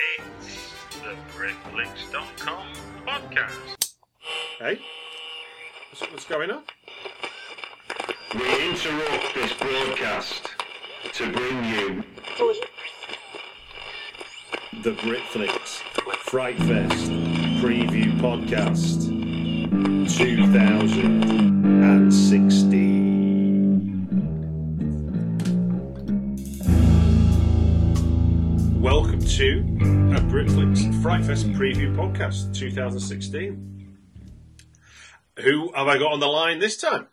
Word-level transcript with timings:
It's 0.00 0.72
the 0.94 1.14
BritFlicks.com 1.36 2.66
podcast. 3.06 3.92
Hey, 4.58 4.78
what's, 5.90 6.02
what's 6.12 6.24
going 6.24 6.50
on? 6.50 6.62
We 8.34 8.70
interrupt 8.70 9.34
this 9.34 9.52
broadcast 9.54 10.48
to 11.12 11.32
bring 11.32 11.64
you 11.64 12.02
The 14.82 14.92
Britflicks 14.92 15.82
Fright 16.30 16.56
Fest 16.58 17.10
Preview 17.60 18.18
Podcast 18.20 19.08
2016. 20.08 22.99
To 29.36 29.60
a 29.60 30.20
Britflicks 30.28 31.02
Fright 31.02 31.24
Fest 31.24 31.46
Preview 31.52 31.94
Podcast 31.94 32.52
2016. 32.52 33.96
Who 35.38 35.72
have 35.72 35.86
I 35.86 35.98
got 35.98 36.12
on 36.12 36.20
the 36.20 36.26
line 36.26 36.58
this 36.58 36.76
time? 36.76 37.06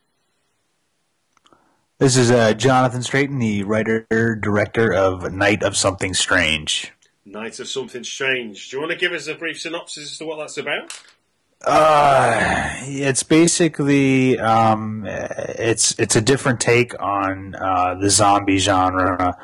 This 1.99 2.17
is 2.17 2.31
uh, 2.31 2.53
Jonathan 2.53 3.01
Straiton, 3.01 3.39
the 3.39 3.63
writer 3.63 4.07
director 4.41 4.91
of 4.91 5.31
Night 5.31 5.61
of 5.61 5.77
Something 5.77 6.15
Strange. 6.15 6.91
Night 7.23 7.59
of 7.59 7.67
Something 7.67 8.03
Strange. 8.03 8.71
Do 8.71 8.77
you 8.77 8.81
want 8.81 8.93
to 8.93 8.97
give 8.97 9.13
us 9.13 9.27
a 9.27 9.35
brief 9.35 9.61
synopsis 9.61 10.11
as 10.11 10.17
to 10.17 10.25
what 10.25 10.37
that's 10.37 10.57
about? 10.57 10.99
Uh, 11.63 12.69
it's 12.81 13.23
basically 13.23 14.39
um, 14.39 15.05
it's 15.07 15.97
it's 15.99 16.15
a 16.15 16.21
different 16.21 16.59
take 16.59 16.99
on 17.01 17.55
uh, 17.55 17.95
the 17.95 18.09
zombie 18.09 18.57
genre, 18.57 19.37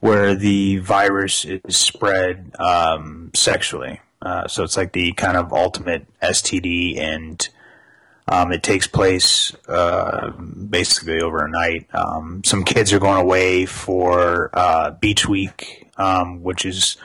where 0.00 0.34
the 0.34 0.78
virus 0.78 1.44
is 1.44 1.76
spread 1.76 2.52
um, 2.58 3.30
sexually. 3.34 4.00
Uh, 4.22 4.48
so 4.48 4.64
it's 4.64 4.76
like 4.76 4.92
the 4.92 5.12
kind 5.12 5.36
of 5.36 5.52
ultimate 5.52 6.06
STD, 6.20 6.98
and 6.98 7.48
um, 8.28 8.52
it 8.52 8.62
takes 8.62 8.86
place 8.86 9.54
uh, 9.68 10.30
basically 10.30 11.20
overnight. 11.20 11.86
Um, 11.94 12.42
some 12.44 12.64
kids 12.64 12.92
are 12.92 12.98
going 12.98 13.20
away 13.20 13.66
for 13.66 14.50
uh, 14.52 14.90
Beach 14.90 15.26
Week, 15.26 15.88
um, 15.96 16.42
which 16.42 16.64
is 16.66 16.96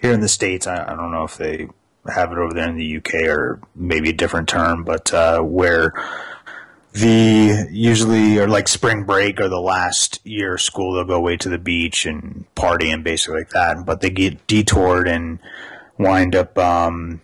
here 0.00 0.12
in 0.12 0.20
the 0.20 0.28
states. 0.28 0.66
I, 0.66 0.92
I 0.92 0.94
don't 0.94 1.12
know 1.12 1.24
if 1.24 1.36
they 1.36 1.68
have 2.08 2.32
it 2.32 2.38
over 2.38 2.54
there 2.54 2.68
in 2.68 2.76
the 2.76 2.96
UK 2.96 3.28
or 3.28 3.60
maybe 3.74 4.10
a 4.10 4.14
different 4.14 4.48
term, 4.48 4.84
but 4.84 5.12
uh, 5.12 5.40
where 5.40 5.92
the 6.92 7.68
usually 7.70 8.38
or 8.38 8.48
like 8.48 8.68
spring 8.68 9.04
break 9.04 9.40
or 9.40 9.48
the 9.48 9.60
last 9.60 10.20
year 10.26 10.54
of 10.54 10.60
school, 10.60 10.94
they'll 10.94 11.04
go 11.04 11.14
away 11.14 11.36
to 11.36 11.48
the 11.48 11.58
beach 11.58 12.06
and 12.06 12.52
party 12.54 12.90
and 12.90 13.04
basically 13.04 13.40
like 13.40 13.50
that. 13.50 13.84
But 13.86 14.00
they 14.00 14.10
get 14.10 14.46
detoured 14.46 15.08
and 15.08 15.38
wind 15.98 16.34
up 16.34 16.58
um, 16.58 17.20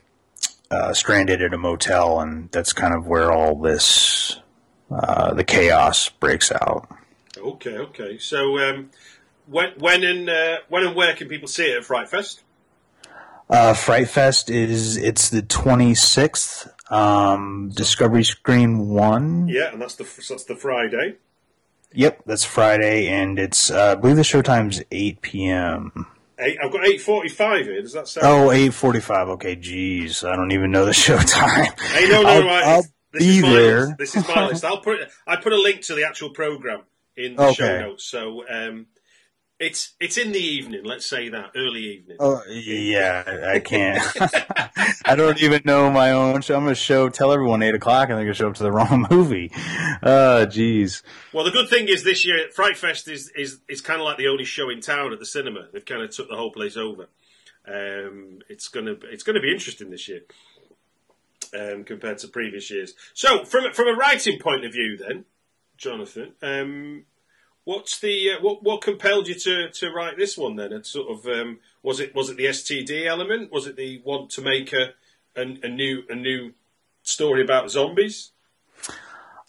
uh, 0.71 0.93
stranded 0.93 1.43
at 1.43 1.55
a 1.55 1.59
motel, 1.59 2.21
and 2.21 2.51
that's 2.53 2.73
kind 2.73 2.95
of 2.95 3.07
where 3.07 3.33
all 3.33 3.61
this 3.61 4.41
uh, 4.91 5.35
the 5.35 5.45
chaos 5.45 6.09
breaks 6.09 6.53
out. 6.53 6.89
Okay, 7.37 7.77
okay. 7.79 8.19
So, 8.19 8.59
um, 8.59 8.91
when, 9.47 9.73
when 9.79 10.05
and 10.05 10.29
uh, 10.29 10.59
when 10.69 10.87
and 10.87 10.97
where 10.97 11.15
can 11.15 11.29
people 11.29 11.49
see 11.49 11.65
it 11.65 11.79
at 11.79 11.85
Fright 11.85 12.09
Fest? 12.09 12.43
Uh, 13.49 13.75
Fright 13.75 14.09
Fest 14.09 14.51
is 14.51 14.97
it's 14.97 15.29
the 15.29 15.43
twenty 15.43 15.95
sixth. 15.95 16.69
Um, 16.89 17.71
Discovery 17.75 18.25
Screen 18.25 18.89
One. 18.89 19.49
Yeah, 19.49 19.73
and 19.73 19.81
that's 19.81 19.97
the 19.97 20.05
that's 20.05 20.45
the 20.45 20.57
Friday. 20.57 21.17
Yep, 21.93 22.23
that's 22.27 22.45
Friday, 22.45 23.09
and 23.09 23.39
it's 23.39 23.71
uh, 23.71 23.93
I 23.93 23.95
believe 23.95 24.17
the 24.17 24.23
showtime's 24.23 24.83
eight 24.91 25.21
p.m. 25.23 26.07
Eight, 26.39 26.59
I've 26.63 26.71
got 26.71 26.87
eight 26.87 27.01
forty-five 27.01 27.65
here. 27.65 27.81
Does 27.81 27.95
that 27.95 28.09
sound? 28.09 28.27
Oh, 28.27 28.49
8.45. 28.51 29.29
Okay, 29.31 29.57
geez, 29.57 30.23
I 30.23 30.37
don't 30.37 30.53
even 30.53 30.71
know 30.71 30.85
the 30.85 30.91
showtime. 30.93 31.81
Hey, 31.81 32.09
no, 32.11 32.23
no, 32.23 32.29
I'll, 32.29 32.45
right. 32.45 32.65
I'll 32.65 32.83
this 33.13 33.23
be 33.23 33.37
is 33.39 33.43
my 33.43 33.53
there. 33.53 33.81
List. 33.87 33.99
This 33.99 34.17
is 34.17 34.29
my 34.29 34.47
list. 34.47 34.65
I'll 34.65 34.81
put 34.81 34.99
I 35.27 35.37
put 35.37 35.53
a 35.55 35.61
link 35.61 35.81
to 35.83 35.95
the 35.95 36.05
actual 36.07 36.31
program 36.31 36.83
in 37.17 37.37
the 37.37 37.53
show 37.55 37.79
notes. 37.81 38.05
So 38.05 38.45
um, 38.49 38.87
it's 39.59 39.95
it's 40.01 40.19
in 40.19 40.33
the 40.33 40.39
evening. 40.39 40.83
Let's 40.85 41.07
say 41.07 41.29
that 41.31 41.53
early 41.57 41.81
evening. 41.81 42.17
Oh 42.21 42.43
yeah, 42.49 43.51
I 43.55 43.59
can't. 43.61 44.03
I 45.07 45.15
don't 45.17 45.41
even 45.43 45.63
know 45.65 45.91
my 45.91 46.13
own 46.13 46.43
show. 46.43 46.57
I'm 46.57 46.65
gonna 46.65 46.75
show 46.75 47.09
tell 47.09 47.33
everyone 47.33 47.63
eight 47.63 47.75
o'clock, 47.75 48.09
and 48.09 48.19
they're 48.19 48.25
gonna 48.25 48.35
show 48.35 48.49
up 48.49 48.55
to 48.57 48.63
the 48.63 48.73
wrong 48.73 49.07
movie. 49.11 49.51
Uh, 49.55 50.47
jeez. 50.49 51.03
Well, 51.33 51.45
the 51.45 51.51
good 51.51 51.69
thing 51.69 51.89
is 51.89 52.05
this 52.05 52.25
year 52.27 52.49
Fright 52.55 52.77
Fest 52.77 53.09
is 53.09 53.31
is 53.37 53.61
is 53.69 53.81
kind 53.81 54.01
of 54.01 54.05
like 54.05 54.19
the 54.19 54.29
only 54.29 54.45
show 54.45 54.69
in 54.69 54.81
town 54.81 55.13
at 55.13 55.19
the 55.19 55.27
cinema. 55.27 55.69
They've 55.73 55.85
kind 55.85 56.03
of 56.03 56.11
took 56.11 56.29
the 56.29 56.37
whole 56.37 56.53
place 56.53 56.77
over. 56.77 57.09
Um, 57.67 58.41
it's 58.49 58.69
gonna 58.69 58.97
it's 59.05 59.23
gonna 59.23 59.41
be 59.41 59.53
interesting 59.53 59.91
this 59.91 60.07
year 60.09 60.21
um, 61.59 61.85
compared 61.85 62.19
to 62.19 62.29
previous 62.29 62.71
years. 62.71 62.95
So, 63.15 63.45
from 63.45 63.73
from 63.73 63.89
a 63.89 63.95
writing 63.95 64.39
point 64.39 64.65
of 64.65 64.73
view, 64.73 64.97
then, 64.97 65.25
Jonathan, 65.77 66.35
um, 66.43 67.05
what's 67.67 67.99
the 67.99 68.31
uh, 68.31 68.41
what 68.41 68.63
what 68.63 68.81
compelled 68.81 69.29
you 69.29 69.35
to, 69.35 69.69
to 69.69 69.91
write 69.91 70.17
this 70.17 70.39
one? 70.39 70.57
Then, 70.57 70.73
and 70.73 70.87
sort 70.87 71.11
of 71.11 71.27
um, 71.27 71.59
was 71.83 72.01
it 72.01 72.15
was 72.15 72.31
it 72.31 72.39
the 72.39 72.47
STD 72.47 73.05
element? 73.05 73.53
Was 73.53 73.67
it 73.67 73.77
the 73.77 74.01
want 74.05 74.31
to 74.31 74.41
make 74.41 74.73
a 74.73 74.95
a, 75.37 75.43
a 75.43 75.69
new 75.69 76.05
a 76.09 76.15
new 76.15 76.55
story 77.03 77.43
about 77.43 77.71
zombies? 77.71 78.31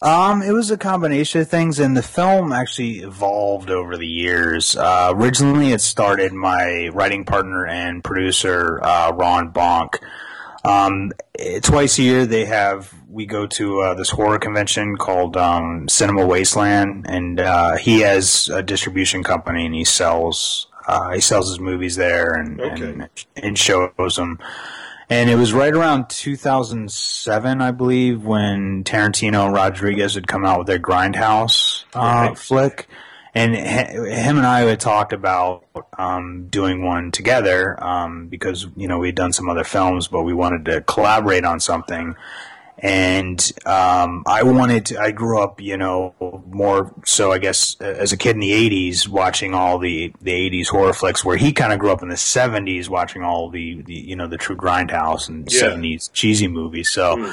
Um, 0.00 0.42
it 0.42 0.52
was 0.52 0.70
a 0.70 0.78
combination 0.78 1.40
of 1.40 1.48
things, 1.48 1.80
and 1.80 1.96
the 1.96 2.04
film 2.04 2.52
actually 2.52 2.98
evolved 2.98 3.68
over 3.68 3.96
the 3.96 4.06
years. 4.06 4.76
Uh, 4.76 5.12
originally, 5.12 5.72
it 5.72 5.80
started 5.80 6.32
my 6.32 6.88
writing 6.92 7.24
partner 7.24 7.66
and 7.66 8.04
producer, 8.04 8.78
uh, 8.84 9.10
Ron 9.12 9.52
Bonk. 9.52 9.96
Um, 10.68 11.12
twice 11.62 11.98
a 11.98 12.02
year, 12.02 12.26
they 12.26 12.44
have 12.44 12.92
we 13.08 13.24
go 13.26 13.46
to 13.46 13.80
uh, 13.80 13.94
this 13.94 14.10
horror 14.10 14.38
convention 14.38 14.96
called 14.96 15.36
um, 15.36 15.88
Cinema 15.88 16.26
Wasteland, 16.26 17.06
and 17.08 17.40
uh, 17.40 17.76
he 17.76 18.00
has 18.00 18.48
a 18.52 18.62
distribution 18.62 19.22
company, 19.24 19.64
and 19.66 19.74
he 19.74 19.84
sells 19.84 20.66
uh, 20.86 21.10
he 21.12 21.20
sells 21.20 21.48
his 21.48 21.60
movies 21.60 21.96
there 21.96 22.34
and 22.34 22.60
Okay. 22.60 22.84
and, 22.84 23.08
and 23.36 23.58
shows 23.58 24.16
them. 24.16 24.38
And 25.10 25.30
it 25.30 25.36
was 25.36 25.54
right 25.54 25.72
around 25.74 26.10
2007, 26.10 27.60
I 27.62 27.70
believe, 27.70 28.24
when 28.24 28.84
Tarantino 28.84 29.46
and 29.46 29.54
Rodriguez 29.54 30.14
had 30.14 30.26
come 30.26 30.44
out 30.44 30.58
with 30.58 30.66
their 30.66 30.78
Grindhouse 30.78 31.84
uh, 31.94 32.28
Right. 32.28 32.38
flick. 32.38 32.88
And 33.34 33.54
him 33.54 34.38
and 34.38 34.46
I 34.46 34.60
had 34.60 34.80
talked 34.80 35.12
about 35.12 35.64
um, 35.98 36.46
doing 36.48 36.84
one 36.84 37.10
together 37.12 37.82
um, 37.82 38.28
because, 38.28 38.66
you 38.76 38.88
know, 38.88 38.98
we'd 38.98 39.14
done 39.14 39.32
some 39.32 39.48
other 39.48 39.64
films, 39.64 40.08
but 40.08 40.22
we 40.22 40.32
wanted 40.32 40.64
to 40.66 40.80
collaborate 40.80 41.44
on 41.44 41.60
something. 41.60 42.16
And 42.80 43.40
um, 43.66 44.22
I 44.26 44.44
wanted 44.44 44.86
to, 44.86 45.00
I 45.00 45.10
grew 45.10 45.42
up, 45.42 45.60
you 45.60 45.76
know, 45.76 46.14
more 46.48 46.94
so, 47.04 47.32
I 47.32 47.38
guess, 47.38 47.76
as 47.80 48.12
a 48.12 48.16
kid 48.16 48.36
in 48.36 48.40
the 48.40 48.52
80s, 48.52 49.08
watching 49.08 49.52
all 49.52 49.78
the, 49.78 50.12
the 50.22 50.30
80s 50.30 50.68
horror 50.68 50.92
flicks, 50.92 51.24
where 51.24 51.36
he 51.36 51.52
kind 51.52 51.72
of 51.72 51.80
grew 51.80 51.90
up 51.90 52.02
in 52.02 52.08
the 52.08 52.14
70s, 52.14 52.88
watching 52.88 53.22
all 53.22 53.50
the, 53.50 53.82
the 53.82 53.94
you 53.94 54.14
know, 54.14 54.28
the 54.28 54.36
true 54.38 54.56
Grindhouse 54.56 55.28
and 55.28 55.50
Yeah. 55.52 55.62
70s 55.62 56.10
cheesy 56.12 56.46
movies. 56.46 56.88
So 56.88 57.16
he 57.16 57.32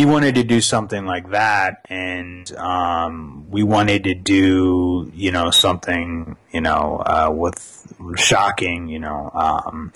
he 0.00 0.06
wanted 0.06 0.36
to 0.36 0.44
do 0.44 0.62
something 0.62 1.04
like 1.04 1.28
that, 1.28 1.84
and 1.90 2.50
um, 2.56 3.44
we 3.50 3.62
wanted 3.62 4.04
to 4.04 4.14
do 4.14 5.12
you 5.14 5.30
know 5.30 5.50
something 5.50 6.38
you 6.52 6.62
know 6.62 7.02
uh, 7.04 7.30
with 7.30 7.92
shocking, 8.16 8.88
you 8.88 8.98
know. 8.98 9.30
Um, 9.34 9.92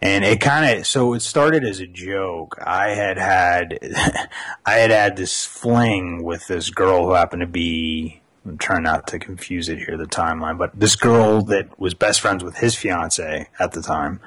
and 0.00 0.24
it 0.24 0.40
kind 0.40 0.78
of 0.78 0.86
so 0.86 1.14
it 1.14 1.20
started 1.20 1.64
as 1.64 1.80
a 1.80 1.88
joke. 1.88 2.58
I 2.64 2.90
had 2.90 3.18
had 3.18 3.80
I 4.64 4.74
had 4.74 4.92
had 4.92 5.16
this 5.16 5.44
fling 5.44 6.22
with 6.22 6.46
this 6.46 6.70
girl 6.70 7.06
who 7.06 7.14
happened 7.14 7.40
to 7.40 7.48
be. 7.48 8.22
I'm 8.46 8.56
trying 8.56 8.84
not 8.84 9.08
to 9.08 9.18
confuse 9.18 9.68
it 9.68 9.80
here, 9.80 9.96
the 9.96 10.06
timeline, 10.06 10.58
but 10.58 10.78
this 10.78 10.94
girl 10.94 11.42
that 11.46 11.78
was 11.78 11.92
best 11.94 12.20
friends 12.20 12.44
with 12.44 12.56
his 12.56 12.76
fiance 12.76 13.48
at 13.58 13.72
the 13.72 13.82
time. 13.82 14.20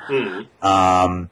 Um, 0.61 1.29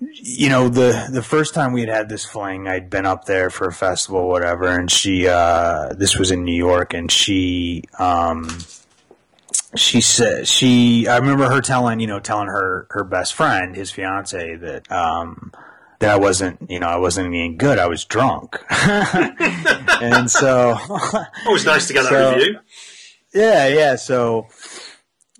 you 0.00 0.48
know 0.48 0.68
the 0.68 1.08
the 1.12 1.22
first 1.22 1.52
time 1.54 1.72
we 1.72 1.80
had 1.80 1.88
had 1.90 2.08
this 2.08 2.24
fling 2.24 2.66
i'd 2.66 2.88
been 2.88 3.04
up 3.04 3.26
there 3.26 3.50
for 3.50 3.66
a 3.68 3.72
festival 3.72 4.28
whatever 4.28 4.66
and 4.66 4.90
she 4.90 5.28
uh 5.28 5.92
this 5.94 6.16
was 6.18 6.30
in 6.30 6.42
new 6.44 6.54
york 6.56 6.94
and 6.94 7.12
she 7.12 7.82
um 7.98 8.48
she 9.76 10.00
said 10.00 10.48
she 10.48 11.06
i 11.06 11.16
remember 11.18 11.48
her 11.50 11.60
telling 11.60 12.00
you 12.00 12.06
know 12.06 12.18
telling 12.18 12.46
her 12.48 12.86
her 12.90 13.04
best 13.04 13.34
friend 13.34 13.76
his 13.76 13.90
fiance 13.90 14.56
that 14.56 14.90
um 14.90 15.52
that 15.98 16.10
i 16.10 16.16
wasn't 16.18 16.58
you 16.70 16.80
know 16.80 16.86
i 16.88 16.96
wasn't 16.96 17.30
being 17.30 17.58
good 17.58 17.78
i 17.78 17.86
was 17.86 18.04
drunk 18.06 18.58
and 18.70 20.30
so 20.30 20.76
Always 21.46 21.66
nice 21.66 21.86
to 21.88 21.92
get 21.92 22.04
that 22.04 22.08
So- 22.10 22.34
review. 22.36 22.58
yeah, 23.34 23.66
yeah. 23.68 23.96
So, 23.96 24.48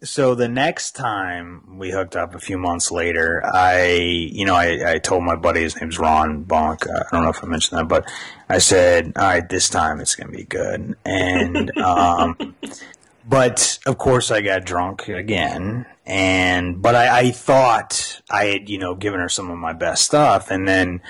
so 0.02 0.35
the 0.35 0.49
next 0.49 0.93
time 0.93 1.79
we 1.79 1.91
hooked 1.91 2.17
up 2.17 2.35
a 2.35 2.38
few 2.38 2.58
months 2.58 2.91
later, 2.91 3.43
I, 3.44 3.93
you 3.93 4.44
know, 4.44 4.55
I, 4.55 4.94
I 4.94 4.99
told 4.99 5.25
my 5.25 5.37
buddy, 5.37 5.61
his 5.61 5.79
name's 5.81 5.99
Ron 5.99 6.44
Bonk. 6.44 6.88
I 6.88 7.05
don't 7.12 7.25
know 7.25 7.31
if 7.31 7.44
I 7.44 7.47
mentioned 7.47 7.79
that, 7.79 7.88
but 7.88 8.11
I 8.49 8.58
said, 8.58 9.12
all 9.17 9.25
right, 9.25 9.49
this 9.49 9.69
time 9.69 10.00
it's 10.00 10.14
going 10.14 10.31
to 10.31 10.37
be 10.37 10.44
good. 10.44 10.97
And, 11.05 11.76
um, 11.79 12.55
but 13.29 13.79
of 13.87 13.99
course 13.99 14.31
I 14.31 14.41
got 14.41 14.64
drunk 14.64 15.08
again. 15.08 15.87
And, 16.06 16.81
but 16.81 16.94
I, 16.94 17.20
I 17.20 17.31
thought 17.31 18.23
I 18.31 18.46
had, 18.46 18.69
you 18.69 18.79
know, 18.79 18.94
given 18.94 19.20
her 19.20 19.29
some 19.29 19.50
of 19.50 19.58
my 19.58 19.73
best 19.73 20.05
stuff. 20.05 20.50
And 20.50 20.67
then, 20.67 21.03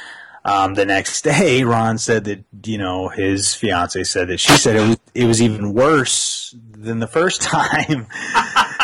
um, 0.45 0.75
the 0.75 0.87
next 0.87 1.23
day, 1.25 1.65
Ron 1.65 1.99
said 1.99 2.25
that 2.25 2.45
you 2.65 2.79
know 2.79 3.09
his 3.09 3.55
fiance 3.55 4.03
said 4.05 4.29
that 4.29 4.41
she 4.41 4.53
said 4.53 4.77
it 4.77 4.89
was 4.89 4.99
it 5.15 5.25
was 5.27 5.43
even 5.43 5.75
worse 5.75 6.55
than 6.73 6.99
the 6.99 7.07
first 7.07 7.43
time, 7.43 8.07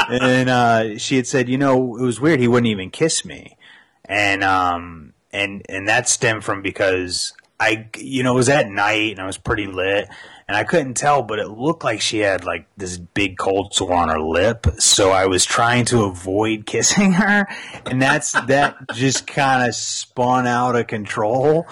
and 0.08 0.48
uh, 0.48 0.98
she 0.98 1.16
had 1.16 1.26
said, 1.26 1.48
you 1.48 1.58
know, 1.58 1.96
it 1.96 2.02
was 2.02 2.20
weird. 2.20 2.40
He 2.40 2.48
wouldn't 2.48 2.70
even 2.70 2.90
kiss 2.90 3.24
me, 3.24 3.56
and 4.04 4.42
um, 4.44 5.14
and 5.32 5.62
and 5.68 5.88
that 5.88 6.08
stemmed 6.08 6.44
from 6.44 6.62
because 6.62 7.32
I, 7.58 7.88
you 7.96 8.22
know, 8.22 8.32
it 8.32 8.36
was 8.36 8.48
at 8.48 8.68
night 8.68 9.12
and 9.12 9.20
I 9.20 9.26
was 9.26 9.38
pretty 9.38 9.66
lit. 9.66 10.08
And 10.48 10.56
I 10.56 10.62
couldn't 10.62 10.94
tell, 10.94 11.22
but 11.22 11.40
it 11.40 11.48
looked 11.48 11.82
like 11.82 12.00
she 12.00 12.18
had 12.18 12.44
like 12.44 12.68
this 12.76 12.98
big 12.98 13.36
cold 13.36 13.74
sore 13.74 13.94
on 13.94 14.08
her 14.10 14.20
lip. 14.20 14.66
So 14.78 15.10
I 15.10 15.26
was 15.26 15.44
trying 15.44 15.86
to 15.86 16.04
avoid 16.04 16.66
kissing 16.66 17.12
her, 17.12 17.48
and 17.84 18.00
that's 18.00 18.32
that 18.32 18.76
just 18.94 19.26
kind 19.26 19.68
of 19.68 19.74
spun 19.74 20.46
out 20.46 20.76
of 20.76 20.86
control, 20.86 21.66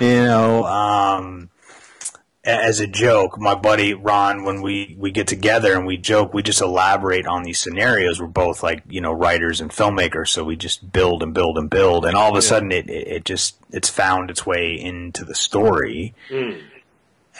you 0.00 0.24
know. 0.24 0.64
Um, 0.64 1.50
as 2.44 2.78
a 2.80 2.86
joke, 2.86 3.38
my 3.40 3.54
buddy 3.54 3.94
Ron, 3.94 4.44
when 4.44 4.60
we, 4.60 4.94
we 4.98 5.10
get 5.10 5.26
together 5.26 5.72
and 5.74 5.86
we 5.86 5.96
joke, 5.96 6.34
we 6.34 6.42
just 6.42 6.60
elaborate 6.60 7.26
on 7.26 7.42
these 7.42 7.58
scenarios. 7.58 8.20
We're 8.20 8.26
both 8.26 8.62
like, 8.62 8.82
you 8.88 9.00
know, 9.00 9.12
writers 9.12 9.60
and 9.60 9.70
filmmakers. 9.70 10.28
So 10.28 10.44
we 10.44 10.54
just 10.56 10.92
build 10.92 11.22
and 11.22 11.32
build 11.32 11.56
and 11.56 11.70
build. 11.70 12.04
And 12.04 12.14
all 12.14 12.30
of 12.30 12.36
a 12.36 12.42
sudden 12.42 12.70
it, 12.70 12.90
it, 12.90 13.24
just, 13.24 13.56
it's 13.70 13.88
found 13.88 14.30
its 14.30 14.44
way 14.44 14.78
into 14.78 15.24
the 15.24 15.34
story. 15.34 16.14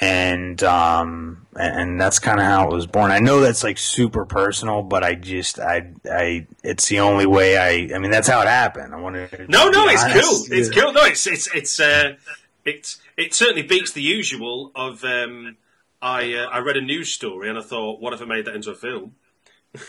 And, 0.01 0.61
um, 0.65 1.47
and 1.55 2.01
that's 2.01 2.19
kind 2.19 2.41
of 2.41 2.47
how 2.47 2.69
it 2.69 2.73
was 2.75 2.87
born. 2.87 3.13
I 3.13 3.21
know 3.21 3.41
that's 3.41 3.63
like 3.63 3.79
super 3.79 4.27
personal, 4.27 4.83
but 4.83 5.05
I 5.05 5.15
just, 5.15 5.61
I, 5.61 5.93
I, 6.11 6.47
it's 6.65 6.89
the 6.89 7.01
only 7.01 7.27
way 7.27 7.57
I, 7.57 7.95
I 7.95 7.99
mean, 7.99 8.11
that's 8.11 8.27
how 8.27 8.41
it 8.41 8.49
happened. 8.49 8.93
I 8.93 9.01
wanted 9.01 9.31
to 9.31 9.47
No, 9.49 9.69
no, 9.69 9.87
it's 9.87 10.03
honest. 10.03 10.49
cool. 10.49 10.59
It's 10.59 10.71
cool. 10.71 10.93
No, 10.93 11.05
it's 11.05 11.27
it's 11.29 11.49
it's 11.55 11.79
uh, 11.79 12.17
it's 12.65 12.99
it 13.17 13.35
certainly 13.35 13.63
beats 13.63 13.93
the 13.93 14.03
usual 14.03 14.73
of 14.75 15.05
um, 15.05 15.57
I 16.01 16.35
uh, 16.35 16.49
I 16.51 16.59
read 16.59 16.77
a 16.77 16.83
news 16.83 17.13
story 17.13 17.49
and 17.49 17.59
I 17.59 17.63
thought, 17.63 18.01
what 18.01 18.13
if 18.13 18.23
I 18.23 18.25
made 18.25 18.45
that 18.47 18.55
into 18.55 18.71
a 18.71 18.75
film? 18.75 19.15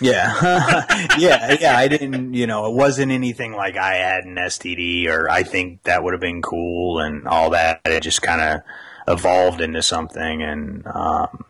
Yeah. 0.02 0.86
yeah, 1.18 1.58
yeah. 1.60 1.78
I 1.78 1.88
didn't, 1.88 2.34
you 2.34 2.48
know, 2.48 2.66
it 2.68 2.74
wasn't 2.74 3.12
anything 3.12 3.54
like 3.54 3.78
I 3.78 3.96
had 3.96 4.24
an 4.24 4.36
STD 4.36 5.08
or 5.08 5.30
I 5.30 5.44
think 5.44 5.84
that 5.84 6.04
would 6.04 6.14
have 6.14 6.22
been 6.22 6.42
cool 6.42 7.00
and 7.00 7.28
all 7.28 7.52
that. 7.52 7.82
It 7.86 8.02
just 8.02 8.22
kind 8.22 8.42
of 8.42 8.62
evolved 9.08 9.62
into 9.62 9.84
something 9.84 10.42
and, 10.42 10.88
um, 10.88 11.46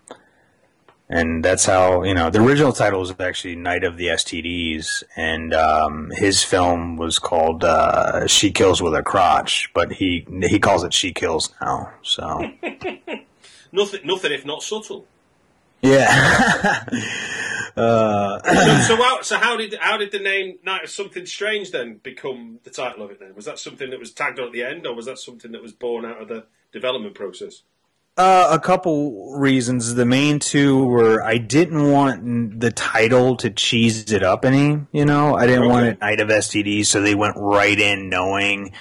and 1.10 1.44
that's 1.46 1.66
how, 1.66 2.04
you 2.04 2.13
know, 2.13 2.30
the 2.30 2.42
original 2.42 2.74
title 2.74 3.00
was 3.00 3.13
actually 3.19 3.56
Night 3.56 3.84
of 3.84 3.98
the 3.98 4.07
STDs 4.07 5.04
and, 5.16 5.54
um, 5.54 6.12
his 6.16 6.44
film 6.44 6.98
was 6.98 7.19
called, 7.19 7.63
uh, 7.63 8.25
She 8.28 8.52
Kills 8.52 8.81
with 8.81 8.96
a 8.96 9.04
Crotch, 9.04 9.69
but 9.74 9.94
he, 9.94 10.25
he 10.44 10.60
calls 10.60 10.84
it 10.84 10.94
She 10.94 11.13
Kills 11.13 11.54
now. 11.62 11.94
So, 12.02 12.50
Nothing, 13.72 14.02
nothing 14.06 14.31
if 14.31 14.46
not 14.46 14.63
subtle. 14.63 15.06
yeah. 15.81 16.86
uh, 17.75 18.40
So, 18.40 18.96
so, 18.96 18.96
how, 18.96 19.22
so 19.22 19.38
how 19.38 19.58
did 19.58 19.75
how 19.80 19.98
did 19.98 20.12
the 20.12 20.19
name 20.19 20.60
Night 20.63 20.86
of 20.86 20.90
Something 20.90 21.25
Strange 21.25 21.72
then 21.72 21.98
become 22.01 22.60
the 22.63 22.69
title 22.69 23.04
of 23.04 23.12
it? 23.12 23.19
Then 23.19 23.36
was 23.36 23.46
that 23.46 23.60
something 23.60 23.90
that 23.90 24.00
was 24.00 24.12
tagged 24.12 24.40
on 24.40 24.48
at 24.48 24.54
the 24.54 24.63
end, 24.63 24.88
or 24.88 24.96
was 24.96 25.06
that 25.08 25.19
something 25.19 25.51
that 25.51 25.62
was 25.62 25.74
born 25.74 26.06
out 26.06 26.22
of 26.22 26.30
the 26.30 26.46
development 26.72 27.16
process? 27.16 27.63
Uh, 28.17 28.47
a 28.51 28.59
couple 28.59 29.33
reasons. 29.35 29.94
The 29.95 30.06
main 30.06 30.39
two 30.39 30.85
were 30.85 31.21
I 31.21 31.38
didn't 31.38 31.91
want 31.91 32.62
the 32.62 32.71
title 32.71 33.35
to 33.38 33.50
cheese 33.50 34.09
it 34.12 34.23
up 34.23 34.45
any. 34.45 34.79
You 34.94 35.03
know, 35.03 35.35
I 35.35 35.47
didn't 35.47 35.67
want 35.67 35.88
it 35.88 36.00
Night 36.00 36.21
of 36.21 36.29
STD, 36.29 36.85
so 36.85 37.01
they 37.01 37.13
went 37.13 37.35
right 37.38 37.77
in 37.77 38.09
knowing 38.09 38.71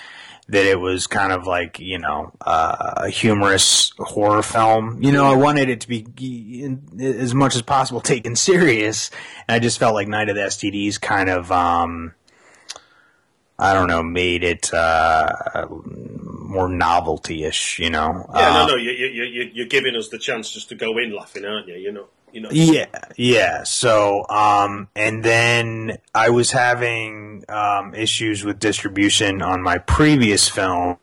that 0.48 0.66
it 0.66 0.78
was 0.78 1.06
kind 1.06 1.32
of 1.32 1.46
like 1.46 1.80
you 1.80 1.98
know 1.98 2.32
uh, 2.42 2.94
a 2.98 3.08
humorous 3.08 3.92
horror 3.98 4.42
film. 4.42 5.02
You 5.02 5.10
know, 5.10 5.24
I 5.24 5.34
wanted 5.34 5.68
it 5.68 5.80
to 5.80 5.88
be 5.88 6.68
as 7.00 7.34
much 7.34 7.56
as 7.56 7.62
possible 7.62 8.00
taken 8.00 8.36
serious, 8.36 9.10
and 9.48 9.56
I 9.56 9.58
just 9.58 9.80
felt 9.80 9.94
like 9.94 10.06
Night 10.06 10.28
of 10.28 10.36
the 10.36 10.42
STDs 10.42 11.00
kind 11.00 11.28
of. 11.28 11.50
Um, 11.50 12.14
I 13.58 13.72
don't 13.72 13.88
know, 13.88 14.02
made 14.02 14.42
it 14.42 14.72
uh, 14.74 15.66
more 15.68 16.68
novelty-ish, 16.68 17.78
you 17.78 17.90
know. 17.90 18.26
Yeah, 18.34 18.62
Uh, 18.62 18.66
no, 18.66 18.74
no, 18.74 18.76
you, 18.76 18.90
you, 18.90 19.24
you, 19.24 19.50
you're 19.52 19.66
giving 19.66 19.94
us 19.96 20.08
the 20.08 20.18
chance 20.18 20.50
just 20.50 20.68
to 20.70 20.74
go 20.74 20.98
in 20.98 21.14
laughing, 21.14 21.44
aren't 21.44 21.68
you? 21.68 21.74
You 21.76 21.92
know, 21.92 22.06
you 22.32 22.40
know. 22.40 22.48
Yeah, 22.50 22.86
yeah. 23.16 23.62
So, 23.62 24.26
um, 24.28 24.88
and 24.96 25.24
then 25.24 25.98
I 26.14 26.30
was 26.30 26.50
having 26.50 27.44
um, 27.48 27.94
issues 27.94 28.44
with 28.44 28.58
distribution 28.58 29.40
on 29.40 29.62
my 29.62 29.78
previous 29.78 30.48
film. 30.48 30.98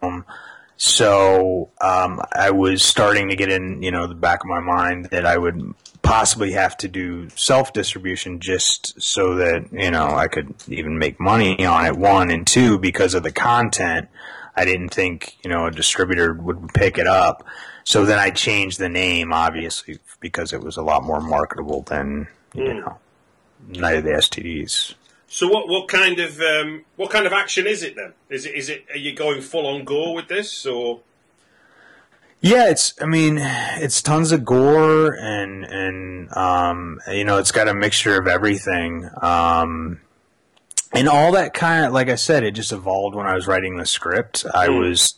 So 0.84 1.70
um, 1.80 2.20
I 2.34 2.50
was 2.50 2.84
starting 2.84 3.30
to 3.30 3.36
get 3.36 3.52
in, 3.52 3.84
you 3.84 3.92
know, 3.92 4.08
the 4.08 4.16
back 4.16 4.40
of 4.40 4.48
my 4.48 4.62
mind 4.62 5.06
that 5.12 5.28
I 5.28 5.38
would 5.38 5.76
possibly 6.02 6.54
have 6.54 6.76
to 6.78 6.88
do 6.88 7.30
self 7.36 7.72
distribution 7.72 8.40
just 8.40 9.00
so 9.00 9.36
that 9.36 9.72
you 9.72 9.92
know 9.92 10.08
I 10.08 10.28
could 10.28 10.56
even 10.68 10.98
make 10.98 11.20
money 11.20 11.64
on 11.64 11.86
it. 11.86 11.96
One 11.96 12.32
and 12.32 12.48
two 12.48 12.80
because 12.80 13.14
of 13.14 13.22
the 13.22 13.32
content. 13.32 14.10
I 14.56 14.66
didn't 14.66 14.90
think 14.90 15.38
you 15.44 15.52
know 15.52 15.68
a 15.68 15.72
distributor 15.72 16.34
would 16.34 16.74
pick 16.74 16.98
it 16.98 17.06
up. 17.06 17.46
So 17.84 18.04
then 18.04 18.18
I 18.18 18.32
changed 18.32 18.80
the 18.80 18.90
name, 18.90 19.34
obviously, 19.34 20.00
because 20.20 20.52
it 20.52 20.62
was 20.62 20.78
a 20.78 20.82
lot 20.82 21.04
more 21.04 21.22
marketable 21.22 21.84
than 21.84 22.28
you 22.56 22.74
know 22.74 22.98
Night 23.68 23.98
of 23.98 24.04
the 24.04 24.10
STDs. 24.10 24.96
So 25.34 25.48
what 25.48 25.70
what 25.70 25.88
kind 25.88 26.20
of 26.20 26.42
um, 26.42 26.84
what 26.98 27.10
kind 27.10 27.26
of 27.26 27.32
action 27.32 27.66
is 27.66 27.84
it 27.84 27.96
then? 27.96 28.12
Is 28.30 28.46
it 28.46 28.54
is 28.54 28.68
it 28.68 28.86
are 28.92 28.98
you 28.98 29.16
going 29.16 29.40
full 29.40 29.66
on 29.66 29.86
gore 29.86 30.14
with 30.14 30.28
this 30.28 30.66
or 30.66 31.00
Yeah, 32.42 32.70
it's. 32.70 32.94
I 33.02 33.06
mean, 33.06 33.38
it's 33.40 34.02
tons 34.02 34.34
of 34.34 34.44
gore 34.44 35.14
and 35.14 35.64
and 35.64 36.36
um, 36.36 37.00
you 37.08 37.24
know, 37.24 37.38
it's 37.38 37.54
got 37.54 37.70
a 37.70 37.74
mixture 37.74 38.20
of 38.20 38.28
everything. 38.28 39.10
Um, 39.22 40.02
and 40.92 41.08
all 41.08 41.32
that 41.32 41.54
kind 41.54 41.86
of, 41.86 41.94
like 41.94 42.10
I 42.10 42.16
said, 42.16 42.44
it 42.44 42.52
just 42.52 42.74
evolved 42.74 43.16
when 43.16 43.26
I 43.26 43.34
was 43.34 43.48
writing 43.48 43.78
the 43.78 43.86
script. 43.86 44.46
I 44.54 44.68
was, 44.68 45.18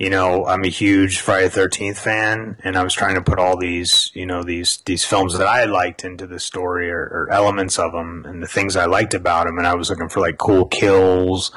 you 0.00 0.08
know, 0.08 0.46
I'm 0.46 0.64
a 0.64 0.68
huge 0.68 1.20
Friday 1.20 1.44
the 1.44 1.50
Thirteenth 1.50 1.98
fan, 1.98 2.56
and 2.64 2.74
I 2.74 2.82
was 2.82 2.94
trying 2.94 3.16
to 3.16 3.20
put 3.20 3.38
all 3.38 3.58
these, 3.58 4.10
you 4.14 4.24
know, 4.24 4.42
these 4.42 4.78
these 4.86 5.04
films 5.04 5.36
that 5.36 5.46
I 5.46 5.66
liked 5.66 6.04
into 6.04 6.26
the 6.26 6.40
story 6.40 6.90
or, 6.90 7.02
or 7.02 7.28
elements 7.30 7.78
of 7.78 7.92
them 7.92 8.24
and 8.24 8.42
the 8.42 8.46
things 8.46 8.76
I 8.76 8.86
liked 8.86 9.12
about 9.12 9.44
them, 9.44 9.58
and 9.58 9.66
I 9.66 9.74
was 9.74 9.90
looking 9.90 10.08
for 10.08 10.20
like 10.20 10.38
cool 10.38 10.64
kills, 10.64 11.52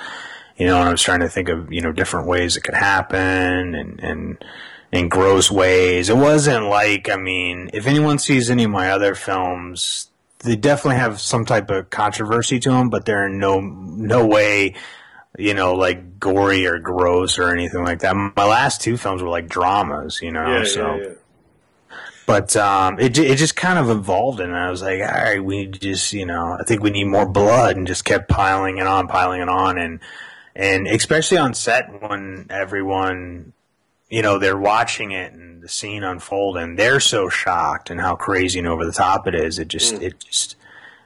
you 0.58 0.66
know, 0.68 0.78
and 0.78 0.90
I 0.90 0.92
was 0.92 1.02
trying 1.02 1.22
to 1.22 1.30
think 1.30 1.48
of 1.48 1.72
you 1.72 1.80
know 1.80 1.94
different 1.94 2.28
ways 2.28 2.58
it 2.58 2.66
could 2.66 2.74
happen 2.74 3.76
and 3.76 4.02
and 4.02 4.46
in 4.92 5.08
gross 5.08 5.50
ways. 5.50 6.10
It 6.10 6.18
wasn't 6.18 6.66
like, 6.66 7.10
I 7.10 7.16
mean, 7.16 7.70
if 7.74 7.88
anyone 7.88 8.20
sees 8.20 8.52
any 8.52 8.66
of 8.66 8.72
my 8.72 8.92
other 8.92 9.16
films, 9.16 10.10
they 10.40 10.58
definitely 10.58 10.98
have 10.98 11.22
some 11.22 11.46
type 11.46 11.70
of 11.70 11.90
controversy 11.90 12.60
to 12.60 12.72
them, 12.72 12.90
but 12.90 13.06
they're 13.06 13.28
in 13.28 13.40
no 13.40 13.62
no 13.62 14.28
way 14.28 14.76
you 15.38 15.54
know, 15.54 15.74
like 15.74 16.20
gory 16.20 16.68
or 16.68 16.80
gross 16.80 17.40
or 17.40 17.52
anything 17.52 17.84
like 17.84 18.00
that. 18.00 18.16
My 18.16 18.46
last 18.46 18.82
two 18.82 18.98
films 18.98 19.22
were 19.22 19.30
like 19.30 19.48
dramas, 19.48 20.22
you 20.22 20.32
know. 20.32 20.58
Yeah, 20.58 20.64
so, 20.66 20.96
yeah, 20.96 21.04
yeah. 21.04 21.98
but 22.28 22.56
um, 22.56 23.00
it 23.00 23.18
it 23.18 23.38
just 23.38 23.56
kind 23.56 23.80
of 23.80 23.90
evolved, 23.90 24.40
and 24.40 24.56
I 24.56 24.70
was 24.70 24.82
like, 24.82 25.02
all 25.02 25.08
right, 25.08 25.44
we 25.44 25.68
just, 25.68 26.14
you 26.14 26.26
know, 26.26 26.58
I 26.60 26.64
think 26.64 26.84
we 26.84 26.92
need 26.92 27.06
more 27.06 27.26
blood, 27.26 27.78
and 27.78 27.88
just 27.88 28.06
kept 28.06 28.30
piling 28.30 28.78
it 28.78 28.88
on, 28.88 29.08
piling 29.08 29.42
it 29.42 29.50
on, 29.50 29.78
and 29.78 30.00
and 30.56 30.88
especially 30.88 31.38
on 31.38 31.56
set 31.56 32.02
when 32.02 32.46
everyone, 32.50 33.54
you 34.10 34.22
know, 34.22 34.38
they're 34.38 34.58
watching 34.58 35.12
it 35.12 35.34
and 35.34 35.64
the 35.64 35.70
scene 35.70 36.04
unfold, 36.04 36.58
and 36.58 36.78
they're 36.78 37.00
so 37.00 37.30
shocked 37.30 37.90
and 37.90 38.00
how 38.00 38.16
crazy 38.16 38.60
and 38.60 38.68
over 38.68 38.86
the 38.86 38.92
top 38.92 39.28
it 39.28 39.34
is. 39.34 39.58
It 39.58 39.68
just 39.68 39.94
it 39.96 40.20
just 40.20 40.58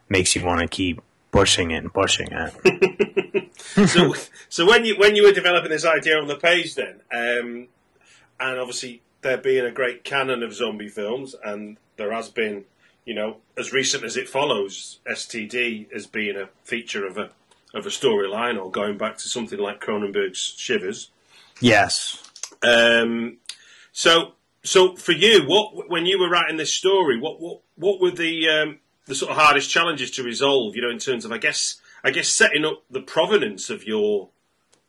makes 0.10 0.36
you 0.36 0.44
want 0.44 0.60
to 0.60 0.68
keep 0.68 1.02
pushing 1.32 1.72
it 1.72 1.78
and 1.78 1.94
pushing 1.94 2.28
it. 2.32 3.27
so, 3.88 4.14
so 4.50 4.66
when 4.66 4.86
you 4.86 4.96
when 4.98 5.16
you 5.16 5.24
were 5.24 5.32
developing 5.32 5.72
this 5.72 5.86
idea 5.86 6.18
on 6.18 6.28
the 6.28 6.36
page, 6.36 6.76
then, 6.76 7.02
um, 7.12 7.68
and 8.40 8.60
obviously 8.60 9.02
there 9.22 9.38
being 9.38 9.66
a 9.66 9.72
great 9.72 10.04
canon 10.04 10.44
of 10.44 10.54
zombie 10.54 10.90
films, 10.90 11.36
and 11.44 11.78
there 11.98 12.12
has 12.12 12.30
been, 12.30 12.66
you 13.06 13.14
know, 13.14 13.38
as 13.58 13.74
recent 13.74 14.04
as 14.04 14.16
it 14.16 14.30
follows, 14.30 15.00
STD 15.10 15.92
as 15.92 16.08
being 16.08 16.38
a 16.38 16.50
feature 16.64 17.06
of 17.06 17.18
a 17.18 17.32
of 17.74 17.86
a 17.86 17.90
storyline, 17.90 18.62
or 18.62 18.72
going 18.72 18.98
back 18.98 19.18
to 19.18 19.28
something 19.28 19.60
like 19.60 19.82
Cronenberg's 19.82 20.56
Shivers. 20.58 21.10
yes. 21.60 22.24
Um, 22.64 23.38
so, 23.92 24.34
so 24.64 24.96
for 24.96 25.12
you, 25.12 25.44
what 25.46 25.90
when 25.90 26.06
you 26.06 26.20
were 26.20 26.30
writing 26.30 26.58
this 26.58 26.74
story, 26.74 27.20
what 27.20 27.40
what 27.40 27.62
what 27.76 28.00
were 28.00 28.12
the 28.12 28.48
um, 28.50 28.80
the 29.06 29.16
sort 29.16 29.32
of 29.32 29.38
hardest 29.38 29.70
challenges 29.70 30.12
to 30.12 30.24
resolve? 30.24 30.76
You 30.76 30.84
know, 30.84 30.90
in 30.90 31.00
terms 31.00 31.26
of, 31.26 31.32
I 31.32 31.38
guess, 31.38 31.82
I 32.04 32.12
guess 32.12 32.30
setting 32.30 32.66
up 32.66 32.84
the 32.90 33.02
provenance 33.02 33.70
of 33.70 33.86
your 33.86 34.30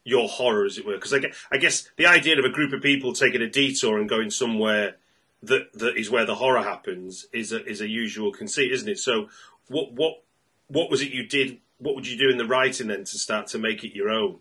your 0.05 0.29
horror, 0.29 0.65
as 0.65 0.79
it 0.79 0.87
were, 0.87 0.95
because 0.95 1.13
I 1.13 1.19
guess, 1.19 1.37
I 1.53 1.59
guess 1.59 1.91
the 1.97 2.07
idea 2.07 2.39
of 2.39 2.45
a 2.45 2.51
group 2.51 2.73
of 2.73 2.81
people 2.81 3.13
taking 3.13 3.43
a 3.43 3.49
detour 3.49 3.99
and 3.99 4.09
going 4.09 4.31
somewhere 4.31 4.97
that 5.43 5.73
that 5.75 5.97
is 5.97 6.11
where 6.11 6.25
the 6.25 6.37
horror 6.37 6.63
happens 6.63 7.27
is 7.33 7.53
a 7.53 7.65
is 7.65 7.81
a 7.81 7.89
usual 7.89 8.33
conceit, 8.33 8.73
isn't 8.73 8.89
it? 8.89 8.99
So, 8.99 9.29
what 9.69 9.93
what 9.93 10.23
what 10.69 10.91
was 10.91 11.03
it 11.03 11.11
you 11.11 11.27
did? 11.27 11.59
What 11.79 11.95
would 11.95 12.07
you 12.07 12.19
do 12.19 12.31
in 12.31 12.39
the 12.39 12.47
writing 12.47 12.89
then 12.89 13.05
to 13.05 13.19
start 13.19 13.49
to 13.49 13.59
make 13.59 13.85
it 13.85 13.95
your 13.95 14.11
own? 14.11 14.39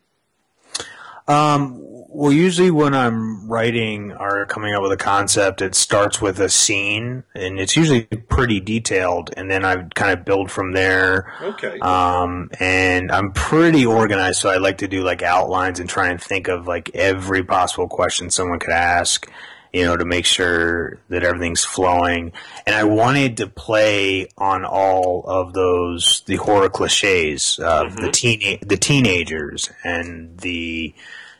Um, 1.27 1.84
well, 2.10 2.31
usually 2.31 2.72
when 2.72 2.96
I'm 2.96 3.48
writing 3.48 4.12
or 4.12 4.46
coming 4.48 4.74
up 4.74 4.81
with 4.81 4.91
a 4.91 4.98
concept, 4.98 5.62
it 5.62 5.75
starts 5.75 6.19
with 6.19 6.39
a 6.39 6.50
scene, 6.50 7.24
and 7.36 7.60
it's 7.60 7.75
usually 7.75 8.05
pretty 8.05 8.60
detailed, 8.60 9.31
and 9.38 9.51
then 9.51 9.63
I 9.63 9.84
kind 9.93 10.17
of 10.17 10.25
build 10.25 10.50
from 10.50 10.74
there. 10.74 11.31
Okay. 11.41 11.77
Um, 11.79 12.50
and 12.60 13.12
I'm 13.12 13.34
pretty 13.34 13.86
organized, 13.86 14.39
so 14.39 14.50
I 14.50 14.57
like 14.57 14.79
to 14.79 14.88
do 14.88 15.03
like 15.03 15.22
outlines 15.22 15.79
and 15.79 15.88
try 15.88 16.10
and 16.10 16.19
think 16.19 16.48
of 16.48 16.65
like 16.65 16.89
every 16.96 17.43
possible 17.43 17.88
question 17.88 18.31
someone 18.31 18.60
could 18.60 18.74
ask, 18.74 19.29
you 19.77 19.86
know, 19.86 19.96
to 19.96 20.05
make 20.05 20.25
sure 20.25 20.98
that 21.10 21.24
everything's 21.24 21.63
flowing. 21.63 22.31
And 22.65 22.75
I 22.75 22.84
wanted 22.84 23.38
to 23.38 23.48
play 23.48 24.27
on 24.36 24.65
all 24.65 25.24
of 25.27 25.53
those 25.53 26.24
the 26.25 26.38
horror 26.38 26.69
cliches 26.69 27.60
of 27.60 27.96
the 27.96 28.10
teen 28.12 28.57
the 28.65 28.75
teenagers 28.75 29.69
and 29.84 30.36
the 30.39 30.96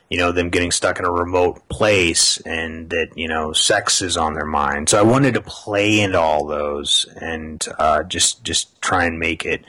you 0.08 0.18
know 0.18 0.30
them 0.30 0.50
getting 0.50 0.70
stuck 0.70 1.00
in 1.00 1.04
a 1.04 1.10
remote 1.10 1.68
place 1.68 2.40
and 2.42 2.90
that 2.90 3.08
you 3.16 3.26
know 3.26 3.52
sex 3.52 4.02
is 4.02 4.16
on 4.16 4.34
their 4.34 4.46
mind. 4.46 4.88
So 4.88 5.00
I 5.00 5.02
wanted 5.02 5.34
to 5.34 5.40
play 5.40 6.00
into 6.00 6.20
all 6.20 6.46
those 6.46 7.06
and 7.20 7.66
uh, 7.76 8.04
just 8.04 8.44
just 8.44 8.80
try 8.80 9.04
and 9.04 9.18
make 9.18 9.44
it 9.44 9.64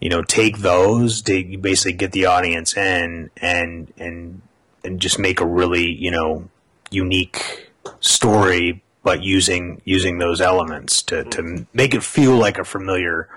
you 0.00 0.08
know 0.08 0.22
take 0.22 0.58
those 0.58 1.20
to 1.22 1.58
basically 1.58 1.94
get 1.94 2.12
the 2.12 2.26
audience 2.26 2.76
in 2.76 3.32
and 3.38 3.92
and 3.98 4.40
and 4.84 5.00
just 5.00 5.18
make 5.18 5.40
a 5.40 5.46
really 5.46 5.90
you 5.90 6.12
know 6.12 6.48
unique 6.92 7.72
story 8.00 8.82
but 9.02 9.22
using 9.22 9.80
using 9.84 10.18
those 10.18 10.40
elements 10.40 11.02
to 11.02 11.24
to 11.24 11.66
make 11.72 11.94
it 11.94 12.02
feel 12.02 12.36
like 12.36 12.58
a 12.58 12.64
familiar 12.64 13.28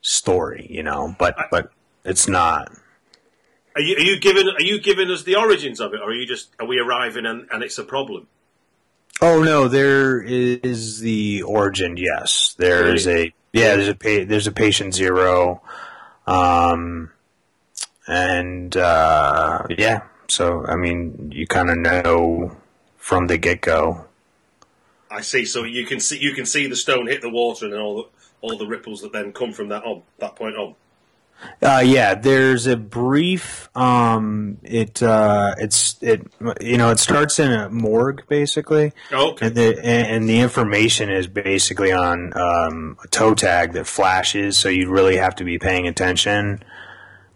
story 0.00 0.66
you 0.68 0.82
know 0.82 1.14
but 1.18 1.36
but 1.50 1.70
it's 2.04 2.26
not 2.26 2.70
Are 3.76 3.80
you, 3.80 3.96
are 3.96 4.00
you 4.00 4.20
giving 4.20 4.48
are 4.48 4.62
you 4.62 4.80
giving 4.80 5.10
us 5.10 5.22
the 5.22 5.36
origins 5.36 5.80
of 5.80 5.94
it, 5.94 6.00
or 6.00 6.10
are 6.10 6.14
you 6.14 6.26
just 6.26 6.50
are 6.60 6.66
we 6.66 6.78
arriving 6.78 7.24
and, 7.26 7.46
and 7.50 7.62
it's 7.62 7.78
a 7.78 7.84
problem? 7.84 8.26
Oh 9.20 9.42
no, 9.42 9.68
there 9.68 10.20
is 10.20 10.98
the 11.00 11.42
origin. 11.42 11.96
Yes, 11.96 12.54
there 12.58 12.92
is 12.92 13.06
a 13.06 13.32
yeah. 13.52 13.76
There's 13.76 13.88
a 13.88 13.94
pa- 13.94 14.26
there's 14.26 14.48
a 14.48 14.52
patient 14.52 14.94
zero, 14.94 15.62
um, 16.26 17.12
and 18.08 18.76
uh, 18.76 19.66
yeah. 19.70 20.02
So 20.28 20.66
I 20.66 20.74
mean, 20.76 21.30
you 21.32 21.46
kind 21.46 21.70
of 21.70 21.78
know 21.78 22.56
from 23.02 23.26
the 23.26 23.36
get 23.36 23.60
go. 23.60 24.04
I 25.10 25.22
see. 25.22 25.44
So 25.44 25.64
you 25.64 25.84
can 25.84 25.98
see 25.98 26.18
you 26.18 26.34
can 26.34 26.46
see 26.46 26.68
the 26.68 26.76
stone 26.76 27.08
hit 27.08 27.20
the 27.20 27.28
water 27.28 27.66
and 27.66 27.74
all 27.74 27.96
the 27.96 28.08
all 28.40 28.56
the 28.56 28.66
ripples 28.66 29.02
that 29.02 29.12
then 29.12 29.32
come 29.32 29.52
from 29.52 29.68
that 29.68 29.84
on 29.84 30.02
that 30.18 30.36
point 30.36 30.56
on. 30.56 30.76
Uh, 31.60 31.82
yeah, 31.84 32.14
there's 32.14 32.68
a 32.68 32.76
brief. 32.76 33.68
Um, 33.76 34.58
it 34.62 35.02
uh, 35.02 35.56
it's 35.58 35.96
it 36.00 36.24
you 36.60 36.78
know 36.78 36.90
it 36.90 37.00
starts 37.00 37.40
in 37.40 37.50
a 37.50 37.68
morgue 37.68 38.22
basically. 38.28 38.92
Oh, 39.10 39.32
okay. 39.32 39.46
And 39.48 39.56
the 39.56 39.84
and 39.84 40.28
the 40.28 40.38
information 40.38 41.10
is 41.10 41.26
basically 41.26 41.90
on 41.90 42.32
um, 42.36 42.98
a 43.02 43.08
toe 43.08 43.34
tag 43.34 43.72
that 43.72 43.88
flashes, 43.88 44.56
so 44.56 44.68
you 44.68 44.88
really 44.88 45.16
have 45.16 45.34
to 45.36 45.44
be 45.44 45.58
paying 45.58 45.88
attention 45.88 46.62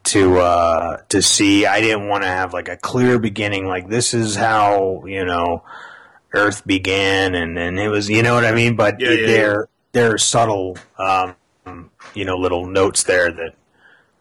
to 0.06 0.38
uh, 0.38 0.96
to 1.08 1.22
see. 1.22 1.66
I 1.66 1.80
didn't 1.80 2.08
want 2.08 2.24
to 2.24 2.28
have 2.28 2.52
like 2.52 2.68
a 2.68 2.76
clear 2.76 3.18
beginning, 3.18 3.66
like 3.66 3.88
this 3.88 4.14
is 4.14 4.34
how 4.34 5.04
you 5.06 5.24
know 5.24 5.62
Earth 6.32 6.66
began, 6.66 7.34
and 7.34 7.58
and 7.58 7.78
it 7.78 7.88
was 7.88 8.08
you 8.08 8.22
know 8.22 8.34
what 8.34 8.44
I 8.44 8.52
mean. 8.52 8.76
But 8.76 9.00
Yeah, 9.00 9.10
yeah, 9.10 9.26
there 9.26 9.68
there 9.92 10.14
are 10.14 10.18
subtle 10.18 10.78
um, 10.98 11.36
you 12.14 12.24
know 12.24 12.36
little 12.36 12.66
notes 12.66 13.04
there 13.04 13.30
that 13.30 13.54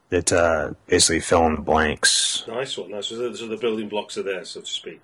that 0.10 0.32
uh, 0.32 0.74
basically 0.88 1.20
fill 1.20 1.46
in 1.48 1.56
the 1.56 1.62
blanks. 1.62 2.44
Nice 2.48 2.78
one. 2.78 2.92
Nice. 2.92 3.08
So 3.08 3.18
the, 3.18 3.38
so 3.38 3.48
the 3.48 3.58
building 3.58 3.90
blocks 3.90 4.18
are 4.18 4.24
there, 4.24 4.46
so 4.46 4.62
to 4.62 4.68
speak. 4.68 5.02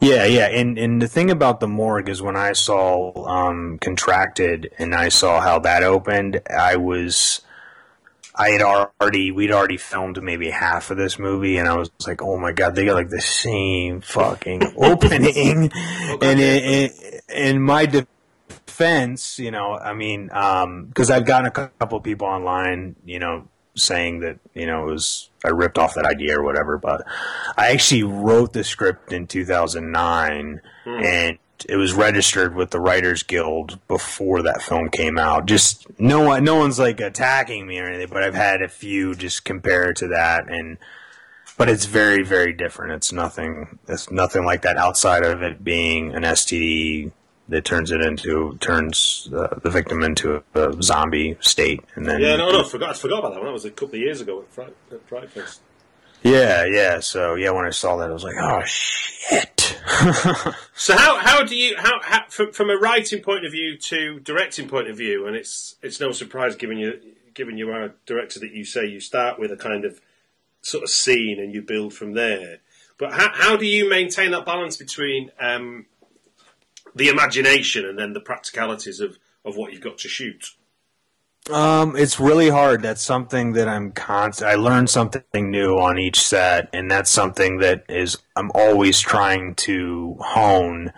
Yeah, 0.00 0.24
yeah, 0.24 0.46
and 0.46 0.78
and 0.78 1.00
the 1.00 1.06
thing 1.06 1.30
about 1.30 1.60
the 1.60 1.68
morgue 1.68 2.08
is 2.08 2.20
when 2.20 2.36
I 2.36 2.52
saw 2.52 3.26
um, 3.28 3.78
contracted 3.78 4.72
and 4.78 4.94
I 4.94 5.10
saw 5.10 5.40
how 5.40 5.60
that 5.60 5.84
opened, 5.84 6.40
I 6.50 6.76
was, 6.76 7.40
I 8.40 8.52
had 8.52 8.62
already 8.62 9.30
we'd 9.32 9.52
already 9.52 9.76
filmed 9.76 10.22
maybe 10.22 10.48
half 10.48 10.90
of 10.90 10.96
this 10.96 11.18
movie, 11.18 11.58
and 11.58 11.68
I 11.68 11.76
was 11.76 11.90
like, 12.06 12.22
oh 12.22 12.38
my 12.38 12.52
god, 12.52 12.74
they 12.74 12.86
got 12.86 12.94
like 12.94 13.10
the 13.10 13.20
same 13.20 14.00
fucking 14.00 14.62
opening, 14.78 15.70
oh, 15.74 16.18
and 16.22 16.40
it, 16.40 16.64
it, 16.64 17.24
in 17.28 17.60
my 17.60 17.84
defense, 17.84 19.38
you 19.38 19.50
know, 19.50 19.74
I 19.74 19.92
mean, 19.92 20.30
um, 20.32 20.86
because 20.86 21.10
I've 21.10 21.26
gotten 21.26 21.48
a 21.48 21.50
couple 21.50 22.00
people 22.00 22.28
online, 22.28 22.96
you 23.04 23.18
know, 23.18 23.46
saying 23.74 24.20
that 24.20 24.38
you 24.54 24.66
know 24.66 24.88
it 24.88 24.90
was 24.90 25.28
I 25.44 25.48
ripped 25.48 25.76
off 25.76 25.94
that 25.96 26.06
idea 26.06 26.38
or 26.38 26.42
whatever, 26.42 26.78
but 26.78 27.04
I 27.58 27.72
actually 27.72 28.04
wrote 28.04 28.54
the 28.54 28.64
script 28.64 29.12
in 29.12 29.26
2009 29.26 30.62
hmm. 30.84 30.90
and 30.90 31.38
it 31.68 31.76
was 31.76 31.92
registered 31.92 32.54
with 32.54 32.70
the 32.70 32.80
Writers 32.80 33.22
Guild 33.22 33.78
before 33.88 34.42
that 34.42 34.62
film 34.62 34.88
came 34.88 35.18
out. 35.18 35.46
Just 35.46 35.86
no 35.98 36.20
one, 36.22 36.44
no 36.44 36.56
one's 36.56 36.78
like 36.78 37.00
attacking 37.00 37.66
me 37.66 37.78
or 37.78 37.86
anything, 37.86 38.08
but 38.12 38.22
I've 38.22 38.34
had 38.34 38.62
a 38.62 38.68
few 38.68 39.14
just 39.14 39.44
compare 39.44 39.92
to 39.94 40.08
that 40.08 40.48
and. 40.48 40.78
But 41.56 41.68
it's 41.68 41.84
very, 41.84 42.22
very 42.22 42.54
different. 42.54 42.94
It's 42.94 43.12
nothing. 43.12 43.78
It's 43.86 44.10
nothing 44.10 44.46
like 44.46 44.62
that 44.62 44.78
outside 44.78 45.22
of 45.24 45.42
it 45.42 45.62
being 45.62 46.14
an 46.14 46.22
STD 46.22 47.12
that 47.50 47.64
turns 47.64 47.90
it 47.90 48.00
into 48.00 48.56
turns 48.60 49.28
uh, 49.36 49.58
the 49.62 49.68
victim 49.68 50.02
into 50.02 50.42
a, 50.54 50.82
zombie 50.82 51.36
state, 51.40 51.80
and 51.96 52.06
then 52.06 52.20
Yeah, 52.20 52.36
no, 52.36 52.50
no, 52.50 52.60
I 52.60 52.68
forgot. 52.68 52.90
I 52.90 52.92
forgot 52.94 53.18
about 53.18 53.32
that 53.32 53.40
one. 53.40 53.46
That 53.46 53.52
was 53.52 53.64
a 53.64 53.70
couple 53.70 53.96
of 53.96 54.00
years 54.00 54.20
ago 54.20 54.40
at 54.40 54.48
Fright, 54.48 54.74
at 54.90 55.06
Fright 55.08 55.30
Fest. 55.30 55.60
Yeah, 56.22 56.64
yeah. 56.64 57.00
So 57.00 57.34
yeah, 57.34 57.50
when 57.50 57.66
I 57.66 57.70
saw 57.70 57.96
that, 57.98 58.08
I 58.08 58.12
was 58.12 58.24
like, 58.24 58.36
oh 58.40 58.62
shit. 58.64 59.59
So 60.74 60.96
how 60.96 61.18
how 61.18 61.44
do 61.44 61.54
you 61.54 61.76
how, 61.76 62.00
how 62.00 62.24
from, 62.28 62.52
from 62.52 62.70
a 62.70 62.76
writing 62.76 63.22
point 63.22 63.44
of 63.44 63.52
view 63.52 63.76
to 63.76 64.18
directing 64.20 64.66
point 64.66 64.88
of 64.88 64.96
view, 64.96 65.26
and 65.26 65.36
it's 65.36 65.76
it's 65.82 66.00
no 66.00 66.10
surprise 66.10 66.56
given 66.56 66.78
you 66.78 66.98
given 67.34 67.58
you 67.58 67.70
are 67.70 67.84
a 67.84 67.92
director 68.06 68.40
that 68.40 68.52
you 68.52 68.64
say 68.64 68.86
you 68.86 68.98
start 68.98 69.38
with 69.38 69.52
a 69.52 69.56
kind 69.56 69.84
of 69.84 70.00
sort 70.62 70.82
of 70.82 70.88
scene 70.88 71.38
and 71.38 71.52
you 71.52 71.60
build 71.60 71.92
from 71.92 72.14
there. 72.14 72.60
But 72.96 73.12
how 73.12 73.30
how 73.32 73.56
do 73.56 73.66
you 73.66 73.90
maintain 73.90 74.30
that 74.30 74.46
balance 74.46 74.78
between 74.78 75.30
um, 75.38 75.84
the 76.94 77.08
imagination 77.08 77.84
and 77.84 77.98
then 77.98 78.14
the 78.14 78.20
practicalities 78.20 79.00
of, 79.00 79.18
of 79.44 79.56
what 79.56 79.72
you've 79.72 79.82
got 79.82 79.98
to 79.98 80.08
shoot? 80.08 80.52
Um, 81.48 81.96
it's 81.96 82.20
really 82.20 82.50
hard. 82.50 82.82
That's 82.82 83.02
something 83.02 83.52
that 83.54 83.66
I'm 83.66 83.92
constant. 83.92 84.50
I 84.50 84.54
learn 84.56 84.86
something 84.86 85.50
new 85.50 85.78
on 85.78 85.98
each 85.98 86.20
set, 86.20 86.68
and 86.72 86.90
that's 86.90 87.10
something 87.10 87.58
that 87.58 87.84
is 87.88 88.18
I'm 88.36 88.50
always 88.54 89.00
trying 89.00 89.54
to 89.56 90.16
hone 90.20 90.92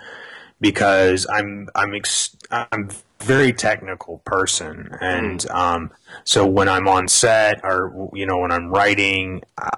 because 0.61 1.27
I'm 1.33 1.69
I'm 1.75 1.95
ex- 1.95 2.37
I'm 2.51 2.91
very 3.21 3.53
technical 3.53 4.19
person, 4.25 4.91
and 5.01 5.49
um, 5.51 5.91
so 6.25 6.45
when 6.45 6.69
I'm 6.69 6.89
on 6.89 7.09
set 7.09 7.61
or 7.63 8.11
you 8.13 8.27
know 8.27 8.39
when 8.39 8.51
I'm 8.53 8.69
writing, 8.69 9.43
I, 9.57 9.71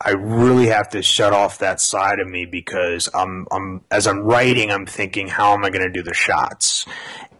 I 0.00 0.10
really 0.12 0.68
have 0.68 0.88
to 0.90 1.02
shut 1.02 1.32
off 1.32 1.58
that 1.58 1.80
side 1.80 2.20
of 2.20 2.28
me 2.28 2.46
because 2.46 3.08
I'm 3.12 3.46
I'm 3.50 3.82
as 3.90 4.06
I'm 4.06 4.20
writing, 4.20 4.70
I'm 4.70 4.86
thinking, 4.86 5.28
how 5.28 5.52
am 5.52 5.64
I 5.64 5.70
going 5.70 5.86
to 5.86 5.92
do 5.92 6.02
the 6.02 6.14
shots? 6.14 6.86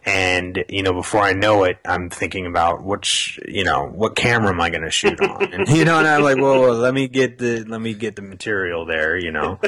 And 0.05 0.65
you 0.67 0.83
know, 0.83 0.93
before 0.93 1.21
I 1.21 1.33
know 1.33 1.63
it, 1.63 1.77
I'm 1.85 2.09
thinking 2.09 2.45
about 2.45 2.83
which 2.83 3.39
you 3.47 3.63
know 3.63 3.87
what 3.87 4.15
camera 4.15 4.49
am 4.49 4.59
I 4.59 4.69
going 4.69 4.83
to 4.83 4.91
shoot 4.91 5.19
on, 5.21 5.43
and 5.53 5.67
you 5.69 5.85
know, 5.85 5.99
and 5.99 6.07
I'm 6.07 6.23
like, 6.23 6.37
well, 6.37 6.59
well, 6.59 6.73
let 6.73 6.93
me 6.93 7.07
get 7.07 7.37
the 7.37 7.63
let 7.63 7.79
me 7.79 7.93
get 7.93 8.15
the 8.15 8.21
material 8.21 8.85
there, 8.85 9.17
you 9.17 9.31
know. 9.31 9.59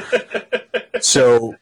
so 0.99 1.55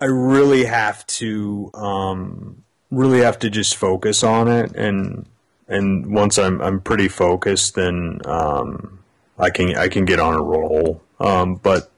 I 0.00 0.06
really 0.06 0.64
have 0.64 1.06
to 1.06 1.70
um, 1.74 2.64
really 2.90 3.20
have 3.20 3.38
to 3.40 3.50
just 3.50 3.76
focus 3.76 4.24
on 4.24 4.48
it, 4.48 4.74
and 4.74 5.26
and 5.68 6.12
once 6.12 6.38
I'm 6.38 6.60
I'm 6.60 6.80
pretty 6.80 7.08
focused, 7.08 7.76
then 7.76 8.20
um, 8.24 8.98
I 9.38 9.50
can 9.50 9.76
I 9.76 9.86
can 9.86 10.04
get 10.04 10.18
on 10.18 10.34
a 10.34 10.42
roll. 10.42 11.00
Um, 11.20 11.54
but 11.54 11.88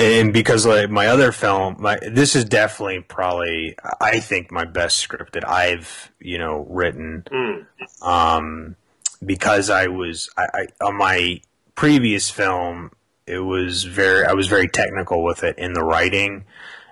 and 0.00 0.32
because 0.32 0.64
like 0.64 0.88
my 0.88 1.08
other 1.08 1.30
film, 1.30 1.76
my 1.78 1.98
this 2.10 2.34
is 2.34 2.44
definitely 2.46 3.00
probably 3.00 3.76
I 4.00 4.18
think 4.20 4.50
my 4.50 4.64
best 4.64 4.98
script 4.98 5.34
that 5.34 5.46
I've 5.48 6.10
you 6.18 6.38
know 6.38 6.66
written. 6.70 7.24
Um, 8.02 8.76
because 9.24 9.68
I 9.68 9.88
was 9.88 10.30
I, 10.38 10.46
I 10.54 10.84
on 10.84 10.96
my 10.96 11.42
previous 11.74 12.30
film, 12.30 12.92
it 13.26 13.40
was 13.40 13.84
very 13.84 14.24
I 14.24 14.32
was 14.32 14.48
very 14.48 14.68
technical 14.68 15.22
with 15.22 15.44
it 15.44 15.58
in 15.58 15.74
the 15.74 15.84
writing, 15.84 16.44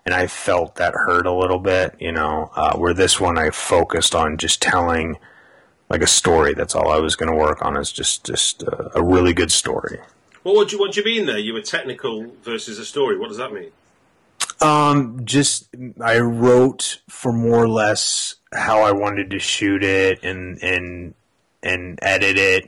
and 0.04 0.14
I 0.14 0.26
felt 0.26 0.76
that 0.76 0.92
hurt 0.92 1.26
a 1.26 1.32
little 1.32 1.58
bit. 1.58 1.96
You 1.98 2.12
know, 2.12 2.50
uh, 2.54 2.76
where 2.76 2.92
this 2.92 3.18
one 3.18 3.38
I 3.38 3.50
focused 3.50 4.14
on 4.14 4.36
just 4.36 4.60
telling 4.60 5.16
like 5.88 6.02
a 6.02 6.06
story. 6.06 6.52
That's 6.52 6.74
all 6.74 6.90
I 6.90 6.98
was 6.98 7.16
going 7.16 7.30
to 7.30 7.36
work 7.38 7.64
on 7.64 7.74
is 7.78 7.90
just 7.90 8.26
just 8.26 8.64
uh, 8.64 8.90
a 8.94 9.02
really 9.02 9.32
good 9.32 9.50
story. 9.50 9.98
Well, 10.44 10.54
what 10.54 10.68
do 10.68 10.76
you 10.76 10.80
what 10.80 10.92
do 10.92 11.00
you 11.00 11.04
mean 11.04 11.26
there? 11.26 11.38
You 11.38 11.54
were 11.54 11.62
technical 11.62 12.32
versus 12.42 12.78
a 12.78 12.84
story. 12.84 13.18
What 13.18 13.28
does 13.28 13.38
that 13.38 13.52
mean? 13.52 13.70
Um, 14.60 15.24
just 15.24 15.68
I 16.00 16.18
wrote 16.18 17.00
for 17.08 17.32
more 17.32 17.62
or 17.62 17.68
less 17.68 18.36
how 18.52 18.82
I 18.82 18.92
wanted 18.92 19.30
to 19.30 19.38
shoot 19.38 19.84
it 19.84 20.22
and 20.24 20.62
and 20.62 21.14
and 21.62 21.98
edit 22.02 22.38
it. 22.38 22.64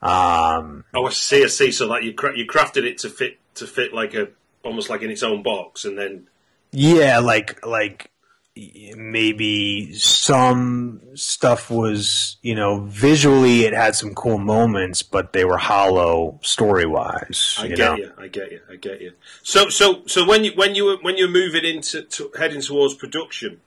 Um, 0.00 0.84
Oh, 0.94 1.06
I 1.06 1.10
see. 1.10 1.44
I 1.44 1.48
see. 1.48 1.70
So 1.72 1.86
like 1.86 2.02
you 2.02 2.14
cra- 2.14 2.36
you 2.36 2.46
crafted 2.46 2.84
it 2.84 2.98
to 2.98 3.08
fit 3.08 3.38
to 3.56 3.66
fit 3.66 3.92
like 3.92 4.14
a 4.14 4.28
almost 4.64 4.90
like 4.90 5.02
in 5.02 5.10
its 5.10 5.22
own 5.22 5.42
box, 5.42 5.84
and 5.84 5.98
then 5.98 6.26
yeah, 6.72 7.18
like 7.18 7.64
like 7.66 8.10
maybe 8.54 9.94
some 9.94 11.00
stuff 11.14 11.70
was 11.70 12.36
you 12.42 12.54
know 12.54 12.80
visually 12.80 13.64
it 13.64 13.72
had 13.72 13.94
some 13.94 14.14
cool 14.14 14.38
moments, 14.38 15.02
but 15.02 15.32
they 15.32 15.44
were 15.44 15.58
hollow 15.58 16.38
story 16.42 16.86
wise. 16.86 17.56
I 17.58 17.68
get 17.68 17.78
know? 17.78 17.96
you. 17.96 18.12
I 18.18 18.28
get 18.28 18.52
you. 18.52 18.60
I 18.70 18.76
get 18.76 19.00
you. 19.00 19.12
So 19.42 19.68
so 19.68 20.02
so 20.06 20.26
when 20.26 20.44
you 20.44 20.52
when 20.54 20.74
you 20.74 20.84
were 20.84 20.96
when 21.00 21.16
you're 21.16 21.28
moving 21.28 21.64
into 21.64 22.02
to, 22.02 22.30
heading 22.38 22.60
towards 22.60 22.94
production, 22.94 23.60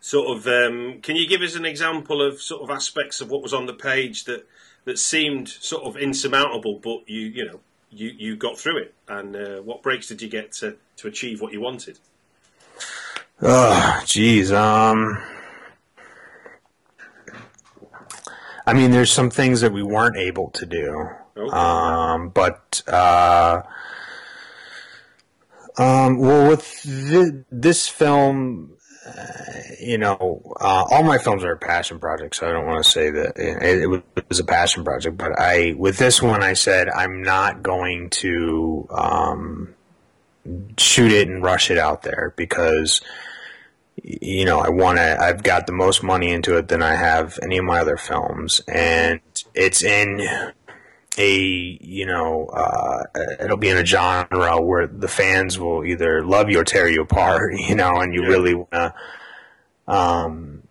sort 0.00 0.36
of, 0.36 0.46
um, 0.46 1.00
can 1.02 1.16
you 1.16 1.28
give 1.28 1.42
us 1.42 1.56
an 1.56 1.64
example 1.64 2.22
of 2.22 2.40
sort 2.40 2.62
of 2.62 2.70
aspects 2.70 3.20
of 3.20 3.30
what 3.30 3.42
was 3.42 3.52
on 3.52 3.66
the 3.66 3.74
page 3.74 4.24
that 4.24 4.46
that 4.84 4.98
seemed 4.98 5.48
sort 5.48 5.82
of 5.82 5.96
insurmountable, 5.96 6.78
but 6.78 7.08
you 7.08 7.22
you 7.26 7.44
know 7.44 7.60
you 7.90 8.12
you 8.16 8.36
got 8.36 8.58
through 8.58 8.78
it, 8.78 8.94
and 9.08 9.34
uh, 9.34 9.60
what 9.62 9.82
breaks 9.82 10.06
did 10.06 10.22
you 10.22 10.28
get 10.28 10.52
to 10.52 10.76
to 10.98 11.08
achieve 11.08 11.40
what 11.40 11.52
you 11.52 11.60
wanted? 11.60 11.98
Oh, 13.42 14.02
geez. 14.06 14.50
Um, 14.50 15.22
I 18.66 18.72
mean, 18.72 18.90
there's 18.90 19.12
some 19.12 19.30
things 19.30 19.60
that 19.60 19.72
we 19.72 19.82
weren't 19.82 20.16
able 20.16 20.50
to 20.50 20.66
do. 20.66 21.08
Okay. 21.36 21.56
Um, 21.56 22.30
but, 22.30 22.82
uh, 22.88 23.62
um, 25.78 26.18
well, 26.18 26.48
with 26.48 26.62
thi- 26.62 27.44
this 27.52 27.88
film, 27.88 28.72
uh, 29.06 29.12
you 29.78 29.98
know, 29.98 30.42
uh, 30.60 30.84
all 30.90 31.02
my 31.04 31.18
films 31.18 31.44
are 31.44 31.52
a 31.52 31.58
passion 31.58 32.00
project, 32.00 32.34
so 32.34 32.48
I 32.48 32.52
don't 32.52 32.66
want 32.66 32.82
to 32.84 32.90
say 32.90 33.10
that 33.10 33.36
it, 33.36 34.02
it 34.16 34.28
was 34.28 34.40
a 34.40 34.44
passion 34.44 34.82
project. 34.82 35.16
But 35.16 35.38
I, 35.38 35.74
with 35.78 35.98
this 35.98 36.20
one, 36.20 36.42
I 36.42 36.54
said 36.54 36.88
I'm 36.88 37.22
not 37.22 37.62
going 37.62 38.10
to 38.10 38.88
um, 38.90 39.75
shoot 40.78 41.12
it 41.12 41.28
and 41.28 41.42
rush 41.42 41.70
it 41.70 41.78
out 41.78 42.02
there 42.02 42.32
because 42.36 43.00
you 44.02 44.44
know, 44.44 44.60
I 44.60 44.68
want 44.68 44.98
to, 44.98 45.20
I've 45.20 45.42
got 45.42 45.66
the 45.66 45.72
most 45.72 46.02
money 46.02 46.30
into 46.30 46.56
it 46.58 46.68
than 46.68 46.82
I 46.82 46.94
have 46.94 47.38
any 47.42 47.58
of 47.58 47.64
my 47.64 47.80
other 47.80 47.96
films. 47.96 48.60
And 48.68 49.20
it's 49.54 49.82
in 49.82 50.20
a, 51.18 51.34
you 51.80 52.04
know, 52.06 52.46
uh, 52.46 53.04
it'll 53.40 53.56
be 53.56 53.70
in 53.70 53.78
a 53.78 53.84
genre 53.84 54.60
where 54.60 54.86
the 54.86 55.08
fans 55.08 55.58
will 55.58 55.84
either 55.84 56.22
love 56.24 56.50
you 56.50 56.60
or 56.60 56.64
tear 56.64 56.88
you 56.88 57.02
apart, 57.02 57.54
you 57.58 57.74
know, 57.74 57.96
and 57.96 58.14
you 58.14 58.22
Yeah. 58.22 58.28
really 58.28 58.54
want 58.54 58.70
to, 58.72 58.94
um, 59.88 60.62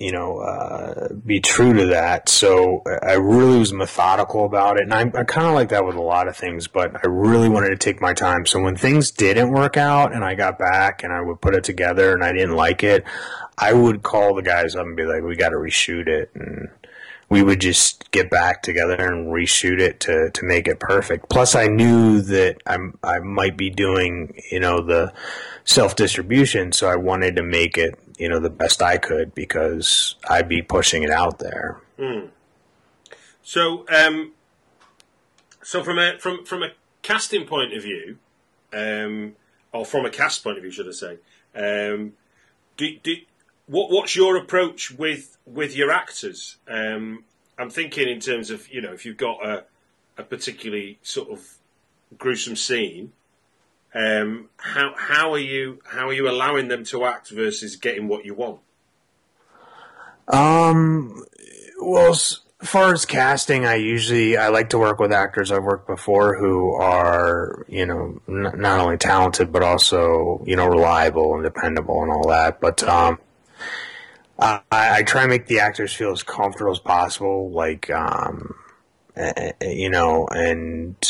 you 0.00 0.12
know, 0.12 0.38
uh, 0.38 1.12
be 1.12 1.40
true 1.40 1.74
to 1.74 1.86
that. 1.88 2.30
So 2.30 2.82
I 3.02 3.12
really 3.12 3.58
was 3.58 3.70
methodical 3.70 4.46
about 4.46 4.78
it. 4.78 4.84
And 4.84 4.94
I'm, 4.94 5.12
I 5.14 5.24
kind 5.24 5.46
of 5.46 5.52
like 5.52 5.68
that 5.68 5.84
with 5.84 5.94
a 5.94 6.00
lot 6.00 6.26
of 6.26 6.34
things, 6.34 6.66
but 6.66 6.96
I 6.96 7.06
really 7.06 7.50
wanted 7.50 7.68
to 7.68 7.76
take 7.76 8.00
my 8.00 8.14
time. 8.14 8.46
So 8.46 8.62
when 8.62 8.76
things 8.76 9.10
didn't 9.10 9.52
work 9.52 9.76
out 9.76 10.14
and 10.14 10.24
I 10.24 10.34
got 10.34 10.58
back 10.58 11.04
and 11.04 11.12
I 11.12 11.20
would 11.20 11.42
put 11.42 11.54
it 11.54 11.64
together 11.64 12.14
and 12.14 12.24
I 12.24 12.32
didn't 12.32 12.56
like 12.56 12.82
it, 12.82 13.04
I 13.58 13.74
would 13.74 14.02
call 14.02 14.34
the 14.34 14.42
guys 14.42 14.74
up 14.74 14.86
and 14.86 14.96
be 14.96 15.04
like, 15.04 15.22
we 15.22 15.36
got 15.36 15.50
to 15.50 15.56
reshoot 15.56 16.08
it. 16.08 16.30
And 16.34 16.70
we 17.28 17.42
would 17.42 17.60
just 17.60 18.10
get 18.10 18.30
back 18.30 18.62
together 18.62 18.94
and 18.94 19.30
reshoot 19.30 19.80
it 19.80 20.00
to, 20.00 20.30
to 20.30 20.46
make 20.46 20.66
it 20.66 20.80
perfect. 20.80 21.28
Plus, 21.28 21.54
I 21.54 21.66
knew 21.66 22.22
that 22.22 22.56
I'm, 22.66 22.98
I 23.04 23.18
might 23.18 23.58
be 23.58 23.68
doing, 23.68 24.40
you 24.50 24.60
know, 24.60 24.80
the 24.80 25.12
self 25.64 25.94
distribution, 25.94 26.72
so 26.72 26.88
I 26.88 26.96
wanted 26.96 27.36
to 27.36 27.42
make 27.42 27.76
it, 27.76 27.98
you 28.20 28.28
know, 28.28 28.38
the 28.38 28.50
best 28.50 28.82
I 28.82 28.98
could 28.98 29.34
because 29.34 30.14
I'd 30.28 30.46
be 30.48 30.60
pushing 30.60 31.02
it 31.02 31.10
out 31.10 31.38
there. 31.38 31.80
So, 33.42 33.86
um, 33.88 34.32
so 35.62 35.82
from 35.82 35.98
a 35.98 36.18
from 36.18 36.44
from 36.44 36.62
a 36.62 36.68
casting 37.00 37.46
point 37.46 37.72
of 37.72 37.82
view, 37.82 38.18
um, 38.74 39.36
or 39.72 39.86
from 39.86 40.04
a 40.04 40.10
cast 40.10 40.44
point 40.44 40.58
of 40.58 40.62
view, 40.62 40.70
should 40.70 40.86
I 40.86 40.92
say? 40.92 41.18
Um, 41.54 42.12
do, 42.76 42.98
do, 43.02 43.16
what 43.66 43.90
what's 43.90 44.14
your 44.14 44.36
approach 44.36 44.90
with 44.90 45.38
with 45.46 45.74
your 45.74 45.90
actors? 45.90 46.58
Um, 46.68 47.24
I'm 47.58 47.70
thinking 47.70 48.06
in 48.06 48.20
terms 48.20 48.50
of 48.50 48.68
you 48.70 48.82
know 48.82 48.92
if 48.92 49.06
you've 49.06 49.16
got 49.16 49.44
a 49.44 49.64
a 50.18 50.24
particularly 50.24 50.98
sort 51.02 51.30
of 51.30 51.56
gruesome 52.18 52.56
scene, 52.56 53.12
um, 53.94 54.48
how 54.56 54.94
how 54.96 55.32
are 55.32 55.38
you 55.38 55.80
how 55.84 56.08
are 56.08 56.12
you 56.12 56.28
allowing 56.28 56.68
them 56.68 56.84
to 56.84 57.04
act 57.04 57.30
versus 57.30 57.76
getting 57.76 58.08
what 58.08 58.24
you 58.24 58.34
want? 58.34 58.60
Um, 60.28 61.24
well, 61.80 62.12
as 62.12 62.38
far 62.62 62.92
as 62.92 63.04
casting, 63.04 63.66
I 63.66 63.76
usually 63.76 64.36
I 64.36 64.48
like 64.48 64.70
to 64.70 64.78
work 64.78 65.00
with 65.00 65.12
actors 65.12 65.50
I've 65.50 65.64
worked 65.64 65.88
before 65.88 66.36
who 66.38 66.74
are 66.74 67.64
you 67.68 67.84
know 67.84 68.20
n- 68.28 68.60
not 68.60 68.78
only 68.78 68.96
talented 68.96 69.52
but 69.52 69.62
also 69.62 70.44
you 70.46 70.54
know 70.54 70.66
reliable 70.66 71.34
and 71.34 71.42
dependable 71.42 72.02
and 72.02 72.12
all 72.12 72.28
that. 72.28 72.60
But 72.60 72.84
um, 72.84 73.18
I, 74.38 74.60
I 74.70 75.02
try 75.02 75.22
and 75.22 75.30
make 75.30 75.46
the 75.46 75.60
actors 75.60 75.92
feel 75.92 76.12
as 76.12 76.22
comfortable 76.22 76.72
as 76.72 76.78
possible, 76.78 77.50
like 77.50 77.90
um, 77.90 78.54
eh, 79.16 79.52
eh, 79.60 79.70
you 79.70 79.90
know, 79.90 80.28
and 80.28 81.09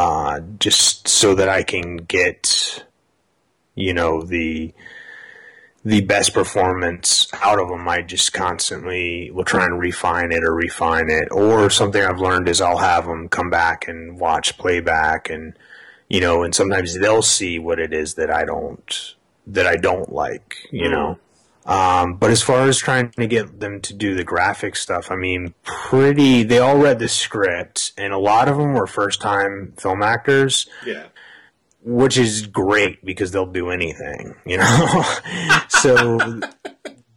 uh, 0.00 0.40
just 0.58 1.06
so 1.06 1.34
that 1.34 1.50
I 1.50 1.62
can 1.62 1.98
get 1.98 2.86
you 3.74 3.92
know 3.92 4.22
the 4.22 4.72
the 5.84 6.00
best 6.00 6.32
performance 6.32 7.28
out 7.42 7.60
of 7.60 7.68
them. 7.68 7.86
I 7.86 8.00
just 8.00 8.32
constantly 8.32 9.30
will 9.30 9.44
try 9.44 9.66
and 9.66 9.78
refine 9.78 10.32
it 10.32 10.42
or 10.42 10.54
refine 10.54 11.10
it. 11.10 11.28
Or 11.30 11.68
something 11.68 12.02
I've 12.02 12.18
learned 12.18 12.48
is 12.48 12.62
I'll 12.62 12.78
have 12.78 13.04
them 13.04 13.28
come 13.28 13.50
back 13.50 13.88
and 13.88 14.18
watch 14.18 14.56
playback, 14.56 15.28
and 15.28 15.52
you 16.08 16.22
know, 16.22 16.44
and 16.44 16.54
sometimes 16.54 16.98
they'll 16.98 17.20
see 17.20 17.58
what 17.58 17.78
it 17.78 17.92
is 17.92 18.14
that 18.14 18.30
I 18.30 18.46
don't 18.46 19.14
that 19.48 19.66
I 19.66 19.76
don't 19.76 20.10
like. 20.10 20.56
You 20.70 20.88
know. 20.88 21.18
Um, 21.70 22.14
but 22.16 22.30
as 22.30 22.42
far 22.42 22.66
as 22.68 22.78
trying 22.78 23.10
to 23.12 23.26
get 23.28 23.60
them 23.60 23.80
to 23.82 23.94
do 23.94 24.14
the 24.16 24.24
graphic 24.24 24.74
stuff, 24.74 25.10
I 25.10 25.14
mean, 25.16 25.54
pretty. 25.62 26.42
They 26.42 26.58
all 26.58 26.76
read 26.78 26.98
the 26.98 27.06
script, 27.08 27.92
and 27.96 28.12
a 28.12 28.18
lot 28.18 28.48
of 28.48 28.56
them 28.56 28.74
were 28.74 28.88
first 28.88 29.20
time 29.20 29.72
film 29.78 30.02
actors 30.02 30.68
Yeah, 30.84 31.06
which 31.84 32.18
is 32.18 32.46
great 32.48 33.04
because 33.04 33.30
they'll 33.30 33.46
do 33.46 33.70
anything, 33.70 34.34
you 34.44 34.56
know. 34.58 35.04
so 35.68 36.40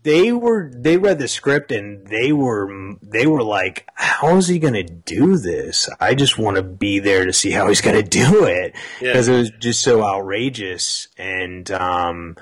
they 0.03 0.31
were 0.31 0.69
they 0.71 0.97
read 0.97 1.17
the 1.17 1.27
script 1.27 1.71
and 1.71 2.05
they 2.07 2.31
were 2.31 2.95
they 3.01 3.25
were 3.25 3.41
like, 3.43 3.87
"How 3.95 4.35
is 4.37 4.49
he 4.49 4.59
going 4.59 4.73
to 4.75 4.83
do 4.83 5.37
this? 5.37 5.89
I 5.99 6.13
just 6.13 6.37
want 6.37 6.57
to 6.57 6.63
be 6.63 6.99
there 6.99 7.25
to 7.25 7.33
see 7.33 7.49
how 7.51 7.69
he's 7.69 7.81
going 7.81 7.95
to 7.95 8.07
do 8.07 8.45
it 8.45 8.75
Yeah. 9.01 9.13
because 9.13 9.29
it 9.29 9.35
was 9.37 9.49
just 9.59 9.81
so 9.81 10.03
outrageous." 10.03 11.07
And 11.17 11.71
um, 11.71 12.35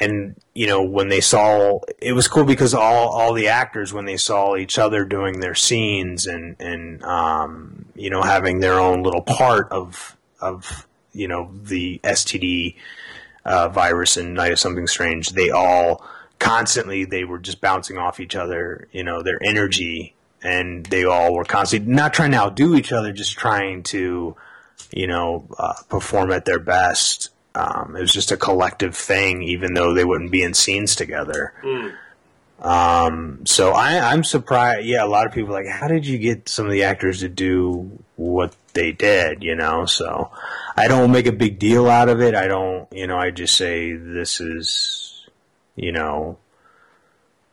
and 0.00 0.34
you 0.54 0.66
know 0.66 0.82
when 0.82 1.08
they 1.08 1.20
saw 1.20 1.80
it 1.98 2.12
was 2.12 2.28
cool 2.28 2.44
because 2.44 2.74
all 2.74 3.08
all 3.08 3.32
the 3.32 3.48
actors 3.48 3.92
when 3.92 4.04
they 4.04 4.16
saw 4.16 4.56
each 4.56 4.78
other 4.78 5.04
doing 5.04 5.40
their 5.40 5.54
scenes 5.54 6.26
and 6.26 6.56
and 6.60 7.02
um, 7.04 7.86
you 7.94 8.10
know 8.10 8.22
having 8.22 8.60
their 8.60 8.78
own 8.78 9.02
little 9.02 9.22
part 9.22 9.70
of 9.70 10.16
of 10.40 10.86
you 11.12 11.28
know 11.28 11.50
the 11.62 12.00
STD 12.02 12.76
uh, 13.44 13.68
virus 13.68 14.16
and 14.16 14.34
Night 14.34 14.52
of 14.52 14.58
Something 14.58 14.86
Strange, 14.86 15.30
they 15.30 15.50
all 15.50 16.04
constantly 16.38 17.04
they 17.04 17.24
were 17.24 17.38
just 17.38 17.60
bouncing 17.60 17.98
off 17.98 18.20
each 18.20 18.34
other, 18.34 18.88
you 18.92 19.04
know, 19.04 19.22
their 19.22 19.38
energy, 19.44 20.14
and 20.42 20.84
they 20.86 21.04
all 21.04 21.34
were 21.34 21.44
constantly 21.44 21.92
not 21.92 22.14
trying 22.14 22.32
to 22.32 22.38
outdo 22.38 22.74
each 22.74 22.92
other, 22.92 23.12
just 23.12 23.38
trying 23.38 23.82
to, 23.84 24.36
you 24.92 25.06
know, 25.06 25.46
uh, 25.58 25.74
perform 25.88 26.32
at 26.32 26.44
their 26.44 26.58
best. 26.58 27.30
Um, 27.54 27.94
it 27.96 28.00
was 28.00 28.12
just 28.12 28.32
a 28.32 28.36
collective 28.36 28.96
thing, 28.96 29.42
even 29.42 29.74
though 29.74 29.94
they 29.94 30.04
wouldn't 30.04 30.32
be 30.32 30.42
in 30.42 30.54
scenes 30.54 30.96
together. 30.96 31.52
Um, 32.60 33.44
so 33.46 33.72
I, 33.72 34.12
I'm 34.12 34.24
surprised. 34.24 34.86
Yeah, 34.86 35.04
a 35.04 35.06
lot 35.06 35.26
of 35.26 35.32
people 35.32 35.50
are 35.50 35.62
like, 35.62 35.72
how 35.72 35.86
did 35.86 36.06
you 36.06 36.18
get 36.18 36.48
some 36.48 36.66
of 36.66 36.72
the 36.72 36.84
actors 36.84 37.20
to 37.20 37.28
do 37.28 38.02
what 38.16 38.56
they 38.72 38.90
did? 38.92 39.42
You 39.42 39.54
know, 39.54 39.86
so 39.86 40.30
I 40.76 40.88
don't 40.88 41.12
make 41.12 41.26
a 41.26 41.32
big 41.32 41.58
deal 41.58 41.88
out 41.88 42.08
of 42.08 42.20
it. 42.20 42.34
I 42.34 42.48
don't, 42.48 42.90
you 42.92 43.06
know, 43.06 43.18
I 43.18 43.30
just 43.30 43.56
say 43.56 43.92
this 43.92 44.40
is, 44.40 45.26
you 45.76 45.92
know, 45.92 46.38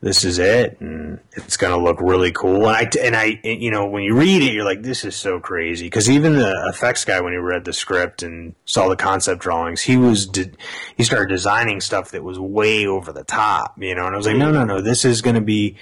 this 0.02 0.26
is 0.26 0.40
it, 0.40 0.82
and 0.82 1.20
it's 1.34 1.58
going 1.58 1.72
to 1.72 1.84
look 1.84 2.02
really 2.02 2.32
cool. 2.32 2.68
And 2.68 2.76
I, 2.76 2.90
and 3.02 3.16
I, 3.16 3.40
and, 3.44 3.62
you 3.62 3.70
know, 3.70 3.86
when 3.86 4.02
you 4.02 4.18
read 4.18 4.42
it, 4.42 4.52
you're 4.52 4.66
like, 4.66 4.82
this 4.82 5.06
is 5.06 5.16
so 5.16 5.40
crazy. 5.40 5.86
Because 5.86 6.10
even 6.10 6.38
the 6.38 6.70
effects 6.74 7.06
guy, 7.06 7.22
when 7.22 7.34
he 7.34 7.38
read 7.38 7.66
the 7.66 7.74
script 7.74 8.24
and 8.24 8.56
saw 8.66 8.90
the 8.90 8.96
concept 8.96 9.42
drawings, 9.42 9.82
he 9.82 9.98
was, 9.98 10.26
de- 10.26 10.52
he 10.98 11.04
started 11.04 11.30
designing 11.30 11.82
stuff 11.82 12.12
that 12.12 12.24
was 12.24 12.40
way 12.40 12.88
over 12.88 13.12
the 13.12 13.24
top, 13.24 13.76
you 13.80 13.94
know. 13.94 14.08
And 14.08 14.16
I 14.16 14.18
was 14.18 14.26
like, 14.26 14.38
no, 14.38 14.52
no, 14.52 14.66
no, 14.66 14.82
this 14.82 15.06
is 15.06 15.22
going 15.22 15.36
to 15.36 15.42
be, 15.42 15.78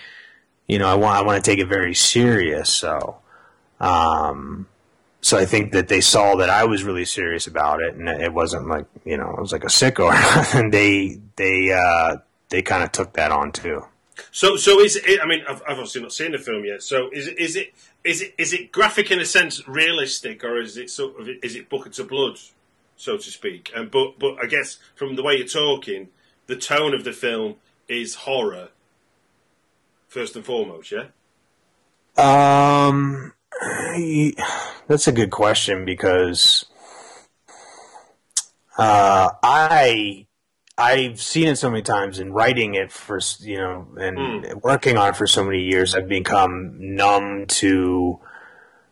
you 0.67 0.79
know, 0.79 0.88
I 0.88 0.95
want, 0.95 1.17
I 1.17 1.21
want 1.21 1.43
to 1.43 1.49
take 1.49 1.60
it 1.60 1.67
very 1.67 1.95
serious. 1.95 2.69
So, 2.73 3.19
um, 3.79 4.67
so 5.21 5.38
I 5.38 5.45
think 5.45 5.73
that 5.73 5.88
they 5.88 6.01
saw 6.01 6.36
that 6.36 6.49
I 6.49 6.65
was 6.65 6.84
really 6.84 7.05
serious 7.05 7.47
about 7.47 7.82
it, 7.82 7.95
and 7.95 8.08
it 8.08 8.34
wasn't 8.34 8.67
like 8.67 8.86
you 9.05 9.17
know 9.17 9.29
it 9.32 9.39
was 9.39 9.51
like 9.51 9.63
a 9.63 9.67
sicko 9.67 10.10
nothing. 10.36 10.71
They 10.71 11.19
they 11.36 11.71
uh, 11.73 12.17
they 12.49 12.62
kind 12.62 12.84
of 12.84 12.91
took 12.91 13.13
that 13.13 13.32
on 13.32 13.51
too. 13.51 13.84
So, 14.32 14.55
so 14.58 14.79
is 14.79 14.95
it? 14.95 15.19
I 15.21 15.25
mean, 15.25 15.41
I've, 15.47 15.62
I've 15.67 15.77
obviously 15.77 16.01
not 16.01 16.13
seen 16.13 16.32
the 16.32 16.38
film 16.38 16.65
yet. 16.65 16.84
So, 16.84 17.10
is 17.12 17.27
it? 17.27 17.39
Is 17.39 17.55
it? 17.55 17.73
Is 18.03 18.21
it? 18.21 18.34
Is 18.38 18.53
it 18.53 18.71
graphic 18.71 19.12
in 19.12 19.19
a 19.19 19.25
sense, 19.25 19.67
realistic, 19.67 20.43
or 20.43 20.60
is 20.60 20.77
it 20.77 20.89
sort 20.89 21.19
of? 21.19 21.27
Is 21.43 21.55
it 21.55 21.69
buckets 21.69 21.99
of 21.99 22.10
blood, 22.10 22.38
so 22.95 23.17
to 23.17 23.23
speak? 23.23 23.71
And 23.75 23.91
but 23.91 24.19
but 24.19 24.36
I 24.41 24.47
guess 24.47 24.77
from 24.95 25.15
the 25.15 25.23
way 25.23 25.36
you're 25.36 25.47
talking, 25.47 26.10
the 26.47 26.55
tone 26.55 26.93
of 26.93 27.03
the 27.03 27.13
film 27.13 27.55
is 27.88 28.15
horror. 28.15 28.69
First 30.08 30.36
and 30.36 30.43
foremost, 30.43 30.91
yeah. 30.91 31.05
Um, 32.17 33.34
that's 34.88 35.08
a 35.08 35.12
good 35.12 35.29
question 35.29 35.86
because 35.86 36.65
uh, 38.77 39.29
I 39.43 40.25
I've 40.79 41.21
seen 41.21 41.49
it 41.49 41.57
so 41.57 41.69
many 41.69 41.81
times 41.81 42.19
and 42.19 42.33
writing 42.33 42.73
it 42.75 42.89
for 42.91 43.19
you 43.39 43.57
know 43.57 43.87
and 43.99 44.63
working 44.63 44.97
on 44.97 45.09
it 45.09 45.17
for 45.17 45.27
so 45.27 45.43
many 45.43 45.61
years. 45.63 45.93
I've 45.93 46.07
become 46.07 46.75
numb 46.79 47.45
to 47.47 48.19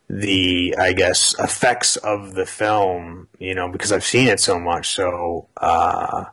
the 0.09 0.75
I 0.77 0.91
guess 0.91 1.33
effects 1.39 1.95
of 1.95 2.33
the 2.33 2.45
film. 2.45 3.29
You 3.39 3.55
know 3.55 3.69
because 3.71 3.93
I've 3.93 4.03
seen 4.03 4.27
it 4.27 4.39
so 4.39 4.59
much. 4.59 4.93
So. 4.93 5.47
Uh, 5.55 6.25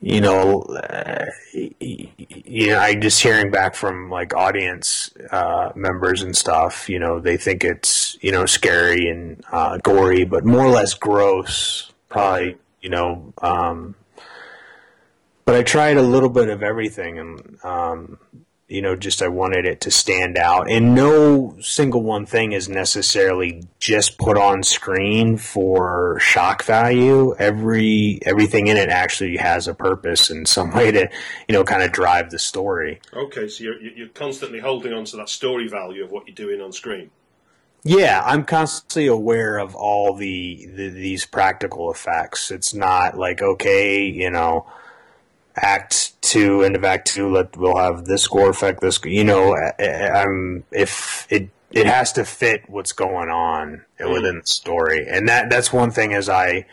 you 0.00 0.20
know, 0.20 0.60
uh, 0.60 1.24
you 1.54 2.66
know, 2.66 2.78
I 2.78 2.94
just 2.94 3.22
hearing 3.22 3.50
back 3.50 3.74
from 3.74 4.10
like 4.10 4.34
audience 4.34 5.10
uh, 5.30 5.72
members 5.74 6.20
and 6.20 6.36
stuff. 6.36 6.90
You 6.90 6.98
know, 6.98 7.20
they 7.20 7.38
think 7.38 7.64
it's 7.64 8.18
you 8.20 8.30
know 8.30 8.44
scary 8.44 9.08
and 9.08 9.42
uh, 9.50 9.78
gory, 9.78 10.24
but 10.24 10.44
more 10.44 10.66
or 10.66 10.68
less 10.68 10.92
gross. 10.92 11.90
Probably, 12.10 12.58
you 12.82 12.90
know. 12.90 13.32
Um, 13.40 13.94
but 15.44 15.54
I 15.54 15.62
tried 15.62 15.96
a 15.96 16.02
little 16.02 16.28
bit 16.28 16.48
of 16.48 16.62
everything, 16.62 17.18
and 17.18 17.58
um, 17.64 18.18
you 18.66 18.80
know, 18.80 18.96
just 18.96 19.22
I 19.22 19.28
wanted 19.28 19.66
it 19.66 19.82
to 19.82 19.90
stand 19.90 20.38
out. 20.38 20.70
And 20.70 20.94
no 20.94 21.56
single 21.60 22.02
one 22.02 22.24
thing 22.24 22.52
is 22.52 22.68
necessarily 22.68 23.64
just 23.78 24.18
put 24.18 24.38
on 24.38 24.62
screen 24.62 25.36
for 25.36 26.18
shock 26.18 26.64
value. 26.64 27.34
Every 27.38 28.20
everything 28.22 28.68
in 28.68 28.76
it 28.76 28.88
actually 28.88 29.36
has 29.36 29.68
a 29.68 29.74
purpose 29.74 30.30
and 30.30 30.48
some 30.48 30.72
way 30.72 30.90
to, 30.92 31.08
you 31.48 31.52
know, 31.52 31.62
kind 31.62 31.82
of 31.82 31.92
drive 31.92 32.30
the 32.30 32.38
story. 32.38 33.00
Okay, 33.12 33.48
so 33.48 33.64
you're 33.64 33.80
you're 33.80 34.08
constantly 34.08 34.60
holding 34.60 34.92
on 34.92 35.04
to 35.06 35.16
that 35.18 35.28
story 35.28 35.68
value 35.68 36.02
of 36.02 36.10
what 36.10 36.26
you're 36.26 36.34
doing 36.34 36.60
on 36.60 36.72
screen. 36.72 37.10
Yeah, 37.86 38.22
I'm 38.24 38.44
constantly 38.44 39.06
aware 39.08 39.58
of 39.58 39.74
all 39.74 40.14
the, 40.14 40.66
the 40.74 40.88
these 40.88 41.26
practical 41.26 41.90
effects. 41.92 42.50
It's 42.50 42.72
not 42.72 43.18
like 43.18 43.42
okay, 43.42 44.06
you 44.06 44.30
know, 44.30 44.66
act 45.56 46.20
two 46.20 46.62
end 46.62 46.74
of 46.74 46.84
act 46.84 47.06
two 47.06 47.30
let 47.30 47.56
we'll 47.56 47.76
have 47.76 48.06
this 48.06 48.22
score 48.22 48.50
effect 48.50 48.80
this 48.80 48.98
you 49.04 49.22
know 49.22 49.56
i'm 49.78 50.64
if 50.72 51.28
it 51.30 51.48
it 51.74 51.86
has 51.86 52.12
to 52.12 52.24
fit 52.24 52.62
what's 52.68 52.92
going 52.92 53.28
on 53.28 53.84
within 53.98 54.38
the 54.38 54.46
story. 54.46 55.06
And 55.08 55.28
that 55.28 55.50
that's 55.50 55.72
one 55.72 55.90
thing 55.90 56.14
as 56.14 56.28
i 56.28 56.66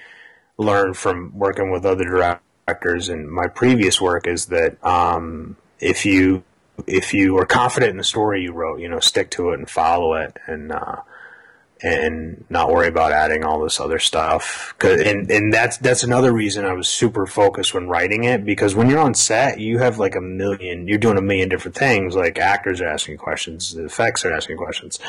learned 0.57 0.95
from 0.95 1.37
working 1.37 1.71
with 1.71 1.85
other 1.85 2.05
directors 2.05 3.09
in 3.09 3.29
my 3.29 3.47
previous 3.47 3.99
work 3.99 4.27
is 4.27 4.45
that 4.47 4.83
um, 4.85 5.57
if 5.79 6.05
you 6.05 6.43
if 6.87 7.13
you 7.13 7.37
are 7.37 7.45
confident 7.45 7.91
in 7.91 7.97
the 7.97 8.03
story 8.03 8.43
you 8.43 8.51
wrote 8.53 8.79
you 8.79 8.87
know 8.87 8.99
stick 8.99 9.29
to 9.31 9.49
it 9.51 9.59
and 9.59 9.69
follow 9.69 10.13
it. 10.13 10.37
And 10.45 10.71
uh, 10.71 10.97
and 11.83 12.43
not 12.49 12.69
worry 12.71 12.87
about 12.87 13.11
adding 13.11 13.43
all 13.43 13.59
this 13.59 13.79
other 13.79 13.99
stuff. 13.99 14.73
'Cause- 14.79 15.01
And 15.01 15.29
and 15.31 15.53
that's 15.53 15.77
that's 15.77 16.03
another 16.03 16.31
reason 16.31 16.65
I 16.65 16.73
was 16.73 16.87
super 16.87 17.25
focused 17.25 17.73
when 17.73 17.87
writing 17.87 18.23
it 18.23 18.45
because 18.45 18.75
when 18.75 18.89
you're 18.89 18.99
on 18.99 19.13
set, 19.13 19.59
you 19.59 19.79
have 19.79 19.97
like 19.97 20.15
a 20.15 20.21
million. 20.21 20.87
You're 20.87 20.97
doing 20.99 21.17
a 21.17 21.21
million 21.21 21.49
different 21.49 21.75
things. 21.75 22.15
Like 22.15 22.37
actors 22.39 22.81
are 22.81 22.87
asking 22.87 23.17
questions, 23.17 23.73
the 23.73 23.85
effects 23.85 24.23
are 24.25 24.33
asking 24.33 24.57
questions. 24.57 24.99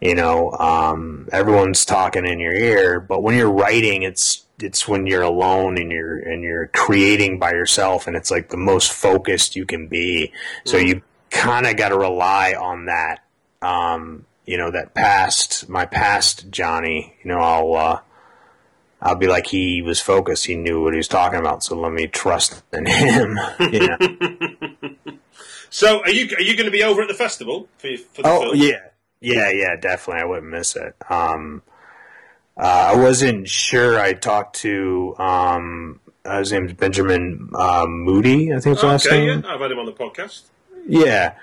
You 0.00 0.14
know, 0.14 0.52
um, 0.52 1.28
everyone's 1.32 1.84
talking 1.86 2.26
in 2.26 2.38
your 2.38 2.54
ear. 2.54 3.00
But 3.00 3.22
when 3.22 3.34
you're 3.36 3.50
writing, 3.50 4.02
it's 4.02 4.42
it's 4.62 4.86
when 4.88 5.06
you're 5.06 5.22
alone 5.22 5.76
and 5.78 5.90
you're 5.90 6.18
and 6.18 6.42
you're 6.42 6.68
creating 6.68 7.38
by 7.38 7.50
yourself, 7.52 8.06
and 8.06 8.14
it's 8.16 8.30
like 8.30 8.48
the 8.50 8.56
most 8.56 8.92
focused 8.92 9.56
you 9.56 9.64
can 9.66 9.86
be. 9.86 10.32
So 10.64 10.76
you 10.76 11.02
kind 11.30 11.66
of 11.66 11.76
got 11.76 11.88
to 11.90 11.98
rely 11.98 12.54
on 12.58 12.86
that 12.86 13.20
um, 13.62 14.24
you 14.46 14.56
know, 14.56 14.70
that 14.70 14.94
past, 14.94 15.68
my 15.68 15.84
past 15.86 16.50
Johnny, 16.50 17.16
you 17.22 17.28
know, 17.30 17.38
I'll, 17.38 17.74
uh, 17.74 18.00
I'll 19.02 19.16
be 19.16 19.26
like, 19.26 19.48
he 19.48 19.82
was 19.82 20.00
focused. 20.00 20.46
He 20.46 20.56
knew 20.56 20.82
what 20.82 20.94
he 20.94 20.98
was 20.98 21.08
talking 21.08 21.38
about. 21.38 21.62
So 21.62 21.78
let 21.78 21.92
me 21.92 22.06
trust 22.06 22.62
in 22.72 22.86
him. 22.86 23.38
You 23.60 23.88
know? 23.88 23.98
So, 25.68 26.00
are 26.00 26.10
you 26.10 26.34
are 26.36 26.40
you 26.40 26.56
going 26.56 26.66
to 26.66 26.70
be 26.70 26.82
over 26.84 27.02
at 27.02 27.08
the 27.08 27.12
festival 27.14 27.68
for, 27.76 27.88
for 28.12 28.22
the 28.22 28.28
oh, 28.28 28.40
film? 28.42 28.56
yeah. 28.56 28.80
Yeah, 29.20 29.50
yeah, 29.50 29.76
definitely. 29.76 30.22
I 30.22 30.24
wouldn't 30.24 30.50
miss 30.50 30.74
it. 30.76 30.94
Um, 31.10 31.62
uh, 32.56 32.92
I 32.94 32.96
wasn't 32.96 33.48
sure. 33.48 33.98
I 34.00 34.14
talked 34.14 34.56
to, 34.60 35.14
um, 35.18 36.00
uh, 36.24 36.38
his 36.38 36.52
name's 36.52 36.72
Benjamin 36.72 37.50
uh, 37.54 37.84
Moody, 37.88 38.52
I 38.54 38.60
think 38.60 38.76
his 38.76 38.84
last 38.84 39.06
Okay, 39.06 39.26
name. 39.26 39.42
yeah, 39.44 39.52
I've 39.52 39.60
had 39.60 39.70
him 39.72 39.78
on 39.78 39.86
the 39.86 39.92
podcast. 39.92 40.44
Yeah. 40.86 41.34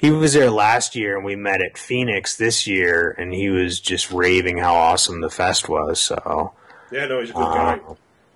He 0.00 0.10
was 0.10 0.32
there 0.32 0.50
last 0.50 0.94
year 0.94 1.16
and 1.16 1.24
we 1.24 1.34
met 1.36 1.60
at 1.60 1.76
Phoenix 1.76 2.36
this 2.36 2.66
year 2.66 3.14
and 3.18 3.32
he 3.34 3.48
was 3.50 3.80
just 3.80 4.12
raving 4.12 4.58
how 4.58 4.74
awesome 4.74 5.20
the 5.20 5.30
fest 5.30 5.68
was. 5.68 6.00
So, 6.00 6.52
Yeah, 6.92 7.06
no, 7.06 7.20
he's 7.20 7.30
a 7.30 7.34
good 7.34 7.40
Uh, 7.48 7.54
guy. 7.54 7.80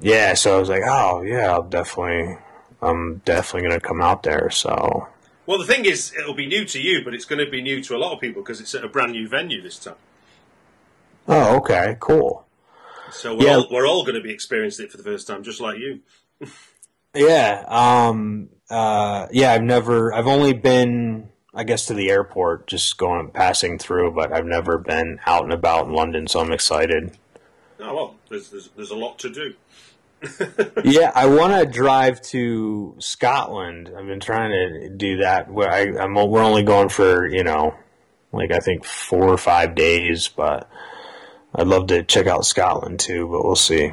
yeah, 0.01 0.35
so 0.35 0.57
I 0.57 0.61
was 0.61 0.69
like, 0.69 0.83
oh, 0.85 1.23
yeah, 1.23 1.53
I'll 1.53 1.63
definitely, 1.63 2.37
I'm 2.81 3.19
definitely 3.25 3.69
going 3.69 3.81
to 3.81 3.87
come 3.87 4.03
out 4.03 4.25
there. 4.25 4.51
So, 4.51 5.07
Well, 5.47 5.59
the 5.59 5.67
thing 5.67 5.85
is, 5.85 6.13
it'll 6.19 6.35
be 6.35 6.47
new 6.47 6.65
to 6.65 6.81
you, 6.81 7.05
but 7.05 7.15
it's 7.15 7.25
going 7.25 7.45
to 7.45 7.51
be 7.51 7.63
new 7.63 7.81
to 7.85 7.97
a 7.97 7.99
lot 7.99 8.13
of 8.13 8.21
people 8.21 8.43
because 8.43 8.61
it's 8.61 8.75
at 8.75 8.85
a 8.85 8.89
brand 8.89 9.13
new 9.13 9.29
venue 9.29 9.63
this 9.63 9.79
time. 9.79 9.95
oh, 11.29 11.57
okay, 11.59 11.97
cool. 12.01 12.45
So 13.13 13.37
we're 13.37 13.47
Yeah. 13.47 13.57
all, 13.59 13.69
we're 13.71 13.87
all 13.87 14.03
going 14.03 14.17
to 14.17 14.21
be 14.21 14.33
experiencing 14.33 14.87
it 14.87 14.91
for 14.91 14.97
the 14.97 15.05
first 15.05 15.27
time, 15.29 15.45
just 15.45 15.61
like 15.61 15.79
you. 15.79 16.01
Yeah, 17.15 17.65
um, 17.69 18.49
uh, 18.71 19.27
yeah, 19.31 19.53
I've 19.53 19.63
never, 19.63 20.15
I've 20.15 20.27
only 20.27 20.55
been, 20.55 21.29
I 21.55 21.65
guess, 21.65 21.87
to 21.87 21.95
the 21.95 22.11
airport, 22.11 22.67
just 22.67 22.97
going, 22.97 23.29
passing 23.29 23.79
through, 23.79 24.13
but 24.13 24.33
I've 24.33 24.47
never 24.47 24.79
been 24.79 25.21
out 25.27 25.45
and 25.45 25.53
about 25.53 25.87
in 25.87 25.93
London, 25.93 26.27
so 26.27 26.41
I'm 26.41 26.53
excited. 26.53 27.17
Oh 27.79 27.95
well, 27.95 28.15
there's 28.31 28.51
there's, 28.51 28.69
there's 28.77 28.91
a 28.91 28.97
lot 28.97 29.19
to 29.21 29.31
do. 29.31 29.55
yeah, 30.85 31.11
I 31.15 31.27
want 31.27 31.53
to 31.53 31.67
drive 31.67 32.23
to 32.23 32.95
Scotland. 32.99 33.91
I've 33.97 34.07
been 34.07 34.21
trying 34.21 34.51
to 34.51 34.89
do 34.89 35.19
that. 35.19 35.51
Where 35.51 35.71
I, 35.71 36.03
I'm, 36.03 36.15
we're 36.15 36.43
only 36.43 36.63
going 36.63 36.89
for 36.89 37.27
you 37.27 37.43
know, 37.43 37.75
like 38.33 38.53
I 38.53 38.59
think 38.59 38.85
four 38.85 39.25
or 39.29 39.37
five 39.37 39.75
days, 39.75 40.29
but 40.29 40.71
I'd 41.55 41.67
love 41.67 41.89
to 41.89 42.03
check 42.05 42.27
out 42.27 42.47
Scotland 42.47 43.01
too. 43.01 43.27
But 43.27 43.45
we'll 43.45 43.57
see. 43.57 43.93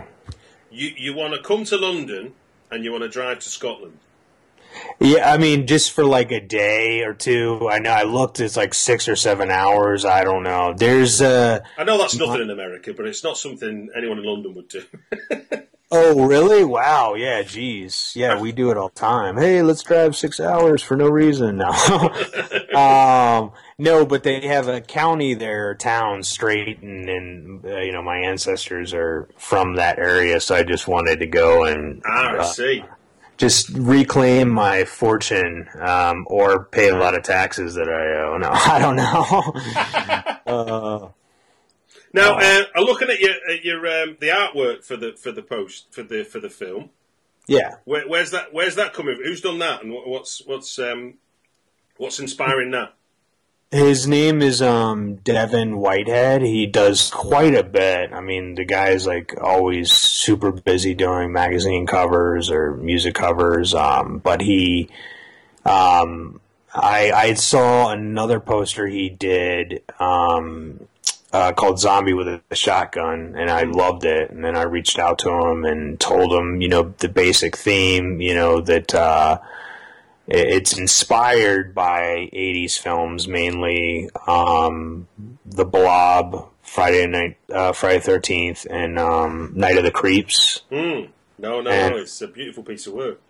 You 0.72 0.92
you 0.96 1.16
want 1.16 1.34
to 1.34 1.42
come 1.42 1.64
to 1.66 1.78
London 1.78 2.34
and 2.72 2.84
you 2.84 2.92
want 2.92 3.04
to 3.04 3.10
drive 3.10 3.40
to 3.40 3.50
Scotland. 3.50 3.98
Yeah, 5.00 5.32
I 5.32 5.38
mean, 5.38 5.66
just 5.66 5.94
for 5.94 6.04
like 6.04 6.32
a 6.32 6.42
day 6.42 7.04
or 7.04 7.14
two. 7.14 7.70
I 7.72 7.80
know 7.80 7.92
I 7.92 8.04
looked; 8.04 8.40
it's 8.40 8.58
like 8.58 8.74
six 8.74 9.08
or 9.08 9.16
seven 9.16 9.50
hours. 9.50 10.04
I 10.04 10.24
don't 10.24 10.44
know. 10.44 10.74
There's 10.76 11.22
uh 11.22 11.60
I 11.78 11.84
know 11.86 11.98
that's 11.98 12.18
nothing 12.18 12.42
in 12.42 12.50
America, 12.50 12.94
but 12.94 13.06
it's 13.06 13.24
not 13.24 13.38
something 13.38 13.90
anyone 13.96 14.18
in 14.18 14.26
London 14.26 14.54
would 14.56 14.68
do. 14.68 14.84
oh 15.92 16.26
really? 16.26 16.66
Wow, 16.66 17.14
yeah, 17.14 17.44
geez, 17.44 18.12
yeah, 18.14 18.40
we 18.42 18.52
do 18.52 18.72
it 18.72 18.78
all 18.78 18.90
the 18.90 18.96
time. 18.96 19.38
Hey, 19.38 19.62
let's 19.62 19.84
drive 19.84 20.18
six 20.18 20.40
hours 20.42 20.84
for 20.84 20.98
no 20.98 21.08
reason. 21.08 21.58
No, 21.58 21.70
um, 22.76 23.54
no, 23.78 24.06
but 24.06 24.24
they 24.24 24.48
have 24.48 24.68
a 24.68 24.82
county 24.82 25.34
there, 25.34 25.76
town, 25.76 26.22
Straiton, 26.22 27.10
and 27.10 27.66
uh, 27.66 27.80
you 27.80 27.94
know 27.94 28.02
my 28.02 28.18
ancestors 28.18 28.94
are 28.94 29.30
from 29.38 29.76
that 29.78 29.98
area, 29.98 30.42
so 30.42 30.56
I 30.56 30.64
just 30.64 30.90
wanted 30.90 31.20
to 31.20 31.28
go 31.28 31.64
and 31.64 32.02
ah, 32.06 32.34
I 32.34 32.38
uh, 32.40 32.44
see. 32.44 32.84
Just 33.40 33.70
reclaim 33.72 34.50
my 34.52 34.86
fortune 34.86 35.68
um, 35.80 36.28
or 36.30 36.66
pay 36.66 36.90
a 36.90 36.98
lot 36.98 37.16
of 37.16 37.24
taxes 37.24 37.76
that 37.76 37.90
I 37.90 38.22
owe. 38.24 38.38
No, 38.38 38.50
I 38.54 38.80
don't 38.80 38.98
know. 38.98 39.54
uh, 40.48 41.10
Now, 42.14 42.38
uh, 42.40 42.64
I'm 42.76 42.84
looking 42.86 43.10
at 43.10 43.20
your 43.20 43.36
at 43.52 43.64
your 43.64 43.80
um, 43.88 44.18
the 44.20 44.30
artwork 44.30 44.84
for 44.86 44.98
the 44.98 45.14
for 45.14 45.32
the 45.32 45.44
post 45.44 45.88
for 45.92 46.04
the 46.04 46.24
for 46.26 46.40
the 46.40 46.50
film. 46.50 46.92
yeah. 47.48 47.76
Where, 47.86 48.08
where's 48.08 48.32
that? 48.32 48.54
Where's 48.54 48.76
that 48.76 48.94
coming? 48.94 49.16
from? 49.16 49.26
Who's 49.26 49.42
done 49.42 49.60
that? 49.60 49.84
And 49.84 49.94
what, 49.94 50.08
what's 50.08 50.44
what's 50.46 50.80
um, 50.80 51.16
what's 51.98 52.20
inspiring 52.20 52.72
that? 52.72 52.96
His 53.72 54.08
name 54.08 54.42
is 54.42 54.64
um, 54.64 55.18
Devin 55.18 55.78
Whitehead. 55.78 56.42
He 56.42 56.66
does 56.66 57.12
quite 57.12 57.54
a 57.54 57.62
bit. 57.62 58.12
I 58.12 58.20
mean, 58.20 58.56
the 58.56 58.66
guy 58.66 58.90
is 58.90 59.06
like 59.06 59.36
always 59.40 59.92
super 59.92 60.52
busy 60.52 60.96
doing 60.96 61.32
magazine 61.32 61.86
covers 61.86 62.50
or 62.50 62.74
music 62.74 63.14
covers. 63.14 63.76
Um, 63.76 64.18
but 64.18 64.42
he, 64.42 64.90
um, 65.66 66.42
I, 66.74 67.12
I 67.12 67.34
saw 67.36 67.92
another 67.92 68.40
poster 68.40 68.88
he 68.88 69.08
did 69.08 69.84
um, 70.00 70.88
uh, 71.32 71.52
called 71.52 71.80
Zombie 71.80 72.14
with 72.14 72.28
a 72.28 72.42
Shotgun, 72.56 73.36
and 73.38 73.52
I 73.52 73.66
loved 73.66 74.04
it. 74.04 74.32
And 74.32 74.44
then 74.44 74.58
I 74.58 74.64
reached 74.64 74.98
out 74.98 75.20
to 75.20 75.30
him 75.30 75.64
and 75.64 76.00
told 76.00 76.34
him, 76.34 76.60
you 76.60 76.70
know, 76.70 76.96
the 76.98 77.10
basic 77.10 77.56
theme, 77.56 78.20
you 78.20 78.34
know, 78.34 78.62
that. 78.62 78.96
Uh, 78.96 79.38
it's 80.30 80.78
inspired 80.78 81.74
by 81.74 82.30
80s 82.34 82.78
films 82.78 83.28
mainly 83.28 84.10
um, 84.28 85.08
the 85.46 85.66
blob 85.66 86.50
friday 86.62 87.08
night 87.08 87.38
uh, 87.52 87.72
friday 87.74 88.00
13th 88.00 88.66
and 88.70 89.00
um, 89.00 89.52
night 89.56 89.78
of 89.78 89.84
the 89.84 89.92
creeps 89.92 90.62
Hmm. 90.70 91.06
No, 91.38 91.62
no, 91.62 91.70
And- 91.72 91.96
no. 91.96 92.02
It's 92.02 92.22
a 92.22 92.28
beautiful 92.28 92.64
piece 92.64 92.86
of 92.86 92.94
work. 92.94 93.22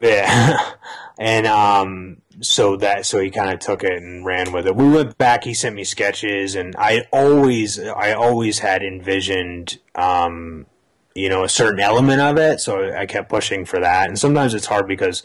yeah 0.00 0.72
and 1.18 1.46
um, 1.46 2.16
so 2.40 2.76
that 2.76 3.06
so 3.06 3.20
he 3.20 3.30
kind 3.30 3.52
of 3.52 3.60
took 3.60 3.84
it 3.84 3.92
and 4.02 4.26
ran 4.26 4.52
with 4.52 4.66
it 4.66 4.74
we 4.76 4.88
went 4.88 5.16
back 5.16 5.44
he 5.44 5.54
sent 5.54 5.74
me 5.76 5.84
sketches 5.84 6.56
and 6.56 6.74
i 6.76 7.04
always 7.12 7.78
i 7.80 8.12
always 8.12 8.58
had 8.58 8.82
envisioned 8.82 9.78
um, 9.94 10.66
you 11.14 11.28
know 11.28 11.44
a 11.44 11.48
certain 11.48 11.78
element 11.80 12.20
of 12.20 12.36
it 12.36 12.60
so 12.60 12.92
i 12.94 13.06
kept 13.06 13.28
pushing 13.30 13.64
for 13.64 13.78
that 13.80 14.08
and 14.08 14.18
sometimes 14.18 14.52
it's 14.52 14.66
hard 14.66 14.88
because 14.88 15.22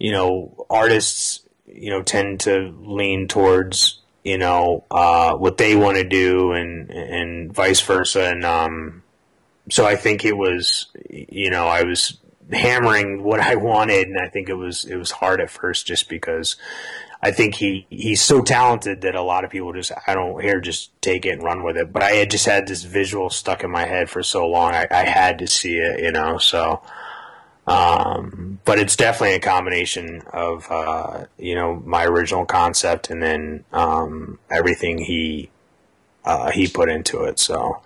you 0.00 0.10
know, 0.10 0.66
artists, 0.70 1.42
you 1.66 1.90
know, 1.90 2.02
tend 2.02 2.40
to 2.40 2.74
lean 2.80 3.28
towards, 3.28 4.00
you 4.24 4.38
know, 4.38 4.84
uh, 4.90 5.34
what 5.34 5.58
they 5.58 5.76
want 5.76 5.98
to 5.98 6.04
do 6.04 6.52
and, 6.52 6.90
and 6.90 7.52
vice 7.52 7.82
versa. 7.82 8.24
And, 8.24 8.44
um, 8.44 9.02
so 9.68 9.86
I 9.86 9.94
think 9.94 10.24
it 10.24 10.36
was, 10.36 10.86
you 11.08 11.50
know, 11.50 11.66
I 11.66 11.82
was 11.82 12.18
hammering 12.50 13.22
what 13.22 13.40
I 13.40 13.54
wanted. 13.56 14.08
And 14.08 14.18
I 14.18 14.28
think 14.28 14.48
it 14.48 14.54
was, 14.54 14.86
it 14.86 14.96
was 14.96 15.10
hard 15.10 15.40
at 15.40 15.50
first 15.50 15.86
just 15.86 16.08
because 16.08 16.56
I 17.22 17.30
think 17.30 17.54
he, 17.54 17.86
he's 17.90 18.22
so 18.22 18.40
talented 18.40 19.02
that 19.02 19.14
a 19.14 19.22
lot 19.22 19.44
of 19.44 19.50
people 19.50 19.74
just, 19.74 19.92
I 20.06 20.14
don't 20.14 20.40
here, 20.40 20.60
just 20.60 20.98
take 21.02 21.26
it 21.26 21.32
and 21.32 21.42
run 21.42 21.62
with 21.62 21.76
it. 21.76 21.92
But 21.92 22.02
I 22.02 22.12
had 22.12 22.30
just 22.30 22.46
had 22.46 22.66
this 22.66 22.84
visual 22.84 23.28
stuck 23.28 23.62
in 23.62 23.70
my 23.70 23.84
head 23.84 24.08
for 24.08 24.22
so 24.22 24.48
long. 24.48 24.72
I, 24.72 24.86
I 24.90 25.04
had 25.04 25.38
to 25.40 25.46
see 25.46 25.76
it, 25.76 26.00
you 26.00 26.10
know, 26.10 26.38
so, 26.38 26.80
um, 27.66 28.58
but 28.64 28.78
it's 28.78 28.96
definitely 28.96 29.36
a 29.36 29.40
combination 29.40 30.22
of 30.32 30.66
uh, 30.70 31.26
you 31.38 31.54
know 31.54 31.82
my 31.84 32.04
original 32.04 32.44
concept 32.44 33.10
and 33.10 33.22
then 33.22 33.64
um, 33.72 34.38
everything 34.50 34.98
he 34.98 35.50
uh, 36.24 36.50
he 36.50 36.66
put 36.68 36.88
into 36.88 37.24
it. 37.24 37.38
So 37.38 37.80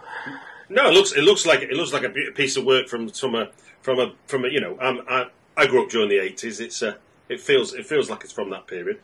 No, 0.68 0.88
it 0.88 0.94
looks 0.94 1.12
it 1.12 1.22
looks 1.22 1.46
like 1.46 1.62
it 1.62 1.72
looks 1.72 1.92
like 1.92 2.04
a 2.04 2.10
piece 2.10 2.56
of 2.56 2.64
work 2.64 2.88
from 2.88 3.08
from 3.08 3.34
a 3.34 3.50
from 3.82 3.98
a 3.98 4.12
from 4.26 4.44
a 4.44 4.48
you 4.48 4.60
know 4.60 4.78
um, 4.80 5.02
I 5.08 5.26
I 5.56 5.66
grew 5.66 5.82
up 5.84 5.90
during 5.90 6.08
the 6.08 6.18
eighties. 6.18 6.60
It's 6.60 6.82
uh, 6.82 6.94
it 7.28 7.40
feels 7.40 7.74
it 7.74 7.86
feels 7.86 8.10
like 8.10 8.24
it's 8.24 8.32
from 8.32 8.50
that 8.50 8.66
period. 8.66 9.00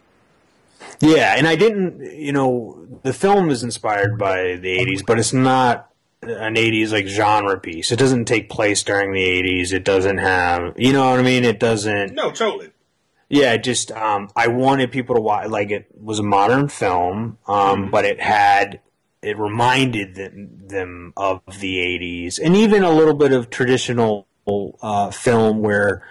yeah, 1.00 1.34
and 1.36 1.46
I 1.46 1.56
didn't 1.56 2.00
you 2.18 2.32
know 2.32 2.86
the 3.02 3.12
film 3.12 3.50
is 3.50 3.62
inspired 3.62 4.18
by 4.18 4.56
the 4.56 4.78
'80s, 4.78 5.04
but 5.06 5.18
it's 5.18 5.32
not 5.32 5.89
an 6.22 6.54
'80s 6.54 6.92
like 6.92 7.06
genre 7.06 7.58
piece. 7.58 7.90
It 7.92 7.98
doesn't 7.98 8.26
take 8.26 8.50
place 8.50 8.82
during 8.82 9.12
the 9.12 9.24
'80s. 9.24 9.72
It 9.72 9.84
doesn't 9.84 10.18
have 10.18 10.74
you 10.76 10.92
know 10.92 11.10
what 11.10 11.20
I 11.20 11.22
mean. 11.22 11.44
It 11.44 11.60
doesn't. 11.60 12.14
No, 12.14 12.30
totally. 12.30 12.70
Yeah, 13.28 13.56
just 13.58 13.92
um, 13.92 14.28
I 14.34 14.48
wanted 14.48 14.90
people 14.90 15.14
to 15.14 15.20
watch. 15.20 15.48
Like 15.48 15.70
it 15.70 15.86
was 15.96 16.18
a 16.18 16.24
modern 16.24 16.68
film, 16.68 17.38
um, 17.46 17.90
but 17.90 18.04
it 18.04 18.20
had 18.20 18.80
it 19.22 19.38
reminded 19.38 20.16
them, 20.16 20.66
them 20.66 21.12
of 21.16 21.40
the 21.60 21.76
'80s, 21.76 22.40
and 22.42 22.56
even 22.56 22.82
a 22.82 22.90
little 22.90 23.14
bit 23.14 23.32
of 23.32 23.48
traditional 23.48 24.26
uh, 24.82 25.10
film 25.10 25.60
where 25.60 26.02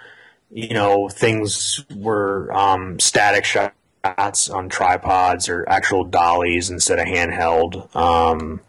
you 0.50 0.72
know 0.72 1.08
things 1.08 1.84
were 1.94 2.50
um, 2.52 2.98
static 2.98 3.44
shots 3.44 4.48
on 4.48 4.70
tripods 4.70 5.48
or 5.48 5.68
actual 5.68 6.04
dollies 6.04 6.70
instead 6.70 6.98
of 6.98 7.06
handheld. 7.06 7.94
Um, 7.94 8.60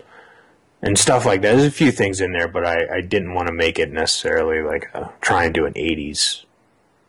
and 0.82 0.98
stuff 0.98 1.26
like 1.26 1.42
that. 1.42 1.56
There's 1.56 1.66
a 1.68 1.72
few 1.72 1.92
things 1.92 2.22
in 2.22 2.32
there, 2.34 2.48
but 2.48 2.66
I, 2.66 2.98
I 2.98 3.02
didn't 3.02 3.34
want 3.34 3.48
to 3.48 3.54
make 3.54 3.80
it 3.80 3.92
necessarily 3.92 4.62
like 4.62 4.90
a, 4.94 5.12
try 5.22 5.46
and 5.46 5.54
do 5.54 5.66
an 5.66 5.74
'80s 5.74 6.44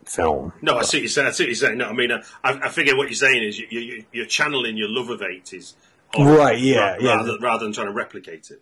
film. 0.04 0.52
No, 0.62 0.76
I 0.78 0.82
see 0.82 0.98
what 0.98 1.02
you're 1.02 1.08
saying. 1.08 1.28
I 1.28 1.30
see 1.30 1.44
what 1.44 1.48
you're 1.48 1.54
saying. 1.54 1.78
No, 1.78 1.86
I 1.86 1.92
mean, 1.92 2.10
uh, 2.10 2.22
I, 2.44 2.52
I 2.64 2.68
figure 2.68 2.96
what 2.96 3.08
you're 3.08 3.14
saying 3.14 3.42
is 3.42 3.58
you, 3.58 3.66
you, 3.70 4.04
you're 4.12 4.26
channeling 4.26 4.76
your 4.76 4.88
love 4.88 5.10
of 5.10 5.22
eighties, 5.22 5.74
Right, 6.18 6.58
yeah, 6.58 6.96
yeah. 7.00 7.16
rather, 7.16 7.38
rather 7.40 7.64
than 7.64 7.72
trying 7.72 7.86
to 7.86 7.92
replicate 7.92 8.50
it. 8.50 8.60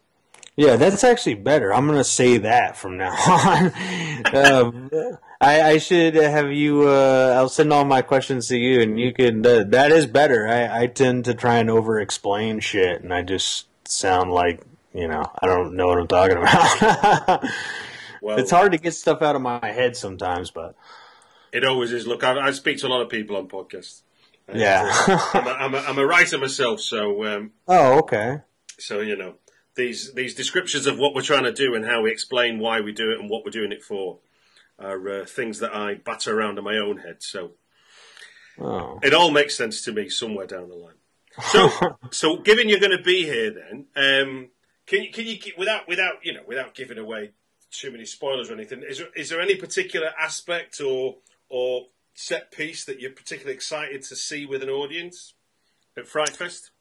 Yeah, 0.57 0.77
that's 0.77 1.03
actually 1.05 1.35
better. 1.35 1.73
I'm 1.73 1.87
gonna 1.87 2.05
say 2.05 2.38
that 2.38 2.77
from 2.77 2.96
now 2.99 3.12
on. 3.29 4.35
um, 4.35 4.90
I, 5.40 5.62
I 5.62 5.79
should 5.79 6.14
have 6.14 6.53
you. 6.53 6.87
Uh, 6.88 7.35
I'll 7.37 7.49
send 7.49 7.73
all 7.73 7.85
my 7.85 8.03
questions 8.03 8.49
to 8.49 8.59
you, 8.59 8.81
and 8.83 9.01
you 9.01 9.12
can. 9.12 9.44
Uh, 9.44 9.64
that 9.68 9.90
is 9.90 10.07
better. 10.07 10.46
I, 10.46 10.83
I 10.83 10.87
tend 10.87 11.25
to 11.25 11.35
try 11.35 11.57
and 11.57 11.70
over-explain 11.70 12.61
shit, 12.61 13.03
and 13.03 13.12
I 13.14 13.23
just 13.23 13.66
sound 13.88 14.33
like 14.33 14.61
you 14.94 15.09
know 15.09 15.24
I 15.40 15.46
don't 15.46 15.74
know 15.74 15.87
what 15.87 15.98
I'm 15.98 16.09
talking 16.09 16.37
about. 16.38 17.44
Well, 18.22 18.38
it's 18.38 18.50
hard 18.50 18.72
to 18.72 18.79
get 18.79 18.92
stuff 18.92 19.22
out 19.22 19.35
of 19.35 19.40
my 19.40 19.64
head 19.72 19.96
sometimes, 19.96 20.50
but 20.50 20.74
It 21.53 21.64
always 21.64 21.90
is. 21.90 22.07
Look, 22.07 22.22
I, 22.22 22.38
I 22.48 22.50
speak 22.50 22.76
to 22.81 22.87
a 22.87 22.88
lot 22.90 23.00
of 23.00 23.09
people 23.09 23.35
on 23.35 23.48
podcasts. 23.48 24.03
Yeah. 24.53 24.90
uh, 24.92 25.31
I'm, 25.33 25.46
a, 25.46 25.50
I'm, 25.50 25.74
a, 25.74 25.79
I'm 25.79 25.98
a 25.98 26.07
writer 26.07 26.37
myself, 26.37 26.81
so 26.81 27.24
um, 27.24 27.53
oh, 27.66 27.98
okay. 28.00 28.40
so 28.79 29.00
you 29.00 29.16
know 29.16 29.37
these 29.74 30.12
these 30.12 30.35
descriptions 30.35 30.87
of 30.87 30.98
what 30.98 31.14
we're 31.14 31.22
trying 31.22 31.44
to 31.44 31.53
do 31.53 31.74
and 31.74 31.87
how 31.87 32.03
we 32.03 32.11
explain 32.11 32.59
why 32.59 32.83
we 32.83 32.92
do 32.92 33.11
it 33.11 33.20
and 33.20 33.31
what 33.31 33.42
we're 33.42 33.50
doing 33.53 33.72
it 33.72 33.83
for 33.83 34.18
are 34.79 35.09
uh, 35.09 35.24
things 35.24 35.61
that 35.61 35.74
I 35.74 35.94
batter 35.94 36.38
around 36.38 36.59
in 36.59 36.64
my 36.64 36.76
own 36.76 36.98
head. 36.98 37.22
So 37.22 37.53
Oh. 38.61 38.98
it 39.03 39.14
all 39.14 39.31
makes 39.31 39.57
sense 39.57 39.83
to 39.85 39.92
me 39.92 40.11
somewhere 40.11 40.46
down 40.46 40.68
the 40.68 40.74
line. 40.74 40.96
So, 41.40 41.70
so 42.11 42.37
given 42.37 42.68
you're 42.68 42.81
going 42.81 42.96
to 42.96 43.03
be 43.03 43.22
here, 43.24 43.50
then 43.50 43.87
um, 43.96 44.48
can 44.90 45.05
you 45.05 45.11
can 45.11 45.26
you 45.26 45.38
without 45.57 45.87
without 45.87 46.14
you 46.24 46.33
know 46.35 46.42
without 46.46 46.74
giving 46.74 46.98
away 46.98 47.31
too 47.70 47.92
many 47.92 48.05
spoilers 48.05 48.50
or 48.50 48.55
anything? 48.55 48.83
Is 48.83 48.98
there, 48.98 49.09
is 49.14 49.29
there 49.29 49.40
any 49.40 49.55
particular 49.55 50.11
aspect 50.20 50.81
or 50.81 51.16
or 51.48 51.87
set 52.14 52.50
piece 52.50 52.85
that 52.87 53.00
you're 53.00 53.12
particularly 53.12 53.55
excited 53.55 54.03
to 54.03 54.16
see 54.16 54.44
with 54.44 54.64
an 54.64 54.68
audience 54.68 55.35
at 55.96 56.09
Fright 56.09 56.31
Fest? 56.31 56.72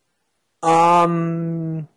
Um, 0.64 1.88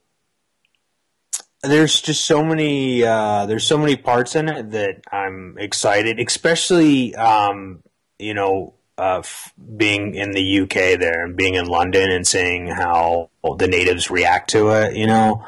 there's 1.62 2.02
just 2.02 2.26
so 2.26 2.44
many. 2.44 3.02
Uh, 3.02 3.46
there's 3.46 3.66
so 3.66 3.78
many 3.78 3.96
parts 3.96 4.36
in 4.36 4.50
it 4.50 4.70
that 4.72 5.00
I'm 5.10 5.56
excited, 5.58 6.20
especially 6.20 7.14
um, 7.14 7.82
you 8.18 8.34
know, 8.34 8.74
uh, 8.98 9.20
f- 9.20 9.54
being 9.78 10.14
in 10.14 10.32
the 10.32 10.60
UK 10.60 11.00
there 11.00 11.24
and 11.24 11.36
being 11.36 11.54
in 11.54 11.64
London 11.64 12.10
and 12.10 12.26
seeing 12.26 12.66
how 12.66 13.30
the 13.56 13.66
natives 13.66 14.10
react 14.10 14.50
to 14.50 14.68
it. 14.70 14.94
You 14.94 15.06
know, 15.06 15.44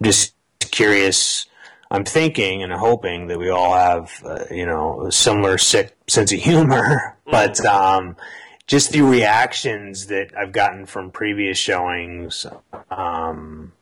I'm 0.00 0.04
just 0.04 0.34
curious. 0.60 1.46
I'm 1.90 2.04
thinking 2.04 2.62
and 2.62 2.72
hoping 2.72 3.28
that 3.28 3.38
we 3.38 3.48
all 3.48 3.74
have, 3.74 4.12
uh, 4.24 4.44
you 4.50 4.66
know, 4.66 5.06
a 5.06 5.12
similar 5.12 5.56
sick 5.56 5.96
sense 6.08 6.32
of 6.32 6.40
humor, 6.40 7.16
but 7.30 7.64
um, 7.64 8.16
just 8.66 8.90
the 8.90 9.02
reactions 9.02 10.08
that 10.08 10.36
I've 10.36 10.52
gotten 10.52 10.86
from 10.86 11.10
previous 11.10 11.58
showings, 11.58 12.44
um, 12.90 13.72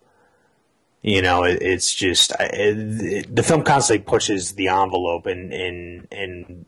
you 1.03 1.23
know, 1.23 1.45
it, 1.45 1.63
it's 1.63 1.95
just 1.95 2.33
it, 2.39 3.35
the 3.35 3.43
film 3.43 3.63
constantly 3.63 4.05
pushes 4.05 4.53
the 4.53 4.69
envelope, 4.69 5.27
and 5.27 5.53
and 5.53 6.09
and 6.11 6.67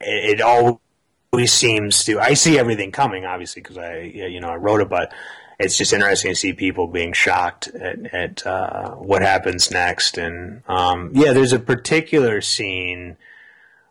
it, 0.00 0.40
it 0.40 0.40
always 0.40 1.52
seems 1.52 2.04
to. 2.04 2.20
I 2.20 2.34
see 2.34 2.58
everything 2.58 2.92
coming, 2.92 3.24
obviously, 3.24 3.62
because 3.62 3.78
I 3.78 4.00
you 4.00 4.40
know 4.40 4.48
I 4.48 4.56
wrote 4.56 4.80
it, 4.80 4.88
but 4.88 5.12
it's 5.58 5.78
just 5.78 5.92
interesting 5.92 6.32
to 6.32 6.36
see 6.36 6.52
people 6.52 6.86
being 6.86 7.12
shocked 7.12 7.68
at, 7.68 8.14
at 8.14 8.46
uh, 8.46 8.90
what 8.92 9.22
happens 9.22 9.70
next. 9.70 10.18
And 10.18 10.62
um, 10.68 11.10
yeah, 11.14 11.32
there's 11.32 11.52
a 11.52 11.58
particular 11.58 12.40
scene 12.40 13.16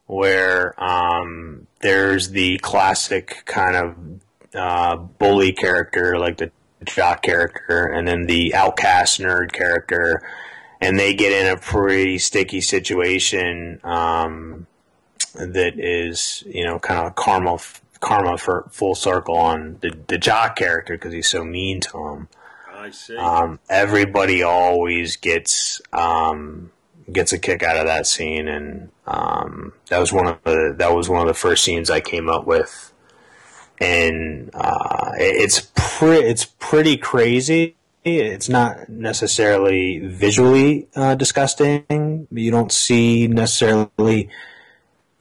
where 0.06 0.76
um, 0.84 1.68
there's 1.82 2.30
the 2.30 2.58
classic 2.60 3.44
kind 3.46 3.76
of 3.76 3.96
uh, 4.54 4.98
bully 4.98 5.54
character, 5.54 6.18
like 6.20 6.38
the 6.38 6.52
jock 6.86 7.24
character, 7.24 7.86
and 7.88 8.08
then 8.08 8.26
the 8.26 8.54
outcast 8.54 9.20
nerd 9.20 9.52
character, 9.52 10.22
and 10.82 11.00
they 11.00 11.14
get 11.14 11.32
in 11.32 11.52
a 11.52 11.58
pretty 11.58 12.18
sticky 12.18 12.62
situation 12.62 13.80
um, 13.84 14.68
that 15.34 15.80
is, 15.80 16.44
you 16.46 16.66
know, 16.66 16.78
kind 16.78 17.00
of 17.00 17.08
a 17.08 17.12
karma 17.12 17.58
karma 18.04 18.38
for 18.38 18.68
full 18.70 18.96
circle 18.96 19.38
on 19.38 19.78
the, 19.82 19.98
the 20.08 20.18
jock 20.18 20.56
character 20.58 20.94
because 20.96 21.14
he's 21.14 21.30
so 21.30 21.44
mean 21.44 21.80
to 21.82 21.98
him. 22.08 22.28
I 22.76 22.90
see. 22.92 23.16
Um, 23.16 23.60
everybody 23.70 24.44
always 24.44 25.16
gets 25.16 25.82
um, 25.94 26.72
gets 27.12 27.32
a 27.32 27.40
kick 27.40 27.64
out 27.64 27.78
of 27.78 27.86
that 27.86 28.06
scene, 28.06 28.48
and 28.48 28.90
um, 29.08 29.74
that 29.88 30.00
was 30.00 30.12
one 30.12 30.28
of 30.28 30.44
the 30.44 30.76
that 30.78 30.94
was 30.94 31.08
one 31.08 31.22
of 31.22 31.28
the 31.28 31.34
first 31.34 31.64
scenes 31.64 31.90
I 31.90 32.02
came 32.02 32.30
up 32.30 32.46
with, 32.46 32.94
and 33.80 34.52
uh, 34.54 35.12
it's 35.18 35.72
pretty 35.76 36.28
it's 36.28 36.46
pretty 36.46 36.98
crazy. 36.98 37.76
It's 38.04 38.50
not 38.50 38.90
necessarily 38.90 40.00
visually 40.00 40.90
uh, 40.94 41.16
disgusting. 41.16 42.28
You 42.30 42.52
don't 42.52 42.70
see 42.70 43.28
necessarily, 43.28 44.30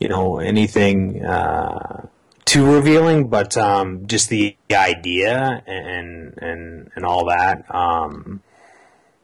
you 0.00 0.08
know, 0.08 0.40
anything. 0.40 1.24
Uh, 1.24 2.08
too 2.44 2.70
revealing, 2.70 3.28
but 3.28 3.57
um, 3.57 4.07
just 4.07 4.28
the 4.28 4.57
idea 4.70 5.62
and 5.66 6.37
and 6.38 6.90
and 6.94 7.05
all 7.05 7.26
that. 7.26 7.64
Um, 7.74 8.42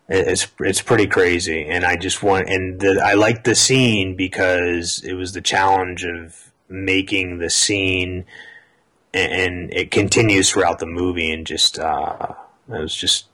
it's 0.09 0.47
it's 0.61 0.81
pretty 0.81 1.07
crazy, 1.07 1.67
and 1.67 1.85
I 1.85 1.97
just 1.97 2.23
want 2.23 2.49
and 2.49 2.81
the, 2.81 3.03
I 3.05 3.15
like 3.15 3.45
the 3.45 3.55
scene 3.55 4.17
because 4.17 5.03
it 5.05 5.15
was 5.15 5.33
the 5.33 5.43
challenge 5.43 6.05
of 6.05 6.51
making 6.69 7.39
the 7.39 7.51
scene, 7.51 8.25
and, 9.13 9.33
and 9.33 9.75
it 9.75 9.91
continues 9.91 10.51
throughout 10.51 10.79
the 10.79 10.87
movie, 10.87 11.31
and 11.31 11.47
just 11.47 11.79
uh, 11.79 12.35
it 12.69 12.81
was 12.81 12.95
just 12.95 13.27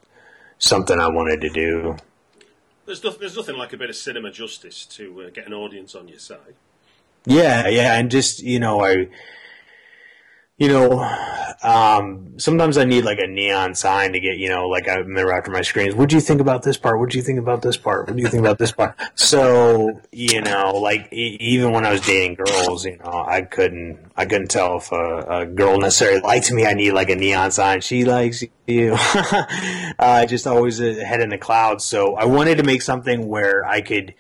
something 0.59 0.99
I 0.99 1.09
wanted 1.09 1.41
to 1.43 1.51
do. 1.51 1.97
There's, 2.87 3.03
no, 3.03 3.11
there's 3.11 3.37
nothing 3.37 3.57
like 3.57 3.73
a 3.73 3.77
bit 3.77 3.89
of 3.89 3.97
cinema 3.97 4.31
justice 4.31 4.85
to 4.87 5.23
uh, 5.23 5.31
get 5.31 5.47
an 5.47 5.55
audience 5.55 5.95
on 5.95 6.09
your 6.09 6.19
side. 6.19 6.55
Yeah, 7.25 7.69
yeah, 7.69 7.95
and 7.95 8.11
just 8.11 8.43
you 8.43 8.59
know, 8.59 8.85
I 8.85 9.09
you 10.57 10.69
know, 10.69 11.01
um, 11.65 12.39
sometimes 12.39 12.77
I 12.77 12.85
need 12.85 13.05
like 13.05 13.19
a 13.19 13.27
neon 13.27 13.75
sign 13.75 14.13
to 14.13 14.21
get, 14.21 14.37
you 14.37 14.49
know, 14.49 14.69
like 14.69 14.87
I 14.87 14.97
remember 14.97 15.33
after 15.33 15.51
my 15.51 15.63
screens, 15.63 15.95
what 15.95 16.11
do 16.11 16.15
you 16.15 16.21
think 16.21 16.41
about 16.41 16.63
this 16.63 16.77
part? 16.77 17.01
What 17.01 17.11
do 17.11 17.17
you 17.17 17.25
think 17.25 17.39
about 17.39 17.63
this 17.63 17.77
part? 17.77 18.07
What 18.07 18.17
do 18.17 18.23
you 18.23 18.29
think 18.29 18.43
about 18.43 18.59
this 18.59 18.71
part? 18.71 18.97
So, 19.15 20.01
you 20.13 20.43
know, 20.43 20.73
like 20.75 21.09
e- 21.13 21.39
even 21.41 21.73
when 21.73 21.87
I 21.87 21.91
was 21.91 22.03
dating 22.03 22.35
girls, 22.35 22.85
you 22.85 22.99
know, 22.99 23.25
I 23.27 23.43
couldn't, 23.43 23.99
I 24.17 24.27
couldn't 24.27 24.49
tell 24.49 24.77
if 24.77 24.93
a, 24.93 25.41
a 25.41 25.47
girl 25.47 25.79
necessarily 25.79 26.21
liked 26.21 26.53
me. 26.53 26.67
I 26.67 26.75
need 26.75 26.93
like 26.93 27.09
a 27.09 27.17
neon 27.17 27.51
sign. 27.51 27.81
She 27.81 28.05
likes 28.05 28.45
you. 28.67 28.95
I 28.99 30.27
just 30.29 30.47
always 30.47 30.81
a 30.81 31.03
head 31.05 31.21
in 31.21 31.31
the 31.31 31.39
clouds. 31.39 31.85
So 31.85 32.15
I 32.15 32.27
wanted 32.27 32.59
to 32.59 32.65
make 32.65 32.83
something 32.83 33.27
where 33.27 33.67
I 33.67 33.81
could, 33.81 34.15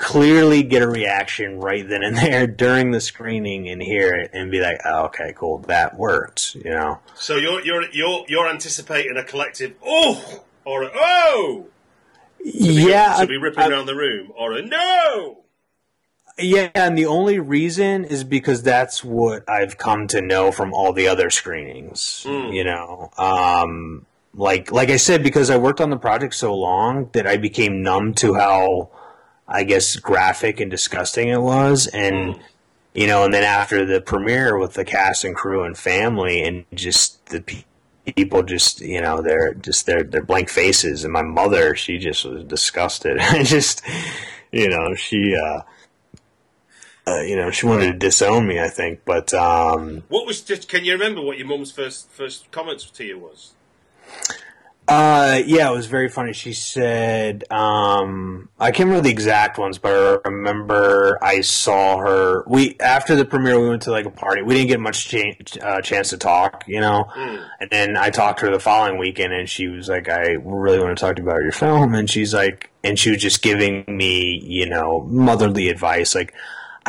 clearly 0.00 0.62
get 0.62 0.80
a 0.80 0.88
reaction 0.88 1.60
right 1.60 1.86
then 1.86 2.02
and 2.02 2.16
there 2.16 2.46
during 2.46 2.90
the 2.90 3.00
screening 3.00 3.68
and 3.68 3.82
hear 3.82 4.14
it 4.14 4.30
and 4.32 4.50
be 4.50 4.58
like, 4.58 4.80
oh, 4.86 5.04
okay, 5.04 5.34
cool, 5.36 5.58
that 5.58 5.96
worked, 5.98 6.54
you 6.54 6.70
know. 6.70 6.98
So 7.14 7.36
you're 7.36 7.62
you're 7.62 7.84
you're 7.92 8.24
you're 8.26 8.48
anticipating 8.48 9.16
a 9.16 9.22
collective 9.22 9.74
oh 9.84 10.42
or 10.64 10.84
a 10.84 10.90
oh. 10.94 11.66
To 12.38 12.44
be, 12.44 12.88
yeah, 12.88 13.18
to 13.20 13.26
be 13.26 13.36
ripping 13.36 13.62
I- 13.62 13.68
around 13.68 13.86
the 13.86 13.94
room 13.94 14.32
or 14.36 14.54
a 14.54 14.62
no. 14.62 15.36
Yeah, 16.38 16.70
and 16.74 16.96
the 16.96 17.04
only 17.04 17.38
reason 17.38 18.04
is 18.06 18.24
because 18.24 18.62
that's 18.62 19.04
what 19.04 19.46
I've 19.46 19.76
come 19.76 20.06
to 20.06 20.22
know 20.22 20.50
from 20.50 20.72
all 20.72 20.94
the 20.94 21.06
other 21.08 21.28
screenings. 21.28 22.24
Mm. 22.26 22.54
You 22.54 22.64
know, 22.64 23.10
um, 23.18 24.06
like 24.32 24.72
like 24.72 24.88
I 24.88 24.96
said, 24.96 25.22
because 25.22 25.50
I 25.50 25.58
worked 25.58 25.82
on 25.82 25.90
the 25.90 25.98
project 25.98 26.34
so 26.34 26.54
long 26.54 27.10
that 27.12 27.26
I 27.26 27.36
became 27.36 27.82
numb 27.82 28.14
to 28.14 28.32
how, 28.34 28.88
I 29.50 29.64
guess, 29.64 29.96
graphic 29.96 30.60
and 30.60 30.70
disgusting 30.70 31.28
it 31.28 31.42
was, 31.42 31.86
and 31.88 32.34
Mm. 32.36 32.40
you 32.94 33.06
know, 33.08 33.24
and 33.24 33.34
then 33.34 33.42
after 33.44 33.84
the 33.84 34.00
premiere 34.00 34.56
with 34.58 34.74
the 34.74 34.84
cast 34.84 35.24
and 35.24 35.34
crew 35.34 35.64
and 35.64 35.76
family, 35.76 36.42
and 36.42 36.64
just 36.72 37.26
the 37.26 37.40
pe- 37.40 37.64
people, 38.16 38.42
just 38.44 38.80
you 38.80 39.00
know, 39.00 39.20
they're 39.20 39.54
just 39.54 39.86
their 39.86 40.02
their 40.04 40.22
blank 40.22 40.48
faces, 40.48 41.02
and 41.04 41.12
my 41.12 41.22
mother, 41.22 41.74
she 41.74 41.98
just 41.98 42.24
was 42.24 42.44
disgusted. 42.44 43.18
I 43.20 43.42
just, 43.42 43.82
you 44.52 44.68
know, 44.68 44.94
she. 44.94 45.34
uh 45.36 45.62
uh, 47.06 47.22
you 47.22 47.34
know, 47.34 47.50
she 47.50 47.66
wanted 47.66 47.86
to 47.92 47.98
disown 47.98 48.46
me, 48.46 48.60
I 48.60 48.68
think. 48.68 49.00
But 49.04 49.32
um, 49.34 50.04
What 50.08 50.26
was 50.26 50.42
just? 50.42 50.68
Can 50.68 50.84
you 50.84 50.92
remember 50.92 51.22
what 51.22 51.38
your 51.38 51.46
mum's 51.46 51.72
first 51.72 52.08
first 52.10 52.50
comments 52.52 52.88
to 52.90 53.04
you 53.04 53.18
was? 53.18 53.52
Uh, 54.90 55.40
yeah, 55.46 55.70
it 55.70 55.72
was 55.72 55.86
very 55.86 56.08
funny. 56.08 56.32
She 56.32 56.52
said, 56.52 57.44
um, 57.48 58.48
I 58.58 58.72
can't 58.72 58.88
remember 58.88 59.04
the 59.04 59.12
exact 59.12 59.56
ones, 59.56 59.78
but 59.78 59.92
I 59.92 60.28
remember 60.28 61.16
I 61.22 61.42
saw 61.42 61.98
her. 61.98 62.42
We 62.48 62.76
after 62.80 63.14
the 63.14 63.24
premiere, 63.24 63.60
we 63.60 63.68
went 63.68 63.82
to 63.82 63.92
like 63.92 64.06
a 64.06 64.10
party. 64.10 64.42
We 64.42 64.54
didn't 64.54 64.66
get 64.66 64.80
much 64.80 65.08
cha- 65.08 65.60
uh, 65.62 65.80
chance 65.80 66.10
to 66.10 66.16
talk, 66.18 66.64
you 66.66 66.80
know. 66.80 67.04
And 67.60 67.70
then 67.70 67.96
I 67.96 68.10
talked 68.10 68.40
to 68.40 68.46
her 68.46 68.52
the 68.52 68.58
following 68.58 68.98
weekend, 68.98 69.32
and 69.32 69.48
she 69.48 69.68
was 69.68 69.88
like, 69.88 70.08
"I 70.08 70.32
really 70.42 70.80
want 70.80 70.98
to 70.98 71.00
talk 71.00 71.14
to 71.16 71.22
you 71.22 71.28
about 71.28 71.40
your 71.40 71.52
film." 71.52 71.94
And 71.94 72.10
she's 72.10 72.34
like, 72.34 72.68
and 72.82 72.98
she 72.98 73.12
was 73.12 73.22
just 73.22 73.42
giving 73.42 73.84
me, 73.86 74.42
you 74.44 74.68
know, 74.68 75.04
motherly 75.08 75.68
advice, 75.68 76.16
like. 76.16 76.34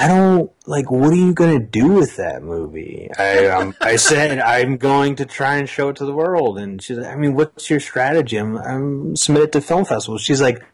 I 0.02 0.08
don't 0.08 0.52
like. 0.66 0.90
What 0.90 1.14
are 1.14 1.16
you 1.16 1.32
going 1.32 1.60
to 1.60 1.64
do 1.64 1.90
with 1.90 2.16
that 2.16 2.42
movie? 2.42 3.08
I 3.20 3.46
um, 3.50 3.76
I 3.82 3.96
said 3.98 4.40
I'm 4.40 4.78
going 4.78 5.16
to 5.18 5.28
try 5.28 5.58
and 5.58 5.70
show 5.70 5.90
it 5.90 5.98
to 5.98 6.06
the 6.06 6.12
world, 6.12 6.58
and 6.58 6.82
she's 6.82 6.98
like, 6.98 7.14
I 7.14 7.16
mean, 7.16 7.36
what's 7.36 7.70
your 7.70 7.80
strategy? 7.80 8.38
I'm, 8.38 8.58
I'm 8.58 9.16
submitted 9.16 9.52
to 9.52 9.62
film 9.62 9.86
festivals. 9.86 10.24
She's 10.24 10.42
like, 10.42 10.66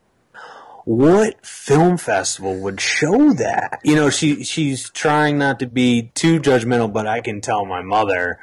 what 0.85 1.45
film 1.45 1.97
festival 1.97 2.55
would 2.55 2.79
show 2.79 3.33
that? 3.33 3.81
You 3.83 3.95
know, 3.95 4.09
she 4.09 4.45
she's 4.45 4.89
trying 4.91 5.37
not 5.37 5.59
to 5.59 5.67
be 5.67 6.09
too 6.15 6.39
judgmental, 6.39 6.93
but 6.93 7.05
I 7.05 7.19
can 7.19 7.41
tell 7.41 7.65
my 7.65 7.81
mother, 7.81 8.39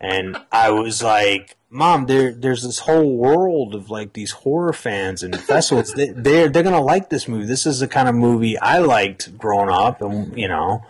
and 0.00 0.36
I 0.52 0.70
was 0.70 1.02
like, 1.02 1.56
Mom, 1.74 2.04
there 2.04 2.34
there's 2.34 2.62
this 2.62 2.80
whole 2.80 3.16
world 3.16 3.74
of 3.74 3.88
like 3.88 4.12
these 4.12 4.32
horror 4.32 4.74
fans 4.74 5.22
and 5.22 5.40
festivals. 5.40 5.94
they, 5.94 6.10
they're 6.10 6.50
they're 6.50 6.62
gonna 6.62 6.82
like 6.82 7.08
this 7.08 7.26
movie. 7.26 7.46
This 7.46 7.64
is 7.64 7.80
the 7.80 7.88
kind 7.88 8.10
of 8.10 8.14
movie 8.14 8.58
I 8.58 8.76
liked 8.78 9.38
growing 9.38 9.70
up, 9.70 10.02
and 10.02 10.36
you 10.36 10.48
know. 10.48 10.84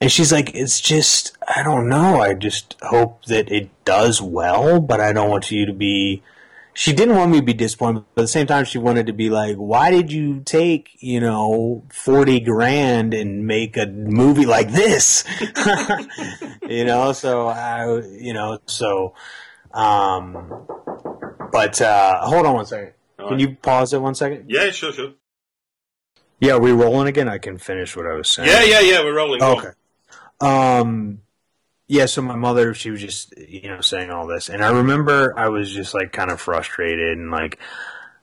And 0.00 0.10
she's 0.10 0.32
like, 0.32 0.54
it's 0.54 0.80
just 0.80 1.36
I 1.46 1.62
don't 1.62 1.86
know. 1.86 2.18
I 2.22 2.32
just 2.32 2.76
hope 2.80 3.26
that 3.26 3.52
it 3.52 3.68
does 3.84 4.22
well, 4.22 4.80
but 4.80 5.00
I 5.00 5.12
don't 5.12 5.28
want 5.28 5.50
you 5.50 5.66
to 5.66 5.74
be. 5.74 6.22
She 6.72 6.94
didn't 6.94 7.16
want 7.16 7.30
me 7.30 7.40
to 7.40 7.44
be 7.44 7.52
disappointed, 7.52 8.06
but 8.14 8.22
at 8.22 8.24
the 8.24 8.28
same 8.28 8.46
time, 8.46 8.64
she 8.64 8.78
wanted 8.78 9.08
to 9.08 9.12
be 9.12 9.28
like, 9.28 9.56
"Why 9.56 9.90
did 9.90 10.10
you 10.10 10.40
take 10.40 10.96
you 11.00 11.20
know 11.20 11.82
forty 11.92 12.40
grand 12.40 13.12
and 13.12 13.46
make 13.46 13.76
a 13.76 13.84
movie 13.86 14.46
like 14.46 14.72
this?" 14.72 15.24
you 16.66 16.86
know, 16.86 17.12
so 17.12 17.48
I, 17.48 18.00
you 18.00 18.32
know, 18.32 18.60
so, 18.64 19.12
um, 19.74 20.66
but 21.52 21.80
uh, 21.80 22.20
hold 22.20 22.46
on 22.46 22.54
one 22.54 22.66
second. 22.66 22.92
All 23.18 23.28
Can 23.28 23.38
right. 23.38 23.40
you 23.40 23.56
pause 23.56 23.92
it 23.92 24.00
one 24.00 24.14
second? 24.14 24.46
Yeah, 24.48 24.70
sure, 24.70 24.92
sure. 24.92 25.12
Yeah, 26.40 26.54
are 26.54 26.60
we 26.60 26.72
rolling 26.72 27.06
again? 27.06 27.28
I 27.28 27.38
can 27.38 27.58
finish 27.58 27.96
what 27.96 28.06
I 28.06 28.14
was 28.14 28.28
saying. 28.28 28.48
Yeah, 28.48 28.64
yeah, 28.64 28.80
yeah. 28.80 29.04
We're 29.04 29.14
rolling. 29.14 29.42
Okay. 29.42 29.68
Um, 30.40 31.20
yeah, 31.86 32.06
so 32.06 32.20
my 32.22 32.34
mother, 32.34 32.74
she 32.74 32.90
was 32.90 33.00
just, 33.00 33.36
you 33.38 33.68
know, 33.68 33.80
saying 33.80 34.10
all 34.10 34.26
this. 34.26 34.48
And 34.48 34.64
I 34.64 34.72
remember 34.72 35.38
I 35.38 35.48
was 35.50 35.72
just 35.72 35.94
like 35.94 36.12
kind 36.12 36.30
of 36.30 36.40
frustrated 36.40 37.16
and 37.16 37.30
like, 37.30 37.60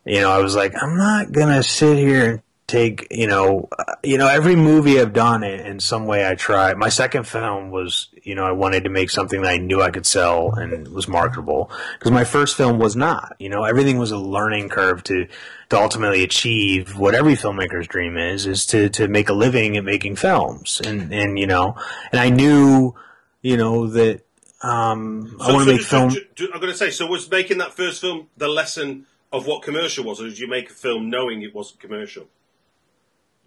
you 0.05 0.19
know, 0.19 0.31
I 0.31 0.39
was 0.39 0.55
like, 0.55 0.73
I'm 0.81 0.97
not 0.97 1.31
going 1.31 1.47
to 1.47 1.63
sit 1.63 1.97
here 1.97 2.29
and 2.29 2.41
take, 2.67 3.07
you 3.09 3.27
know, 3.27 3.69
uh, 3.77 3.95
you 4.03 4.17
know, 4.17 4.27
every 4.27 4.55
movie 4.55 4.99
I've 4.99 5.13
done 5.13 5.43
in, 5.43 5.59
in 5.61 5.79
some 5.79 6.05
way 6.05 6.27
I 6.27 6.35
try. 6.35 6.73
My 6.73 6.89
second 6.89 7.25
film 7.25 7.71
was, 7.71 8.08
you 8.29 8.35
know, 8.35 8.45
I 8.45 8.51
wanted 8.51 8.83
to 8.83 8.89
make 8.91 9.09
something 9.09 9.41
that 9.41 9.49
I 9.51 9.57
knew 9.57 9.81
I 9.81 9.89
could 9.89 10.05
sell 10.05 10.53
and 10.53 10.87
was 10.89 11.07
marketable 11.07 11.71
because 11.97 12.11
my 12.11 12.23
first 12.23 12.55
film 12.55 12.77
was 12.77 12.95
not, 12.95 13.35
you 13.39 13.49
know, 13.49 13.63
everything 13.63 13.97
was 13.97 14.11
a 14.11 14.17
learning 14.19 14.69
curve 14.69 15.01
to, 15.05 15.27
to 15.69 15.75
ultimately 15.85 16.21
achieve 16.23 16.95
what 16.95 17.15
every 17.15 17.33
filmmaker's 17.33 17.87
dream 17.87 18.17
is, 18.17 18.45
is 18.45 18.67
to, 18.67 18.87
to 18.89 19.07
make 19.07 19.29
a 19.29 19.33
living 19.33 19.77
at 19.77 19.83
making 19.83 20.15
films. 20.15 20.79
And, 20.85 21.11
and, 21.11 21.39
you 21.39 21.47
know, 21.47 21.75
and 22.11 22.21
I 22.21 22.29
knew, 22.29 22.93
you 23.41 23.57
know, 23.57 23.87
that, 23.87 24.21
um, 24.61 25.35
I 25.41 25.47
So- 25.47 25.53
want 25.53 25.59
so 25.63 25.65
to 25.65 25.71
make 25.71 25.77
just- 25.79 25.89
film. 25.89 26.09
ju- 26.11 26.25
ju- 26.35 26.49
I'm 26.53 26.59
going 26.61 26.71
to 26.71 26.77
say, 26.77 26.91
so 26.91 27.07
was 27.07 27.29
making 27.31 27.57
that 27.57 27.73
first 27.73 27.99
film 28.01 28.27
the 28.37 28.47
lesson 28.47 29.07
of 29.31 29.47
what 29.47 29.63
commercial 29.63 30.03
was, 30.03 30.21
or 30.21 30.25
did 30.29 30.37
you 30.37 30.47
make 30.47 30.69
a 30.69 30.73
film 30.73 31.09
knowing 31.09 31.41
it 31.41 31.55
wasn't 31.55 31.79
commercial? 31.79 32.27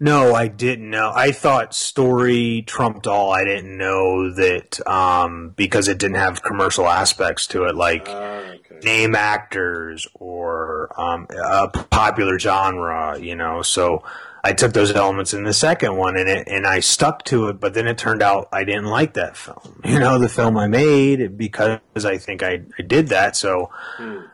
No, 0.03 0.35
I 0.35 0.49
didn't 0.49 0.89
know. 0.89 1.13
I 1.15 1.31
thought 1.31 1.73
story 1.73 2.61
trumped 2.67 3.07
all. 3.07 3.31
I 3.31 3.45
didn't 3.45 3.77
know 3.77 4.33
that 4.33 4.85
um, 4.85 5.53
because 5.55 5.87
it 5.87 5.97
didn't 5.97 6.17
have 6.17 6.43
commercial 6.43 6.89
aspects 6.89 7.47
to 7.47 7.63
it, 7.67 7.75
like 7.75 8.07
Ah, 8.09 8.39
okay. 8.39 8.79
name 8.83 9.15
actors 9.15 10.05
or 10.15 10.89
um, 10.99 11.25
a 11.45 11.69
popular 11.69 12.37
genre. 12.37 13.17
You 13.17 13.37
know, 13.37 13.61
so 13.61 14.03
I 14.43 14.51
took 14.51 14.73
those 14.73 14.91
elements 14.91 15.33
in 15.33 15.45
the 15.45 15.53
second 15.53 15.95
one, 15.95 16.17
and 16.17 16.27
it 16.27 16.49
and 16.49 16.67
I 16.67 16.81
stuck 16.81 17.23
to 17.27 17.47
it. 17.47 17.61
But 17.61 17.73
then 17.73 17.87
it 17.87 17.97
turned 17.97 18.21
out 18.21 18.49
I 18.51 18.65
didn't 18.65 18.87
like 18.87 19.13
that 19.13 19.37
film. 19.37 19.81
You 19.85 19.99
know, 19.99 20.19
the 20.19 20.27
film 20.27 20.57
I 20.57 20.67
made 20.67 21.37
because 21.37 21.79
I 22.03 22.17
think 22.17 22.43
I, 22.43 22.61
I 22.77 22.81
did 22.81 23.07
that. 23.07 23.37
So 23.37 23.69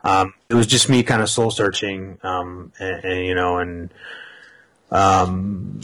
um, 0.04 0.34
it 0.50 0.56
was 0.56 0.66
just 0.66 0.90
me 0.90 1.04
kind 1.04 1.22
of 1.22 1.30
soul 1.30 1.52
searching, 1.52 2.18
um, 2.24 2.72
and, 2.80 3.06
and 3.06 3.26
you 3.28 3.36
know, 3.36 3.58
and 3.60 3.94
um, 4.92 5.80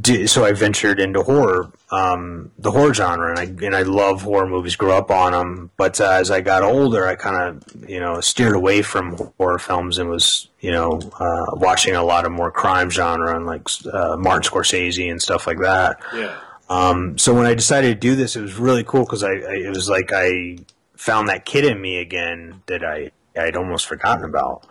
di- 0.00 0.26
so 0.26 0.44
I 0.44 0.52
ventured 0.52 1.00
into 1.00 1.22
horror, 1.22 1.70
um, 1.90 2.50
the 2.58 2.70
horror 2.70 2.94
genre, 2.94 3.30
and 3.30 3.38
I 3.38 3.66
and 3.66 3.76
I 3.76 3.82
love 3.82 4.22
horror 4.22 4.46
movies. 4.46 4.76
Grew 4.76 4.92
up 4.92 5.10
on 5.10 5.32
them, 5.32 5.70
but 5.76 6.00
uh, 6.00 6.10
as 6.10 6.30
I 6.30 6.40
got 6.40 6.62
older, 6.62 7.06
I 7.06 7.14
kind 7.14 7.36
of 7.62 7.88
you 7.90 8.00
know 8.00 8.20
steered 8.20 8.54
away 8.56 8.82
from 8.82 9.16
horror 9.38 9.58
films 9.58 9.98
and 9.98 10.08
was 10.08 10.48
you 10.60 10.70
know 10.72 11.00
uh, 11.20 11.46
watching 11.54 11.94
a 11.94 12.02
lot 12.02 12.24
of 12.26 12.32
more 12.32 12.50
crime 12.50 12.90
genre 12.90 13.36
and 13.36 13.46
like 13.46 13.68
uh, 13.92 14.16
Martin 14.16 14.50
Scorsese 14.50 15.10
and 15.10 15.20
stuff 15.20 15.46
like 15.46 15.58
that. 15.60 15.98
Yeah. 16.14 16.36
Um, 16.70 17.18
so 17.18 17.34
when 17.34 17.44
I 17.44 17.54
decided 17.54 17.88
to 17.88 17.94
do 17.94 18.16
this, 18.16 18.36
it 18.36 18.40
was 18.40 18.54
really 18.54 18.84
cool 18.84 19.04
because 19.04 19.22
I, 19.22 19.32
I 19.32 19.54
it 19.66 19.68
was 19.68 19.88
like 19.88 20.10
I 20.14 20.58
found 20.96 21.28
that 21.28 21.44
kid 21.44 21.64
in 21.66 21.80
me 21.80 21.98
again 21.98 22.62
that 22.66 22.82
I 22.82 23.10
I'd 23.38 23.56
almost 23.56 23.86
forgotten 23.86 24.24
about. 24.24 24.66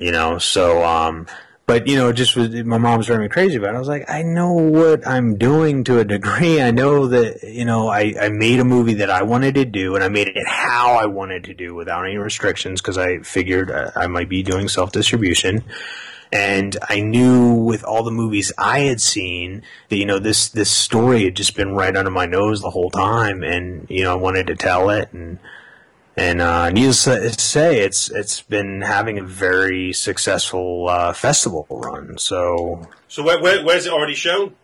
You 0.00 0.12
know, 0.12 0.38
so 0.38 0.84
um, 0.84 1.26
but 1.68 1.86
you 1.86 1.96
know, 1.96 2.08
it 2.08 2.14
just 2.14 2.34
was 2.34 2.48
my 2.64 2.78
mom's 2.78 3.06
driving 3.06 3.24
me 3.24 3.28
crazy 3.28 3.56
about 3.56 3.74
it. 3.74 3.76
I 3.76 3.78
was 3.78 3.88
like, 3.88 4.08
I 4.08 4.22
know 4.22 4.54
what 4.54 5.06
I'm 5.06 5.36
doing 5.36 5.84
to 5.84 5.98
a 5.98 6.04
degree. 6.04 6.62
I 6.62 6.70
know 6.70 7.06
that 7.08 7.42
you 7.44 7.66
know, 7.66 7.88
I 7.88 8.14
I 8.18 8.30
made 8.30 8.58
a 8.58 8.64
movie 8.64 8.94
that 8.94 9.10
I 9.10 9.22
wanted 9.22 9.54
to 9.56 9.66
do, 9.66 9.94
and 9.94 10.02
I 10.02 10.08
made 10.08 10.28
it 10.28 10.48
how 10.48 10.94
I 10.94 11.04
wanted 11.04 11.44
to 11.44 11.54
do 11.54 11.74
without 11.74 12.06
any 12.06 12.16
restrictions 12.16 12.80
because 12.80 12.96
I 12.96 13.18
figured 13.18 13.70
uh, 13.70 13.90
I 13.94 14.06
might 14.06 14.30
be 14.30 14.42
doing 14.42 14.66
self 14.68 14.92
distribution 14.92 15.62
and 16.32 16.76
I 16.88 17.00
knew 17.00 17.54
with 17.54 17.84
all 17.84 18.02
the 18.02 18.10
movies 18.10 18.52
I 18.58 18.80
had 18.80 19.00
seen 19.00 19.62
that 19.90 19.96
you 19.96 20.06
know 20.06 20.18
this 20.18 20.48
this 20.48 20.70
story 20.70 21.24
had 21.24 21.36
just 21.36 21.54
been 21.54 21.74
right 21.74 21.94
under 21.94 22.10
my 22.10 22.24
nose 22.24 22.62
the 22.62 22.70
whole 22.70 22.90
time, 22.90 23.42
and 23.42 23.86
you 23.90 24.04
know 24.04 24.12
I 24.12 24.16
wanted 24.16 24.46
to 24.46 24.56
tell 24.56 24.88
it, 24.88 25.12
and 25.12 25.38
and 26.18 26.40
uh, 26.42 26.70
needless 26.70 27.04
to 27.04 27.32
say, 27.40 27.80
it's 27.80 28.10
it's 28.10 28.42
been 28.42 28.80
having 28.82 29.18
a 29.18 29.22
very 29.24 29.92
successful 29.92 30.88
uh, 30.88 31.12
festival 31.12 31.66
run. 31.70 32.18
So 32.18 32.86
So 33.08 33.22
where, 33.22 33.40
where 33.40 33.64
where's 33.64 33.86
it 33.86 33.92
already 33.92 34.14
shown? 34.14 34.54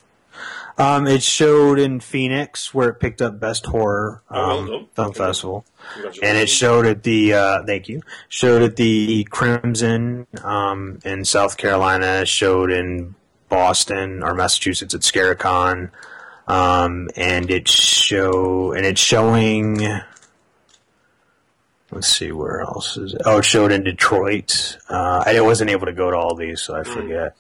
um, 0.77 1.07
it 1.07 1.23
showed 1.23 1.79
in 1.79 2.01
Phoenix 2.01 2.75
where 2.75 2.89
it 2.89 2.95
picked 2.99 3.23
up 3.23 3.39
Best 3.39 3.67
Horror 3.67 4.23
Oh, 4.31 4.35
well 4.35 4.59
um. 4.75 4.89
Film 4.95 5.09
Okay. 5.11 5.19
Festival. 5.19 5.65
And 6.23 6.37
it 6.37 6.49
showed 6.49 6.87
at 6.87 7.03
the 7.05 7.35
uh, 7.35 7.63
thank 7.65 7.89
you 7.89 8.03
showed 8.29 8.63
at 8.63 8.77
the 8.77 9.25
Crimson 9.31 10.27
um, 10.43 10.99
in 11.05 11.25
South 11.25 11.57
Carolina, 11.57 12.27
showed 12.27 12.73
in 12.73 13.15
Boston 13.49 14.23
or 14.25 14.35
Massachusetts 14.35 14.95
at 14.95 15.03
Scaricon, 15.03 15.91
um, 16.49 17.09
and 17.17 17.51
it 17.51 17.69
show 17.69 18.73
and 18.73 18.85
it's 18.85 19.01
showing. 19.01 19.81
Let's 21.95 22.09
see 22.09 22.33
where 22.33 22.61
else 22.61 22.97
is 22.97 23.15
it? 23.15 23.23
Oh, 23.25 23.39
it 23.39 23.45
showed 23.45 23.73
in 23.73 23.85
Detroit. 23.85 24.79
Uh, 24.89 25.23
I 25.25 25.41
wasn't 25.41 25.71
able 25.71 25.87
to 25.87 25.93
go 25.93 26.11
to 26.11 26.17
all 26.17 26.35
these, 26.35 26.61
so 26.61 26.75
I 26.75 26.83
forget. 26.83 27.37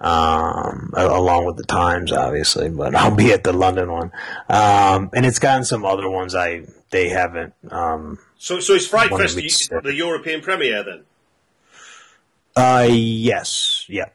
Um, 0.00 0.92
along 0.94 1.46
with 1.46 1.56
the 1.56 1.64
Times, 1.64 2.12
obviously, 2.12 2.68
but 2.68 2.94
I'll 2.96 3.14
be 3.14 3.32
at 3.32 3.44
the 3.44 3.52
London 3.52 3.90
one. 3.90 4.12
Um, 4.48 5.10
and 5.14 5.24
it's 5.24 5.38
gotten 5.38 5.64
some 5.64 5.84
other 5.84 6.08
ones 6.10 6.34
I 6.34 6.66
they 6.90 7.08
haven't 7.08 7.54
um, 7.70 8.18
So 8.38 8.60
so 8.60 8.74
is 8.74 8.86
Fright 8.86 9.10
Fest 9.10 9.34
the, 9.36 9.80
the 9.82 9.94
European 9.94 10.40
premiere 10.42 10.84
then? 10.84 11.04
Uh, 12.56 12.86
yes, 12.88 13.84
yeah, 13.88 14.10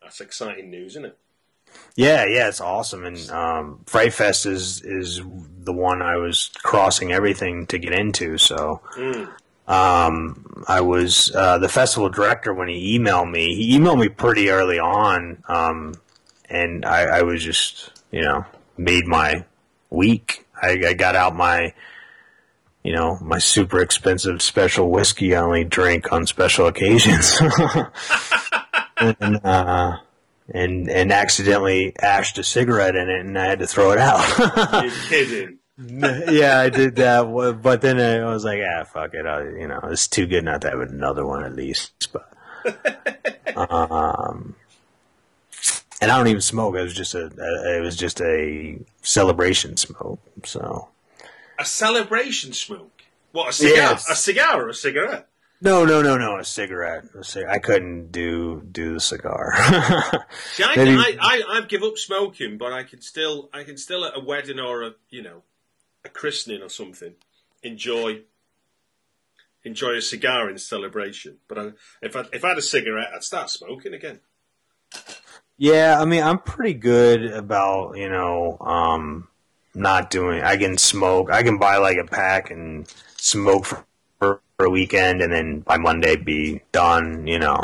That's 0.00 0.20
exciting 0.22 0.70
news, 0.70 0.92
isn't 0.92 1.06
it? 1.06 1.18
Yeah, 1.96 2.26
yeah. 2.26 2.48
It's 2.48 2.60
awesome, 2.60 3.04
and 3.04 3.30
um, 3.30 3.80
Fright 3.86 4.12
Fest 4.12 4.44
is 4.44 4.82
is 4.82 5.22
the 5.60 5.72
one 5.72 6.02
I 6.02 6.16
was 6.16 6.50
crossing 6.62 7.10
everything 7.12 7.66
to 7.68 7.78
get 7.78 7.92
into. 7.92 8.36
So, 8.38 8.82
um, 9.66 10.64
I 10.68 10.82
was 10.82 11.34
uh, 11.34 11.58
the 11.58 11.70
festival 11.70 12.10
director 12.10 12.52
when 12.52 12.68
he 12.68 12.98
emailed 12.98 13.30
me. 13.30 13.54
He 13.54 13.78
emailed 13.78 13.98
me 13.98 14.08
pretty 14.08 14.50
early 14.50 14.78
on, 14.78 15.42
um, 15.48 15.94
and 16.50 16.84
I, 16.84 17.18
I 17.18 17.22
was 17.22 17.42
just 17.42 17.90
you 18.10 18.20
know 18.20 18.44
made 18.76 19.06
my 19.06 19.44
week. 19.88 20.46
I, 20.60 20.78
I 20.88 20.92
got 20.92 21.16
out 21.16 21.34
my 21.34 21.72
you 22.82 22.92
know 22.92 23.18
my 23.22 23.38
super 23.38 23.80
expensive 23.80 24.42
special 24.42 24.90
whiskey 24.90 25.34
I 25.34 25.40
only 25.40 25.64
drink 25.64 26.12
on 26.12 26.26
special 26.26 26.66
occasions. 26.66 27.38
and 28.98 29.40
uh, 29.44 29.96
and 30.52 30.88
and 30.88 31.12
accidentally 31.12 31.94
ashed 32.00 32.38
a 32.38 32.44
cigarette 32.44 32.96
in 32.96 33.08
it, 33.08 33.20
and 33.20 33.38
I 33.38 33.46
had 33.46 33.58
to 33.60 33.66
throw 33.66 33.92
it 33.92 33.98
out. 33.98 34.82
You're 34.82 34.92
kidding. 35.08 35.58
yeah, 35.78 36.58
I 36.60 36.68
did 36.70 36.96
that, 36.96 37.60
but 37.62 37.80
then 37.82 38.00
I 38.00 38.28
was 38.32 38.44
like, 38.44 38.60
ah, 38.64 38.84
fuck 38.84 39.12
it, 39.14 39.26
I, 39.26 39.42
you 39.42 39.68
know, 39.68 39.80
it's 39.84 40.08
too 40.08 40.26
good 40.26 40.44
not 40.44 40.62
to 40.62 40.70
have 40.70 40.80
another 40.80 41.26
one 41.26 41.44
at 41.44 41.54
least. 41.54 42.08
But 42.12 42.32
um, 43.56 44.54
and 46.00 46.10
I 46.10 46.16
don't 46.16 46.28
even 46.28 46.40
smoke. 46.40 46.76
It 46.76 46.82
was 46.82 46.94
just 46.94 47.14
a, 47.14 47.30
a 47.38 47.78
it 47.78 47.80
was 47.80 47.96
just 47.96 48.20
a 48.20 48.78
celebration 49.02 49.76
smoke. 49.76 50.20
So 50.44 50.88
A 51.58 51.64
celebration 51.64 52.52
smoke. 52.52 53.02
What 53.32 53.50
a 53.50 53.52
cigar? 53.52 53.76
Yes. 53.76 54.08
A 54.08 54.14
cigar 54.14 54.62
or 54.64 54.68
a 54.68 54.74
cigarette? 54.74 55.28
No, 55.60 55.84
no, 55.84 56.02
no, 56.02 56.16
no, 56.16 56.38
a 56.38 56.44
cigarette. 56.44 57.04
A 57.14 57.50
I 57.50 57.58
couldn't 57.58 58.12
do 58.12 58.62
do 58.70 58.94
the 58.94 59.00
cigar. 59.00 59.52
See, 60.54 60.64
I, 60.64 60.76
Maybe- 60.76 60.96
I, 60.96 61.16
I, 61.20 61.42
I've 61.56 61.68
give 61.68 61.82
up 61.82 61.96
smoking, 61.96 62.58
but 62.58 62.72
I 62.72 62.82
can 62.82 63.00
still, 63.00 63.48
I 63.52 63.64
can 63.64 63.76
still 63.76 64.04
at 64.04 64.16
a 64.16 64.20
wedding 64.20 64.60
or 64.60 64.82
a, 64.82 64.94
you 65.10 65.22
know, 65.22 65.42
a 66.04 66.08
christening 66.08 66.62
or 66.62 66.68
something, 66.68 67.14
enjoy, 67.62 68.20
enjoy 69.64 69.96
a 69.96 70.02
cigar 70.02 70.50
in 70.50 70.58
celebration. 70.58 71.38
But 71.48 71.58
I, 71.58 71.70
if 72.02 72.16
I, 72.16 72.24
if 72.32 72.44
I 72.44 72.48
had 72.48 72.58
a 72.58 72.62
cigarette, 72.62 73.08
I'd 73.14 73.24
start 73.24 73.50
smoking 73.50 73.94
again. 73.94 74.20
Yeah, 75.58 75.98
I 76.00 76.04
mean, 76.04 76.22
I'm 76.22 76.38
pretty 76.38 76.74
good 76.74 77.24
about 77.24 77.96
you 77.96 78.08
know 78.10 78.58
um, 78.60 79.28
not 79.74 80.10
doing. 80.10 80.42
I 80.42 80.56
can 80.56 80.76
smoke. 80.76 81.30
I 81.30 81.42
can 81.42 81.58
buy 81.58 81.78
like 81.78 81.96
a 81.96 82.04
pack 82.04 82.50
and 82.50 82.86
smoke 83.16 83.64
for, 83.64 83.84
for 84.18 84.40
a 84.58 84.70
weekend, 84.70 85.20
and 85.22 85.32
then 85.32 85.60
by 85.60 85.76
Monday 85.76 86.16
be 86.16 86.62
done. 86.72 87.26
You 87.26 87.38
know. 87.38 87.60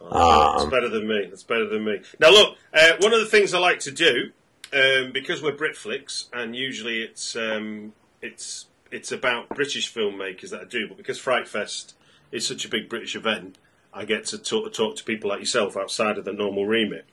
That's 0.00 0.64
Um, 0.64 0.70
better 0.70 0.88
than 0.88 1.08
me. 1.08 1.26
That's 1.26 1.42
better 1.42 1.66
than 1.66 1.84
me. 1.84 2.00
Now, 2.18 2.30
look, 2.30 2.58
uh, 2.74 2.92
one 2.98 3.14
of 3.14 3.20
the 3.20 3.26
things 3.26 3.54
I 3.54 3.58
like 3.58 3.80
to 3.80 3.90
do, 3.90 4.32
um, 4.72 5.12
because 5.12 5.42
we're 5.42 5.52
Britflicks, 5.52 6.26
and 6.32 6.54
usually 6.54 7.02
it's 7.02 7.34
um, 7.36 7.92
it's 8.20 8.66
it's 8.90 9.10
about 9.10 9.48
British 9.50 9.92
filmmakers 9.92 10.50
that 10.50 10.60
I 10.60 10.64
do, 10.64 10.86
but 10.88 10.96
because 10.98 11.18
Fright 11.18 11.48
Fest 11.48 11.94
is 12.30 12.46
such 12.46 12.64
a 12.64 12.68
big 12.68 12.88
British 12.90 13.16
event, 13.16 13.56
I 13.94 14.04
get 14.04 14.26
to 14.26 14.38
talk, 14.38 14.70
talk 14.72 14.96
to 14.96 15.04
people 15.04 15.30
like 15.30 15.40
yourself 15.40 15.76
outside 15.76 16.18
of 16.18 16.24
the 16.26 16.32
normal 16.32 16.66
remit. 16.66 17.06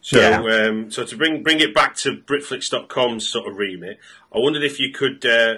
So, 0.00 0.18
Yeah. 0.20 0.66
um, 0.66 0.90
so 0.90 1.04
to 1.04 1.16
bring 1.16 1.42
bring 1.42 1.60
it 1.60 1.74
back 1.74 1.94
to 1.96 2.16
BritFlicks.com's 2.16 3.28
sort 3.28 3.48
of 3.48 3.56
remit, 3.58 3.98
I 4.34 4.38
wondered 4.38 4.62
if 4.62 4.78
you 4.78 4.92
could 4.92 5.24
uh, 5.26 5.56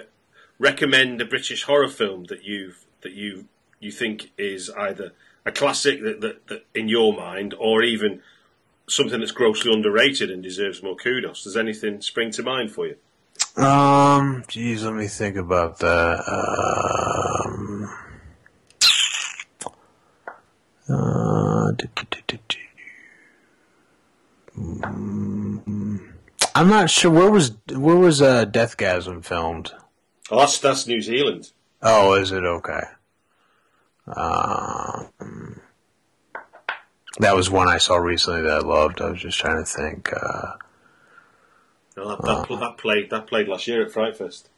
recommend 0.59 1.21
a 1.21 1.25
British 1.25 1.63
horror 1.63 1.87
film 1.87 2.25
that 2.25 2.43
you've 2.43 2.85
that 3.01 3.13
you 3.13 3.45
you 3.79 3.91
think 3.91 4.31
is 4.37 4.69
either 4.71 5.13
a 5.45 5.51
classic 5.51 6.01
that, 6.03 6.21
that, 6.21 6.47
that 6.47 6.65
in 6.73 6.89
your 6.89 7.13
mind, 7.13 7.53
or 7.57 7.83
even 7.83 8.21
something 8.87 9.19
that's 9.19 9.31
grossly 9.31 9.71
underrated 9.73 10.31
and 10.31 10.41
deserves 10.41 10.81
more 10.81 10.95
kudos. 10.95 11.43
Does 11.43 11.57
anything 11.57 12.01
spring 12.01 12.31
to 12.31 12.43
mind 12.43 12.71
for 12.71 12.87
you? 12.87 12.95
Um, 13.61 14.43
geez, 14.47 14.83
let 14.83 14.93
me 14.93 15.07
think 15.07 15.35
about 15.35 15.79
that. 15.79 16.19
Um, 17.45 17.89
uh, 20.89 21.71
do, 21.71 21.87
do, 21.95 22.03
do, 22.09 22.19
do, 22.27 22.37
do. 22.47 22.57
Mm, 24.57 26.13
I'm 26.55 26.67
not 26.67 26.89
sure 26.89 27.11
where 27.11 27.29
was 27.29 27.55
where 27.71 27.95
was 27.95 28.21
uh, 28.21 28.45
Deathgasm 28.45 29.23
filmed. 29.23 29.71
Oh, 30.29 30.39
that's 30.39 30.59
that's 30.59 30.87
New 30.87 31.01
Zealand. 31.01 31.51
Oh, 31.81 32.13
is 32.15 32.31
it 32.31 32.43
okay? 32.43 32.81
Um, 34.07 35.61
that 37.19 37.35
was 37.35 37.49
one 37.49 37.67
I 37.67 37.77
saw 37.77 37.95
recently 37.97 38.41
that 38.41 38.51
I 38.51 38.59
loved. 38.59 39.01
I 39.01 39.09
was 39.11 39.21
just 39.21 39.37
trying 39.39 39.57
to 39.63 39.65
think. 39.69 40.11
Uh, 40.13 40.53
No, 41.95 42.09
that, 42.09 42.21
that, 42.47 42.59
that 42.59 42.77
played 42.77 43.09
that 43.09 43.27
played 43.27 43.47
last 43.47 43.67
year 43.67 43.83
at 43.85 43.91
Fright 43.91 44.15
Fest. 44.17 44.49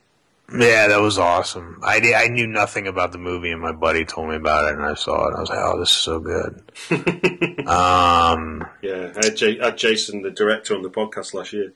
Yeah, 0.51 0.88
that 0.88 0.99
was 0.99 1.20
awesome. 1.20 1.80
I, 1.84 2.01
I 2.15 2.28
knew 2.28 2.47
nothing 2.47 2.88
about 2.88 3.11
the 3.11 3.20
movie, 3.20 3.51
and 3.51 3.61
my 3.61 3.72
buddy 3.72 4.03
told 4.03 4.30
me 4.30 4.36
about 4.36 4.67
it, 4.70 4.76
and 4.78 4.84
I 4.84 4.95
saw 4.95 5.28
it. 5.30 5.36
I 5.36 5.39
was 5.41 5.49
like, 5.49 5.59
"Oh, 5.61 5.80
this 5.80 5.91
is 5.91 5.95
so 5.97 6.20
good." 6.20 6.63
um, 7.67 8.65
Yeah, 8.82 9.11
I 9.15 9.26
had, 9.26 9.36
J- 9.36 9.59
I 9.59 9.65
had 9.65 9.78
Jason, 9.78 10.24
the 10.24 10.32
director, 10.32 10.76
on 10.76 10.82
the 10.82 10.89
podcast 10.89 11.36
last 11.36 11.53
year. 11.53 11.74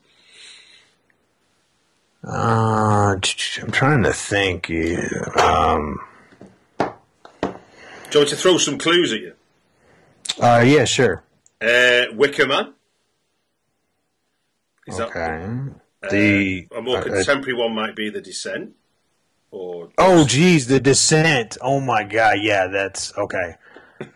Uh, 2.25 3.15
I'm 3.15 3.71
trying 3.71 4.03
to 4.03 4.13
think. 4.13 4.69
Um, 5.37 5.99
Do 6.79 6.85
you 8.11 8.19
want 8.19 8.29
to 8.29 8.35
throw 8.35 8.57
some 8.57 8.77
clues 8.77 9.11
at 9.13 9.19
you? 9.21 9.33
uh, 10.41 10.63
yeah, 10.65 10.85
sure. 10.85 11.23
Uh, 11.61 12.05
Wicker 12.13 12.47
Man. 12.47 12.73
Is 14.87 14.97
that- 14.97 15.07
Okay. 15.09 15.71
The 16.09 16.67
a 16.75 16.81
more 16.81 16.97
uh, 16.97 17.03
contemporary 17.03 17.53
one 17.57 17.73
might 17.73 17.95
be 17.95 18.09
The 18.09 18.19
Descent. 18.21 18.73
Or 19.51 19.89
Oh, 19.97 20.25
geez, 20.25 20.67
the 20.67 20.79
descent. 20.79 21.57
Oh 21.61 21.79
my 21.79 22.03
god, 22.03 22.37
yeah, 22.41 22.67
that's 22.67 23.15
okay. 23.17 23.55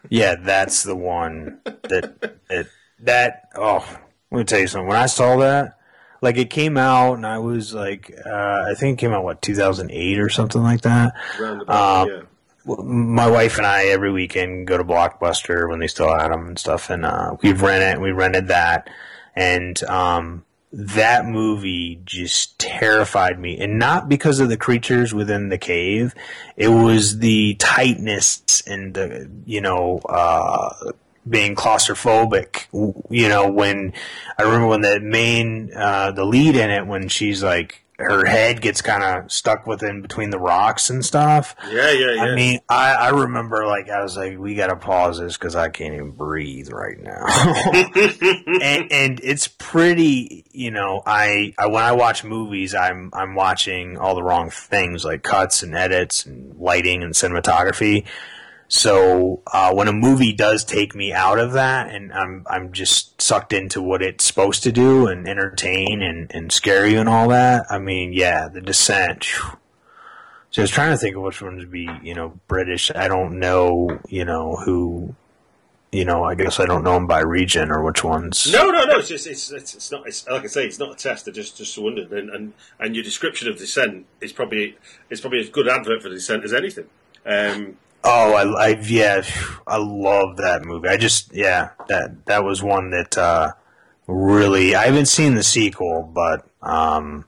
Yeah, 0.09 0.35
that's 0.35 0.81
the 0.83 0.95
one 0.95 1.59
that 1.63 2.39
it 2.49 2.67
that. 2.99 3.47
Oh, 3.55 3.87
let 4.31 4.37
me 4.39 4.43
tell 4.43 4.59
you 4.59 4.67
something. 4.67 4.87
When 4.87 4.97
I 4.97 5.05
saw 5.05 5.37
that, 5.37 5.76
like 6.21 6.37
it 6.37 6.49
came 6.49 6.77
out, 6.77 7.13
and 7.13 7.25
I 7.25 7.39
was 7.39 7.73
like, 7.73 8.13
uh, 8.25 8.65
I 8.67 8.73
think 8.75 8.97
it 8.97 9.01
came 9.01 9.13
out 9.13 9.23
what 9.23 9.41
2008 9.41 10.19
or 10.19 10.29
something 10.29 10.61
like 10.61 10.81
that. 10.81 11.13
roundabout, 11.39 12.01
um, 12.01 12.09
yeah. 12.09 12.21
My 12.83 13.29
wife 13.29 13.57
and 13.57 13.65
I 13.65 13.85
every 13.85 14.11
weekend 14.11 14.67
go 14.67 14.77
to 14.77 14.83
Blockbuster 14.83 15.69
when 15.69 15.79
they 15.79 15.87
still 15.87 16.13
had 16.13 16.31
them 16.31 16.47
and 16.47 16.59
stuff, 16.59 16.89
and 16.89 17.05
uh, 17.05 17.37
we 17.41 17.53
rent 17.53 17.97
it. 17.97 18.01
We 18.01 18.11
rented 18.11 18.49
that, 18.49 18.89
and 19.35 19.81
um, 19.85 20.43
that 20.73 21.25
movie 21.25 22.01
just 22.03 22.59
terrified 22.59 23.39
me, 23.39 23.57
and 23.57 23.79
not 23.79 24.09
because 24.09 24.41
of 24.41 24.49
the 24.49 24.57
creatures 24.57 25.13
within 25.13 25.47
the 25.47 25.57
cave. 25.57 26.13
It 26.57 26.67
was 26.67 27.19
the 27.19 27.55
tightness 27.55 28.61
and 28.67 28.93
the 28.93 29.29
you 29.45 29.61
know 29.61 29.99
uh, 29.99 30.73
being 31.27 31.55
claustrophobic. 31.55 32.67
You 33.09 33.29
know 33.29 33.49
when 33.51 33.93
I 34.37 34.43
remember 34.43 34.67
when 34.67 34.81
the 34.81 34.99
main 34.99 35.71
uh, 35.75 36.11
the 36.11 36.25
lead 36.25 36.55
in 36.55 36.69
it 36.69 36.87
when 36.87 37.07
she's 37.07 37.43
like 37.43 37.83
her 37.99 38.25
head 38.25 38.61
gets 38.61 38.81
kind 38.81 39.03
of 39.03 39.31
stuck 39.31 39.65
within 39.65 40.01
between 40.01 40.29
the 40.29 40.37
rocks 40.37 40.89
and 40.89 41.03
stuff. 41.03 41.55
Yeah, 41.67 41.91
yeah, 41.91 42.13
yeah. 42.13 42.21
I 42.21 42.35
mean, 42.35 42.59
I, 42.69 42.93
I 42.93 43.09
remember 43.09 43.65
like 43.65 43.89
I 43.89 44.03
was 44.03 44.15
like, 44.15 44.37
we 44.37 44.53
got 44.53 44.67
to 44.67 44.75
pause 44.75 45.19
this 45.19 45.35
because 45.35 45.55
I 45.55 45.69
can't 45.69 45.95
even 45.95 46.11
breathe 46.11 46.69
right 46.71 47.01
now. 47.01 47.25
and, 48.61 48.91
and 48.91 49.19
it's 49.23 49.47
pretty, 49.47 50.45
you 50.51 50.69
know. 50.69 51.01
I, 51.07 51.55
I 51.57 51.67
when 51.67 51.83
I 51.83 51.93
watch 51.93 52.23
movies, 52.23 52.75
I'm 52.75 53.09
I'm 53.13 53.33
watching 53.33 53.97
all 53.97 54.13
the 54.13 54.23
wrong 54.23 54.51
things 54.51 55.03
like 55.03 55.23
cuts 55.23 55.63
and 55.63 55.73
edits 55.73 56.25
and 56.25 56.55
lighting 56.59 57.01
and 57.01 57.13
cinematography. 57.13 58.05
So 58.69 59.41
uh, 59.47 59.73
when 59.73 59.87
a 59.87 59.93
movie 59.93 60.33
does 60.33 60.65
take 60.65 60.93
me 60.93 61.13
out 61.13 61.39
of 61.39 61.53
that, 61.53 61.89
and 61.89 62.11
I'm 62.11 62.45
I'm 62.49 62.73
just 62.73 63.21
sucked 63.21 63.53
into 63.53 63.81
what 63.81 64.01
it's 64.01 64.25
supposed 64.25 64.63
to 64.63 64.71
do 64.73 65.07
and 65.07 65.27
entertain 65.27 66.01
and, 66.01 66.29
and 66.33 66.51
scare 66.51 66.85
you 66.85 66.99
and 66.99 67.07
all 67.07 67.29
that. 67.29 67.65
I 67.69 67.79
mean, 67.79 68.11
yeah, 68.11 68.49
The 68.49 68.59
Descent. 68.61 69.23
phew. 69.23 69.57
So 70.51 70.61
I 70.61 70.63
was 70.63 70.71
trying 70.71 70.91
to 70.91 70.97
think 70.97 71.15
of 71.15 71.21
which 71.21 71.41
one 71.41 71.57
would 71.57 71.71
be, 71.71 71.89
you 72.01 72.13
know, 72.15 72.39
British. 72.47 72.89
I 72.93 73.07
don't 73.07 73.39
know, 73.39 73.99
you 74.07 74.25
know, 74.25 74.55
who, 74.55 75.13
you 75.91 76.03
know, 76.05 76.23
I 76.23 76.35
guess 76.35 76.59
I 76.59 76.65
don't 76.65 76.83
know 76.83 76.93
them 76.93 77.05
by 77.05 77.19
region 77.19 77.69
or 77.69 77.83
which 77.83 78.03
ones. 78.03 78.51
No, 78.51 78.69
no, 78.71 78.85
no. 78.85 78.97
It's 78.99 79.09
just, 79.09 79.27
it's, 79.27 79.51
it's, 79.51 79.75
it's 79.75 79.91
not. 79.91 80.07
It's 80.07 80.27
like 80.27 80.43
I 80.43 80.47
say, 80.47 80.65
it's 80.65 80.79
not 80.79 80.91
a 80.91 80.95
test. 80.95 81.27
I 81.27 81.31
just 81.31 81.57
just 81.57 81.77
wondered, 81.77 82.11
and, 82.11 82.29
and 82.29 82.53
and 82.79 82.95
your 82.95 83.03
description 83.03 83.47
of 83.49 83.57
Descent 83.57 84.05
is 84.19 84.33
probably 84.33 84.77
it's 85.09 85.21
probably 85.21 85.39
as 85.39 85.49
good 85.49 85.67
advert 85.69 86.01
for 86.01 86.09
Descent 86.09 86.43
as 86.43 86.53
anything. 86.53 86.87
Um, 87.25 87.77
Oh, 88.09 88.33
I, 88.33 88.67
I, 88.67 88.79
yeah, 88.81 89.21
I 89.65 89.77
love 89.77 90.37
that 90.37 90.63
movie. 90.63 90.87
I 90.87 90.95
just, 90.95 91.33
yeah, 91.33 91.71
that 91.89 92.25
that 92.25 92.45
was 92.45 92.63
one 92.63 92.91
that 92.91 93.17
uh, 93.17 93.51
really. 94.07 94.75
I 94.75 94.85
haven't 94.85 95.07
seen 95.07 95.35
the 95.35 95.43
sequel, 95.43 96.09
but 96.13 96.47
um, 96.61 97.25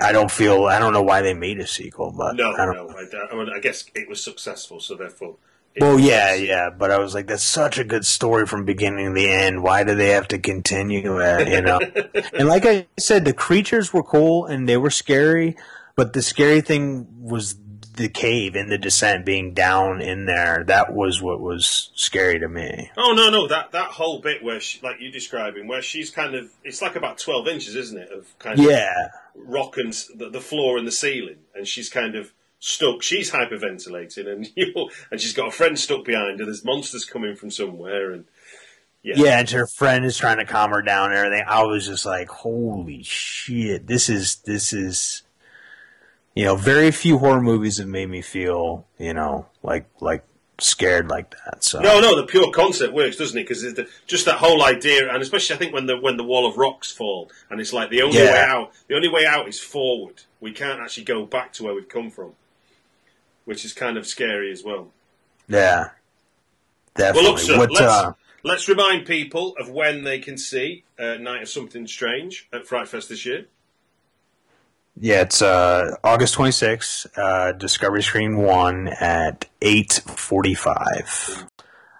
I 0.00 0.10
don't 0.10 0.32
feel. 0.32 0.64
I 0.64 0.80
don't 0.80 0.92
know 0.92 1.02
why 1.02 1.22
they 1.22 1.34
made 1.34 1.60
a 1.60 1.66
sequel, 1.66 2.10
but 2.10 2.34
no, 2.34 2.50
I 2.52 2.64
don't, 2.64 2.74
no. 2.74 2.88
I, 2.88 3.32
I, 3.32 3.36
mean, 3.36 3.52
I 3.54 3.60
guess 3.60 3.84
it 3.94 4.08
was 4.08 4.20
successful, 4.22 4.80
so 4.80 4.96
therefore. 4.96 5.36
Well, 5.78 5.94
was- 5.94 6.04
yeah, 6.04 6.34
yeah, 6.34 6.70
but 6.70 6.90
I 6.90 6.98
was 6.98 7.14
like, 7.14 7.28
that's 7.28 7.44
such 7.44 7.78
a 7.78 7.84
good 7.84 8.04
story 8.04 8.46
from 8.46 8.64
beginning 8.64 9.06
to 9.06 9.12
the 9.12 9.30
end. 9.30 9.62
Why 9.62 9.84
do 9.84 9.94
they 9.94 10.08
have 10.08 10.26
to 10.28 10.38
continue 10.38 11.20
it? 11.20 11.48
You 11.48 11.60
know, 11.60 11.78
and 12.32 12.48
like 12.48 12.66
I 12.66 12.88
said, 12.98 13.24
the 13.24 13.32
creatures 13.32 13.92
were 13.92 14.02
cool 14.02 14.46
and 14.46 14.68
they 14.68 14.76
were 14.76 14.90
scary, 14.90 15.56
but 15.94 16.14
the 16.14 16.22
scary 16.22 16.62
thing 16.62 17.06
was 17.20 17.54
the 18.00 18.08
cave 18.08 18.56
in 18.56 18.68
the 18.68 18.78
descent 18.78 19.24
being 19.24 19.52
down 19.52 20.00
in 20.00 20.26
there. 20.26 20.64
That 20.66 20.94
was 20.94 21.20
what 21.20 21.40
was 21.40 21.90
scary 21.94 22.38
to 22.38 22.48
me. 22.48 22.90
Oh 22.96 23.12
no, 23.12 23.30
no, 23.30 23.46
that 23.48 23.72
that 23.72 23.90
whole 23.92 24.20
bit 24.20 24.42
where 24.42 24.60
she, 24.60 24.80
like 24.82 24.96
you're 25.00 25.12
describing, 25.12 25.68
where 25.68 25.82
she's 25.82 26.10
kind 26.10 26.34
of, 26.34 26.50
it's 26.64 26.82
like 26.82 26.96
about 26.96 27.18
twelve 27.18 27.46
inches, 27.46 27.76
isn't 27.76 27.98
it, 27.98 28.10
of 28.10 28.38
kind 28.38 28.58
of 28.58 28.64
Yeah, 28.64 29.08
rock 29.34 29.76
and 29.76 29.92
the, 30.16 30.30
the 30.30 30.40
floor 30.40 30.78
and 30.78 30.86
the 30.86 30.92
ceiling, 30.92 31.38
and 31.54 31.66
she's 31.66 31.88
kind 31.88 32.16
of 32.16 32.32
stuck. 32.58 33.02
She's 33.02 33.30
hyperventilating, 33.30 34.26
and 34.26 34.50
you 34.56 34.90
and 35.10 35.20
she's 35.20 35.34
got 35.34 35.48
a 35.48 35.52
friend 35.52 35.78
stuck 35.78 36.04
behind 36.04 36.40
her. 36.40 36.46
There's 36.46 36.64
monsters 36.64 37.04
coming 37.04 37.36
from 37.36 37.50
somewhere, 37.50 38.10
and 38.12 38.24
yeah, 39.02 39.14
yeah, 39.16 39.38
and 39.40 39.50
her 39.50 39.66
friend 39.66 40.04
is 40.04 40.18
trying 40.18 40.38
to 40.38 40.44
calm 40.44 40.70
her 40.70 40.82
down 40.82 41.10
and 41.10 41.18
everything. 41.18 41.44
I 41.48 41.64
was 41.64 41.86
just 41.86 42.04
like, 42.04 42.28
holy 42.28 43.02
shit, 43.02 43.86
this 43.86 44.08
is 44.08 44.36
this 44.46 44.72
is. 44.72 45.22
You 46.34 46.44
know, 46.44 46.56
very 46.56 46.90
few 46.90 47.18
horror 47.18 47.40
movies 47.40 47.78
have 47.78 47.88
made 47.88 48.08
me 48.08 48.22
feel, 48.22 48.86
you 48.98 49.12
know, 49.14 49.46
like 49.62 49.86
like 50.00 50.24
scared 50.58 51.08
like 51.08 51.34
that. 51.44 51.64
So 51.64 51.80
No, 51.80 52.00
no, 52.00 52.14
the 52.16 52.26
pure 52.26 52.52
concept 52.52 52.92
works, 52.92 53.16
doesn't 53.16 53.36
it? 53.36 53.48
Because 53.48 53.64
just 54.06 54.26
that 54.26 54.36
whole 54.36 54.62
idea, 54.62 55.12
and 55.12 55.22
especially 55.22 55.56
I 55.56 55.58
think 55.58 55.74
when 55.74 55.86
the 55.86 55.96
when 55.98 56.16
the 56.16 56.22
wall 56.24 56.46
of 56.46 56.56
rocks 56.56 56.92
fall, 56.92 57.30
and 57.50 57.60
it's 57.60 57.72
like 57.72 57.90
the 57.90 58.02
only 58.02 58.18
Yeah. 58.18 58.32
way 58.32 58.40
out, 58.40 58.72
the 58.88 58.94
only 58.94 59.08
way 59.08 59.26
out 59.26 59.48
is 59.48 59.58
forward. 59.58 60.22
We 60.40 60.52
can't 60.52 60.80
actually 60.80 61.04
go 61.04 61.24
back 61.26 61.52
to 61.54 61.64
where 61.64 61.74
we've 61.74 61.88
come 61.88 62.10
from, 62.10 62.32
which 63.44 63.64
is 63.64 63.72
kind 63.72 63.96
of 63.98 64.06
scary 64.06 64.52
as 64.52 64.62
well. 64.62 64.92
Yeah, 65.48 65.90
definitely. 66.94 67.22
Well, 67.22 67.32
look, 67.32 67.40
sir, 67.40 67.58
what, 67.58 67.70
let's, 67.72 67.80
uh, 67.80 68.12
let's 68.44 68.68
remind 68.68 69.04
people 69.04 69.56
of 69.58 69.68
when 69.68 70.04
they 70.04 70.20
can 70.20 70.38
see 70.38 70.84
uh, 70.98 71.14
Night 71.14 71.42
of 71.42 71.48
Something 71.48 71.88
Strange 71.88 72.46
at 72.52 72.66
Fright 72.68 72.86
Fest 72.86 73.08
this 73.08 73.26
year. 73.26 73.46
Yeah, 74.98 75.20
it's 75.22 75.40
uh, 75.40 75.94
August 76.04 76.34
26th, 76.34 77.06
uh, 77.16 77.52
Discovery 77.52 78.02
Screen 78.02 78.36
1 78.38 78.88
at 78.88 79.46
8.45. 79.60 81.48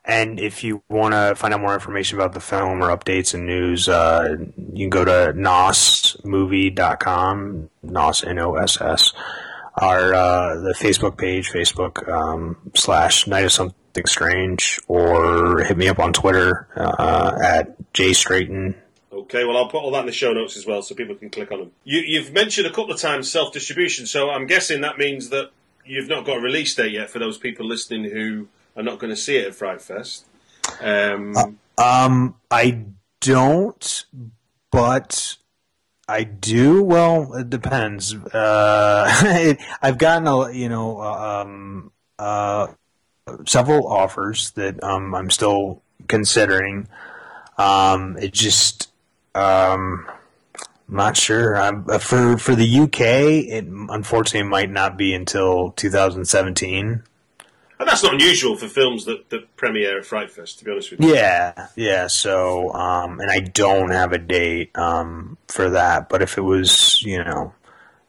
And 0.05 0.41
if 0.41 0.65
you 0.65 0.83
want 0.89 1.15
to 1.15 1.37
find 1.37 1.55
out 1.55 1.61
more 1.61 1.75
information 1.75 2.19
about 2.19 2.33
the 2.33 2.41
film 2.41 2.83
or 2.83 2.89
updates 2.89 3.33
and 3.33 3.47
news, 3.47 3.89
uh, 3.89 4.39
you 4.73 4.89
can 4.89 4.91
go 4.91 5.05
to 5.05 5.33
nossmovie.com, 5.37 7.71
nos, 7.83 8.25
N-O-S-S, 8.25 9.13
our, 9.77 10.13
uh, 10.13 10.57
the 10.61 10.75
Facebook 10.77 11.17
page, 11.17 11.49
Facebook, 11.51 12.09
um, 12.09 12.57
slash 12.75 13.29
Night 13.29 13.45
of 13.45 13.53
Something 13.53 14.07
Strange, 14.07 14.81
or 14.89 15.63
hit 15.63 15.77
me 15.77 15.87
up 15.89 16.01
on 16.01 16.13
Twitter, 16.13 16.67
uh, 16.77 17.39
at 17.43 17.77
jstraiton, 17.93 18.75
Okay, 19.31 19.45
well, 19.45 19.57
I'll 19.57 19.69
put 19.69 19.79
all 19.79 19.93
that 19.93 20.01
in 20.01 20.07
the 20.07 20.13
show 20.13 20.33
notes 20.33 20.57
as 20.57 20.67
well 20.67 20.83
so 20.83 20.97
people 20.97 21.15
can 21.15 21.31
click 21.31 21.53
on 21.53 21.61
them. 21.61 21.71
You, 21.85 22.01
you've 22.01 22.33
mentioned 22.33 22.67
a 22.67 22.71
couple 22.71 22.91
of 22.91 23.01
times 23.01 23.31
self 23.31 23.53
distribution, 23.53 24.07
so 24.07 24.29
I'm 24.29 24.49
guessing 24.49 24.81
that 24.81 24.99
means 24.99 25.29
that 25.29 25.51
you've 25.85 26.09
not 26.09 26.27
got 26.27 26.39
a 26.39 26.41
release 26.41 26.75
date 26.75 26.91
yet 26.91 27.11
for 27.11 27.21
those 27.21 27.39
people 27.39 27.65
listening 27.65 28.11
who 28.11 28.49
are 28.77 28.83
not 28.83 28.99
going 28.99 29.11
to 29.11 29.17
see 29.17 29.37
it 29.37 29.47
at 29.47 29.55
Fright 29.55 29.81
Fest. 29.81 30.27
Um, 30.81 31.59
Um, 31.79 32.35
I 32.51 32.87
don't, 33.21 34.05
but 34.73 35.37
I 36.09 36.25
do. 36.25 36.83
Well, 36.83 37.35
it 37.35 37.49
depends. 37.49 38.13
Uh, 38.13 39.55
I've 39.83 39.99
gotten 39.99 40.27
a, 40.27 40.51
you 40.51 40.69
know, 40.69 41.01
um, 41.01 41.93
uh, 42.19 42.67
several 43.47 43.87
offers 43.87 44.51
that 44.53 44.83
um, 44.83 45.15
I'm 45.15 45.31
still 45.31 45.83
considering. 46.09 46.89
Um, 47.59 48.17
it 48.19 48.33
just, 48.33 48.90
um, 49.35 50.07
I'm 50.89 50.97
not 50.97 51.17
sure. 51.17 51.57
I'm, 51.57 51.89
uh, 51.89 51.99
for 51.99 52.37
for 52.39 52.55
the 52.55 52.81
UK, 52.81 53.01
it 53.01 53.65
unfortunately 53.67 54.49
might 54.49 54.71
not 54.71 54.97
be 54.97 55.15
until 55.15 55.71
2017. 55.73 57.03
and 57.79 57.89
that's 57.89 58.03
not 58.03 58.13
unusual 58.15 58.57
for 58.57 58.69
films 58.69 59.05
that, 59.07 59.31
that 59.31 59.57
premiere 59.57 59.99
at 60.01 60.05
Fright 60.05 60.31
Fest, 60.31 60.59
to 60.59 60.65
be 60.65 60.71
honest 60.73 60.91
with 60.91 61.01
you. 61.01 61.15
Yeah, 61.15 61.69
yeah. 61.77 62.09
So, 62.09 62.73
um, 62.75 63.21
and 63.21 63.31
I 63.31 63.41
don't 63.41 63.91
have 63.91 64.13
a 64.13 64.19
date 64.19 64.71
um, 64.77 65.39
for 65.49 65.71
that. 65.71 66.09
But 66.09 66.23
if 66.23 66.37
it 66.37 66.43
was, 66.43 67.01
you 67.03 67.23
know, 67.25 67.55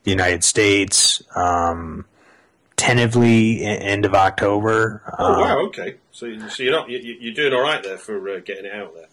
the 0.03 0.11
United 0.11 0.43
States, 0.43 1.21
um, 1.35 2.05
tentatively 2.75 3.63
end 3.63 4.05
of 4.05 4.15
October. 4.15 5.03
Oh, 5.19 5.33
um, 5.35 5.39
wow, 5.39 5.59
okay. 5.67 5.95
So, 6.11 6.25
you- 6.25 6.49
so 6.49 6.63
you're, 6.63 6.71
not, 6.73 6.89
you, 6.89 6.97
you- 6.97 7.17
you're 7.21 7.33
doing 7.35 7.53
all 7.53 7.61
right 7.61 7.83
there 7.83 7.97
for 7.99 8.27
uh, 8.29 8.39
getting 8.39 8.65
it 8.65 8.73
out 8.73 8.93
there. 8.95 9.05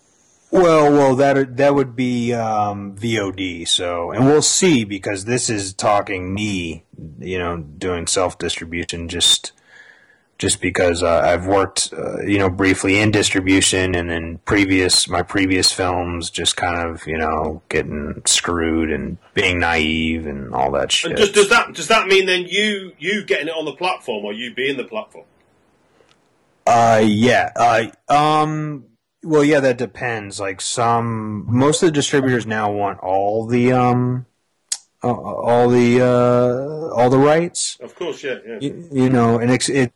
Well, 0.50 0.90
well, 0.90 1.14
that 1.16 1.58
that 1.58 1.74
would 1.74 1.94
be 1.94 2.32
um, 2.32 2.96
VOD. 2.96 3.68
So, 3.68 4.12
and 4.12 4.24
we'll 4.24 4.40
see 4.42 4.84
because 4.84 5.26
this 5.26 5.50
is 5.50 5.74
talking 5.74 6.32
me, 6.32 6.84
you 7.18 7.38
know, 7.38 7.58
doing 7.58 8.06
self 8.06 8.38
distribution. 8.38 9.08
Just, 9.08 9.52
just 10.38 10.62
because 10.62 11.02
uh, 11.02 11.20
I've 11.22 11.46
worked, 11.46 11.92
uh, 11.92 12.22
you 12.22 12.38
know, 12.38 12.48
briefly 12.48 12.98
in 12.98 13.10
distribution, 13.10 13.94
and 13.94 14.08
then 14.08 14.38
previous 14.46 15.06
my 15.06 15.22
previous 15.22 15.70
films, 15.70 16.30
just 16.30 16.56
kind 16.56 16.88
of, 16.88 17.06
you 17.06 17.18
know, 17.18 17.60
getting 17.68 18.22
screwed 18.24 18.90
and 18.90 19.18
being 19.34 19.60
naive 19.60 20.26
and 20.26 20.54
all 20.54 20.70
that 20.72 20.90
shit. 20.90 21.10
And 21.10 21.18
does, 21.18 21.32
does 21.32 21.48
that 21.50 21.74
does 21.74 21.88
that 21.88 22.06
mean 22.06 22.24
then 22.24 22.46
you 22.48 22.92
you 22.98 23.22
getting 23.22 23.48
it 23.48 23.54
on 23.54 23.66
the 23.66 23.74
platform 23.74 24.24
or 24.24 24.32
you 24.32 24.54
being 24.54 24.78
the 24.78 24.84
platform? 24.84 25.26
Uh, 26.66 27.02
yeah. 27.04 27.50
Uh, 27.56 27.86
um, 28.08 28.84
well, 29.28 29.44
yeah, 29.44 29.60
that 29.60 29.78
depends. 29.78 30.40
Like 30.40 30.60
some, 30.60 31.44
most 31.48 31.82
of 31.82 31.88
the 31.88 31.92
distributors 31.92 32.46
now 32.46 32.72
want 32.72 33.00
all 33.00 33.46
the 33.46 33.72
um, 33.72 34.26
uh, 35.04 35.12
all 35.12 35.68
the 35.68 36.00
uh, 36.00 36.94
all 36.94 37.10
the 37.10 37.18
rights. 37.18 37.76
Of 37.80 37.94
course, 37.94 38.24
yeah, 38.24 38.36
yeah. 38.46 38.58
You, 38.60 38.88
you 38.90 39.10
know, 39.10 39.38
and 39.38 39.50
it's 39.50 39.68
it. 39.68 39.92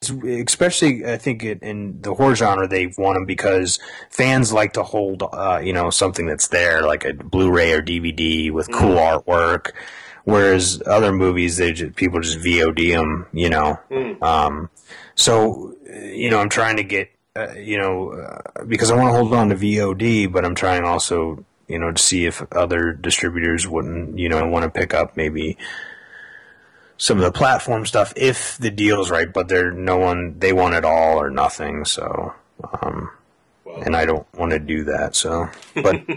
It's, 0.00 0.10
especially, 0.50 1.06
I 1.06 1.16
think 1.16 1.42
it, 1.42 1.62
in 1.62 2.02
the 2.02 2.12
horror 2.12 2.34
genre, 2.34 2.68
they 2.68 2.92
want 2.98 3.16
them 3.16 3.24
because 3.24 3.78
fans 4.10 4.52
like 4.52 4.74
to 4.74 4.82
hold, 4.82 5.22
uh, 5.22 5.60
you 5.64 5.72
know, 5.72 5.88
something 5.88 6.26
that's 6.26 6.48
there, 6.48 6.82
like 6.82 7.06
a 7.06 7.14
Blu-ray 7.14 7.72
or 7.72 7.80
DVD 7.80 8.50
with 8.50 8.70
cool 8.70 8.96
artwork. 8.96 9.70
Whereas 10.24 10.82
other 10.86 11.10
movies, 11.10 11.56
they 11.56 11.72
just, 11.72 11.96
people 11.96 12.20
just 12.20 12.38
VOD 12.38 12.92
them, 12.92 13.26
you 13.32 13.48
know. 13.48 13.78
Um, 14.20 14.68
so, 15.14 15.74
you 15.86 16.28
know, 16.30 16.38
I'm 16.38 16.50
trying 16.50 16.76
to 16.76 16.82
get, 16.82 17.10
uh, 17.36 17.52
you 17.54 17.78
know, 17.78 18.12
uh, 18.12 18.64
because 18.64 18.90
I 18.90 18.96
want 18.96 19.12
to 19.12 19.18
hold 19.18 19.32
on 19.34 19.48
to 19.48 19.56
VOD, 19.56 20.30
but 20.30 20.44
I'm 20.44 20.54
trying 20.54 20.84
also, 20.84 21.44
you 21.66 21.78
know, 21.78 21.90
to 21.90 22.00
see 22.00 22.26
if 22.26 22.42
other 22.52 22.92
distributors 22.92 23.66
wouldn't, 23.66 24.18
you 24.18 24.28
know, 24.28 24.46
want 24.48 24.64
to 24.64 24.70
pick 24.70 24.94
up 24.94 25.16
maybe 25.16 25.56
some 26.96 27.18
of 27.18 27.24
the 27.24 27.32
platform 27.32 27.86
stuff 27.86 28.12
if 28.16 28.56
the 28.58 28.70
deal's 28.70 29.10
right, 29.10 29.32
but 29.32 29.48
they're 29.48 29.72
no 29.72 29.96
one, 29.96 30.38
they 30.38 30.52
want 30.52 30.74
it 30.74 30.84
all 30.84 31.20
or 31.20 31.28
nothing. 31.28 31.84
So, 31.84 32.34
um, 32.80 33.10
and 33.84 33.96
I 33.96 34.06
don't 34.06 34.32
want 34.34 34.52
to 34.52 34.58
do 34.58 34.84
that. 34.84 35.16
So, 35.16 35.50
but. 35.74 36.02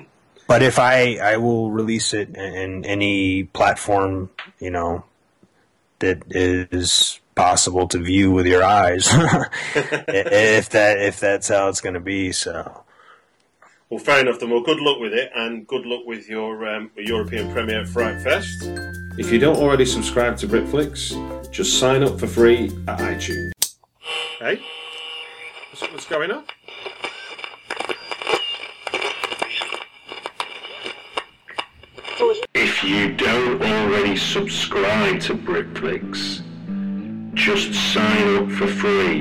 But 0.48 0.64
if 0.64 0.80
I 0.80 1.18
I 1.18 1.38
will 1.38 1.72
release 1.72 2.14
it 2.14 2.30
in, 2.30 2.56
in 2.56 2.86
any 2.86 3.44
platform, 3.44 4.30
you 4.60 4.72
know, 4.72 5.04
that 6.00 6.24
is 6.30 7.20
possible 7.38 7.88
to 7.88 8.00
view 8.00 8.32
with 8.32 8.48
your 8.48 8.64
eyes, 8.64 9.08
if 9.14 10.70
that 10.70 11.00
if 11.00 11.20
that's 11.20 11.48
how 11.48 11.70
it's 11.70 11.80
going 11.80 11.94
to 11.94 12.00
be. 12.02 12.32
So 12.32 12.84
Well, 13.90 14.00
fair 14.00 14.22
enough. 14.22 14.40
Then, 14.40 14.50
well, 14.50 14.62
good 14.64 14.80
luck 14.80 15.00
with 15.00 15.14
it, 15.14 15.32
and 15.36 15.66
good 15.68 15.86
luck 15.86 16.06
with 16.06 16.28
your 16.28 16.68
um, 16.68 16.92
European 16.98 17.52
premiere 17.54 17.82
at 17.82 17.88
Fright 17.88 18.22
Fest. 18.22 18.64
If 19.18 19.32
you 19.32 19.40
don't 19.40 19.58
already 19.58 19.86
subscribe 19.86 20.38
to 20.38 20.48
Britflicks, 20.48 21.16
just 21.52 21.80
sign 21.80 22.04
up 22.04 22.20
for 22.20 22.28
free 22.28 22.66
at 22.88 23.00
iTunes. 23.00 23.52
Hey, 24.40 24.62
what's, 25.72 25.82
what's 25.92 26.06
going 26.06 26.32
on? 26.32 26.44
If 32.54 32.84
you 32.84 33.14
don't 33.14 33.62
already 33.62 34.18
subscribe 34.18 35.20
to 35.22 35.36
Britflicks, 35.36 36.42
just 37.38 37.72
sign 37.94 38.36
up 38.36 38.50
for 38.50 38.66
free 38.66 39.20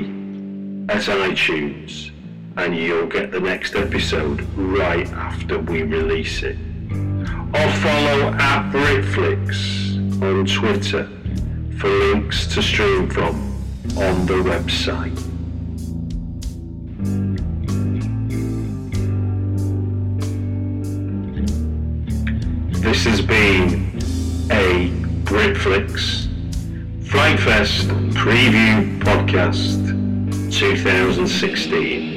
at 0.89 1.03
iTunes 1.03 2.09
and 2.57 2.75
you'll 2.75 3.05
get 3.05 3.31
the 3.31 3.39
next 3.39 3.75
episode 3.75 4.41
right 4.55 5.07
after 5.13 5.59
we 5.59 5.83
release 5.83 6.41
it. 6.41 6.57
Or 6.89 7.71
follow 7.83 8.33
at 8.33 8.71
Britflicks 8.71 9.95
on 10.23 10.47
Twitter 10.47 11.07
for 11.77 11.89
links 11.89 12.47
to 12.55 12.63
stream 12.63 13.07
from 13.07 13.35
on 13.95 14.25
the 14.25 14.33
website. 14.33 15.15
This 22.81 23.03
has 23.03 23.21
been 23.21 23.95
a 24.49 24.89
Britflicks 25.23 26.26
Frightfest 27.09 27.87
Preview 28.13 28.99
Podcast 28.99 29.79
2016. 30.51 32.16